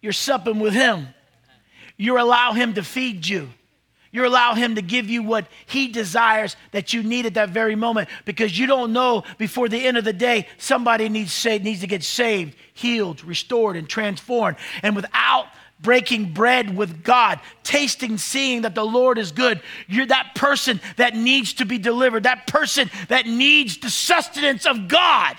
You're 0.00 0.12
supping 0.12 0.60
with 0.60 0.72
Him. 0.72 1.08
You 1.96 2.20
allow 2.20 2.52
Him 2.52 2.74
to 2.74 2.82
feed 2.82 3.26
you. 3.26 3.50
You 4.12 4.26
allow 4.26 4.54
Him 4.54 4.76
to 4.76 4.82
give 4.82 5.10
you 5.10 5.22
what 5.22 5.46
He 5.66 5.88
desires 5.88 6.56
that 6.72 6.92
you 6.92 7.02
need 7.02 7.26
at 7.26 7.34
that 7.34 7.50
very 7.50 7.74
moment 7.74 8.08
because 8.24 8.58
you 8.58 8.66
don't 8.66 8.92
know 8.92 9.24
before 9.36 9.68
the 9.68 9.86
end 9.86 9.96
of 9.96 10.04
the 10.04 10.12
day 10.12 10.46
somebody 10.58 11.08
needs, 11.08 11.32
saved, 11.32 11.64
needs 11.64 11.80
to 11.80 11.86
get 11.86 12.02
saved, 12.02 12.56
healed, 12.72 13.24
restored, 13.24 13.76
and 13.76 13.88
transformed. 13.88 14.56
And 14.82 14.96
without 14.96 15.48
breaking 15.80 16.32
bread 16.32 16.76
with 16.76 17.02
God, 17.02 17.40
tasting, 17.62 18.18
seeing 18.18 18.62
that 18.62 18.74
the 18.74 18.84
Lord 18.84 19.18
is 19.18 19.32
good. 19.32 19.60
You're 19.86 20.06
that 20.06 20.34
person 20.34 20.80
that 20.96 21.14
needs 21.14 21.54
to 21.54 21.64
be 21.64 21.78
delivered, 21.78 22.22
that 22.24 22.46
person 22.46 22.90
that 23.08 23.26
needs 23.26 23.78
the 23.78 23.90
sustenance 23.90 24.66
of 24.66 24.88
God, 24.88 25.36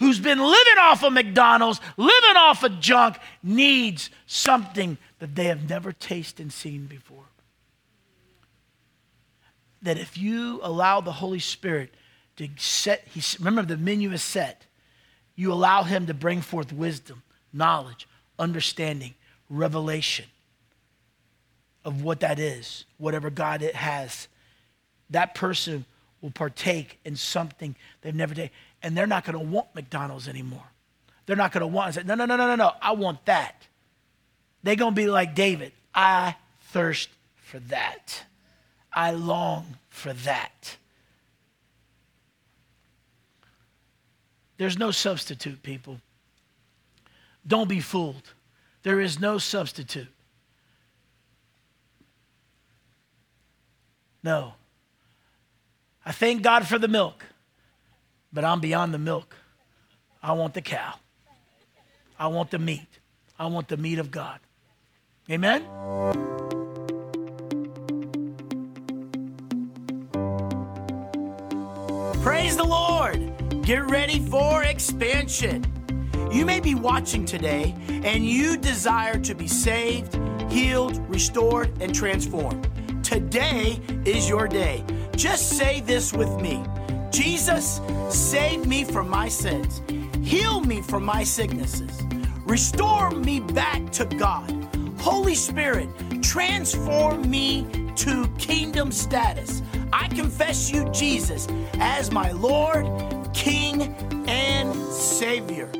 who's 0.00 0.18
been 0.18 0.40
living 0.40 0.78
off 0.80 1.04
of 1.04 1.12
McDonald's, 1.12 1.80
living 1.96 2.36
off 2.36 2.62
of 2.62 2.80
junk, 2.80 3.16
needs 3.42 4.10
something 4.26 4.98
that 5.20 5.34
they 5.34 5.44
have 5.44 5.68
never 5.68 5.92
tasted 5.92 6.42
and 6.42 6.52
seen 6.52 6.86
before 6.86 7.24
that 9.86 9.98
if 9.98 10.18
you 10.18 10.60
allow 10.62 11.00
the 11.00 11.12
Holy 11.12 11.38
Spirit 11.38 11.94
to 12.36 12.48
set, 12.56 13.06
he, 13.06 13.22
remember 13.38 13.62
the 13.62 13.76
menu 13.76 14.12
is 14.12 14.22
set, 14.22 14.62
you 15.36 15.52
allow 15.52 15.84
him 15.84 16.06
to 16.06 16.14
bring 16.14 16.40
forth 16.40 16.72
wisdom, 16.72 17.22
knowledge, 17.52 18.08
understanding, 18.38 19.14
revelation 19.48 20.26
of 21.84 22.02
what 22.02 22.20
that 22.20 22.38
is, 22.38 22.84
whatever 22.98 23.30
God 23.30 23.62
it 23.62 23.74
has, 23.74 24.28
that 25.10 25.34
person 25.34 25.84
will 26.20 26.30
partake 26.30 26.98
in 27.04 27.14
something 27.16 27.76
they've 28.00 28.14
never 28.14 28.34
done. 28.34 28.50
And 28.82 28.96
they're 28.96 29.06
not 29.06 29.24
going 29.24 29.38
to 29.38 29.44
want 29.44 29.74
McDonald's 29.74 30.28
anymore. 30.28 30.64
They're 31.26 31.36
not 31.36 31.52
going 31.52 31.60
to 31.60 31.66
want, 31.66 32.04
no, 32.04 32.14
no, 32.14 32.24
no, 32.24 32.36
no, 32.36 32.46
no, 32.46 32.56
no, 32.56 32.72
I 32.80 32.92
want 32.92 33.24
that. 33.26 33.66
They're 34.62 34.76
going 34.76 34.94
to 34.94 35.00
be 35.00 35.06
like 35.06 35.34
David. 35.34 35.72
I 35.94 36.36
thirst 36.72 37.08
for 37.36 37.58
that. 37.60 38.24
I 38.92 39.12
long 39.12 39.76
for 39.88 40.12
that. 40.12 40.76
There's 44.56 44.78
no 44.78 44.90
substitute, 44.90 45.62
people. 45.62 46.00
Don't 47.46 47.68
be 47.68 47.80
fooled. 47.80 48.32
There 48.86 49.00
is 49.00 49.18
no 49.18 49.38
substitute. 49.38 50.06
No. 54.22 54.52
I 56.04 56.12
thank 56.12 56.42
God 56.42 56.68
for 56.68 56.78
the 56.78 56.86
milk, 56.86 57.24
but 58.32 58.44
I'm 58.44 58.60
beyond 58.60 58.94
the 58.94 58.98
milk. 58.98 59.34
I 60.22 60.34
want 60.34 60.54
the 60.54 60.62
cow. 60.62 60.94
I 62.16 62.28
want 62.28 62.52
the 62.52 62.60
meat. 62.60 62.86
I 63.36 63.46
want 63.46 63.66
the 63.66 63.76
meat 63.76 63.98
of 63.98 64.12
God. 64.12 64.38
Amen? 65.28 65.62
Praise 72.22 72.56
the 72.56 72.64
Lord. 72.64 73.32
Get 73.64 73.90
ready 73.90 74.20
for 74.20 74.62
expansion. 74.62 75.75
You 76.36 76.44
may 76.44 76.60
be 76.60 76.74
watching 76.74 77.24
today 77.24 77.74
and 77.88 78.22
you 78.22 78.58
desire 78.58 79.18
to 79.20 79.34
be 79.34 79.48
saved, 79.48 80.18
healed, 80.52 80.98
restored, 81.08 81.72
and 81.80 81.94
transformed. 81.94 82.68
Today 83.02 83.80
is 84.04 84.28
your 84.28 84.46
day. 84.46 84.84
Just 85.16 85.56
say 85.56 85.80
this 85.80 86.12
with 86.12 86.28
me 86.42 86.62
Jesus, 87.10 87.80
save 88.10 88.66
me 88.66 88.84
from 88.84 89.08
my 89.08 89.28
sins, 89.28 89.80
heal 90.22 90.60
me 90.60 90.82
from 90.82 91.06
my 91.06 91.24
sicknesses, 91.24 92.02
restore 92.44 93.12
me 93.12 93.40
back 93.40 93.90
to 93.92 94.04
God. 94.04 94.52
Holy 94.98 95.34
Spirit, 95.34 95.88
transform 96.20 97.30
me 97.30 97.66
to 97.96 98.28
kingdom 98.36 98.92
status. 98.92 99.62
I 99.90 100.08
confess 100.08 100.70
you, 100.70 100.86
Jesus, 100.90 101.48
as 101.80 102.12
my 102.12 102.30
Lord, 102.32 102.84
King, 103.32 103.94
and 104.28 104.74
Savior. 104.92 105.70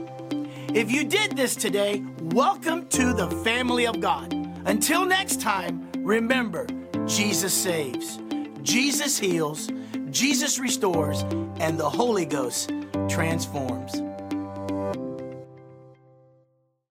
If 0.77 0.93
you 0.93 1.05
did 1.05 1.35
this 1.35 1.57
today, 1.57 2.05
welcome 2.21 2.87
to 2.89 3.15
the 3.15 3.31
family 3.43 3.87
of 3.87 3.99
God. 3.99 4.35
Until 4.67 5.07
next 5.07 5.41
time, 5.41 5.91
remember 6.01 6.67
Jesus 7.07 7.55
saves, 7.55 8.19
Jesus 8.61 9.17
heals, 9.17 9.71
Jesus 10.11 10.59
restores, 10.59 11.23
and 11.61 11.79
the 11.79 11.89
Holy 11.89 12.27
Ghost 12.27 12.73
transforms. 13.09 14.03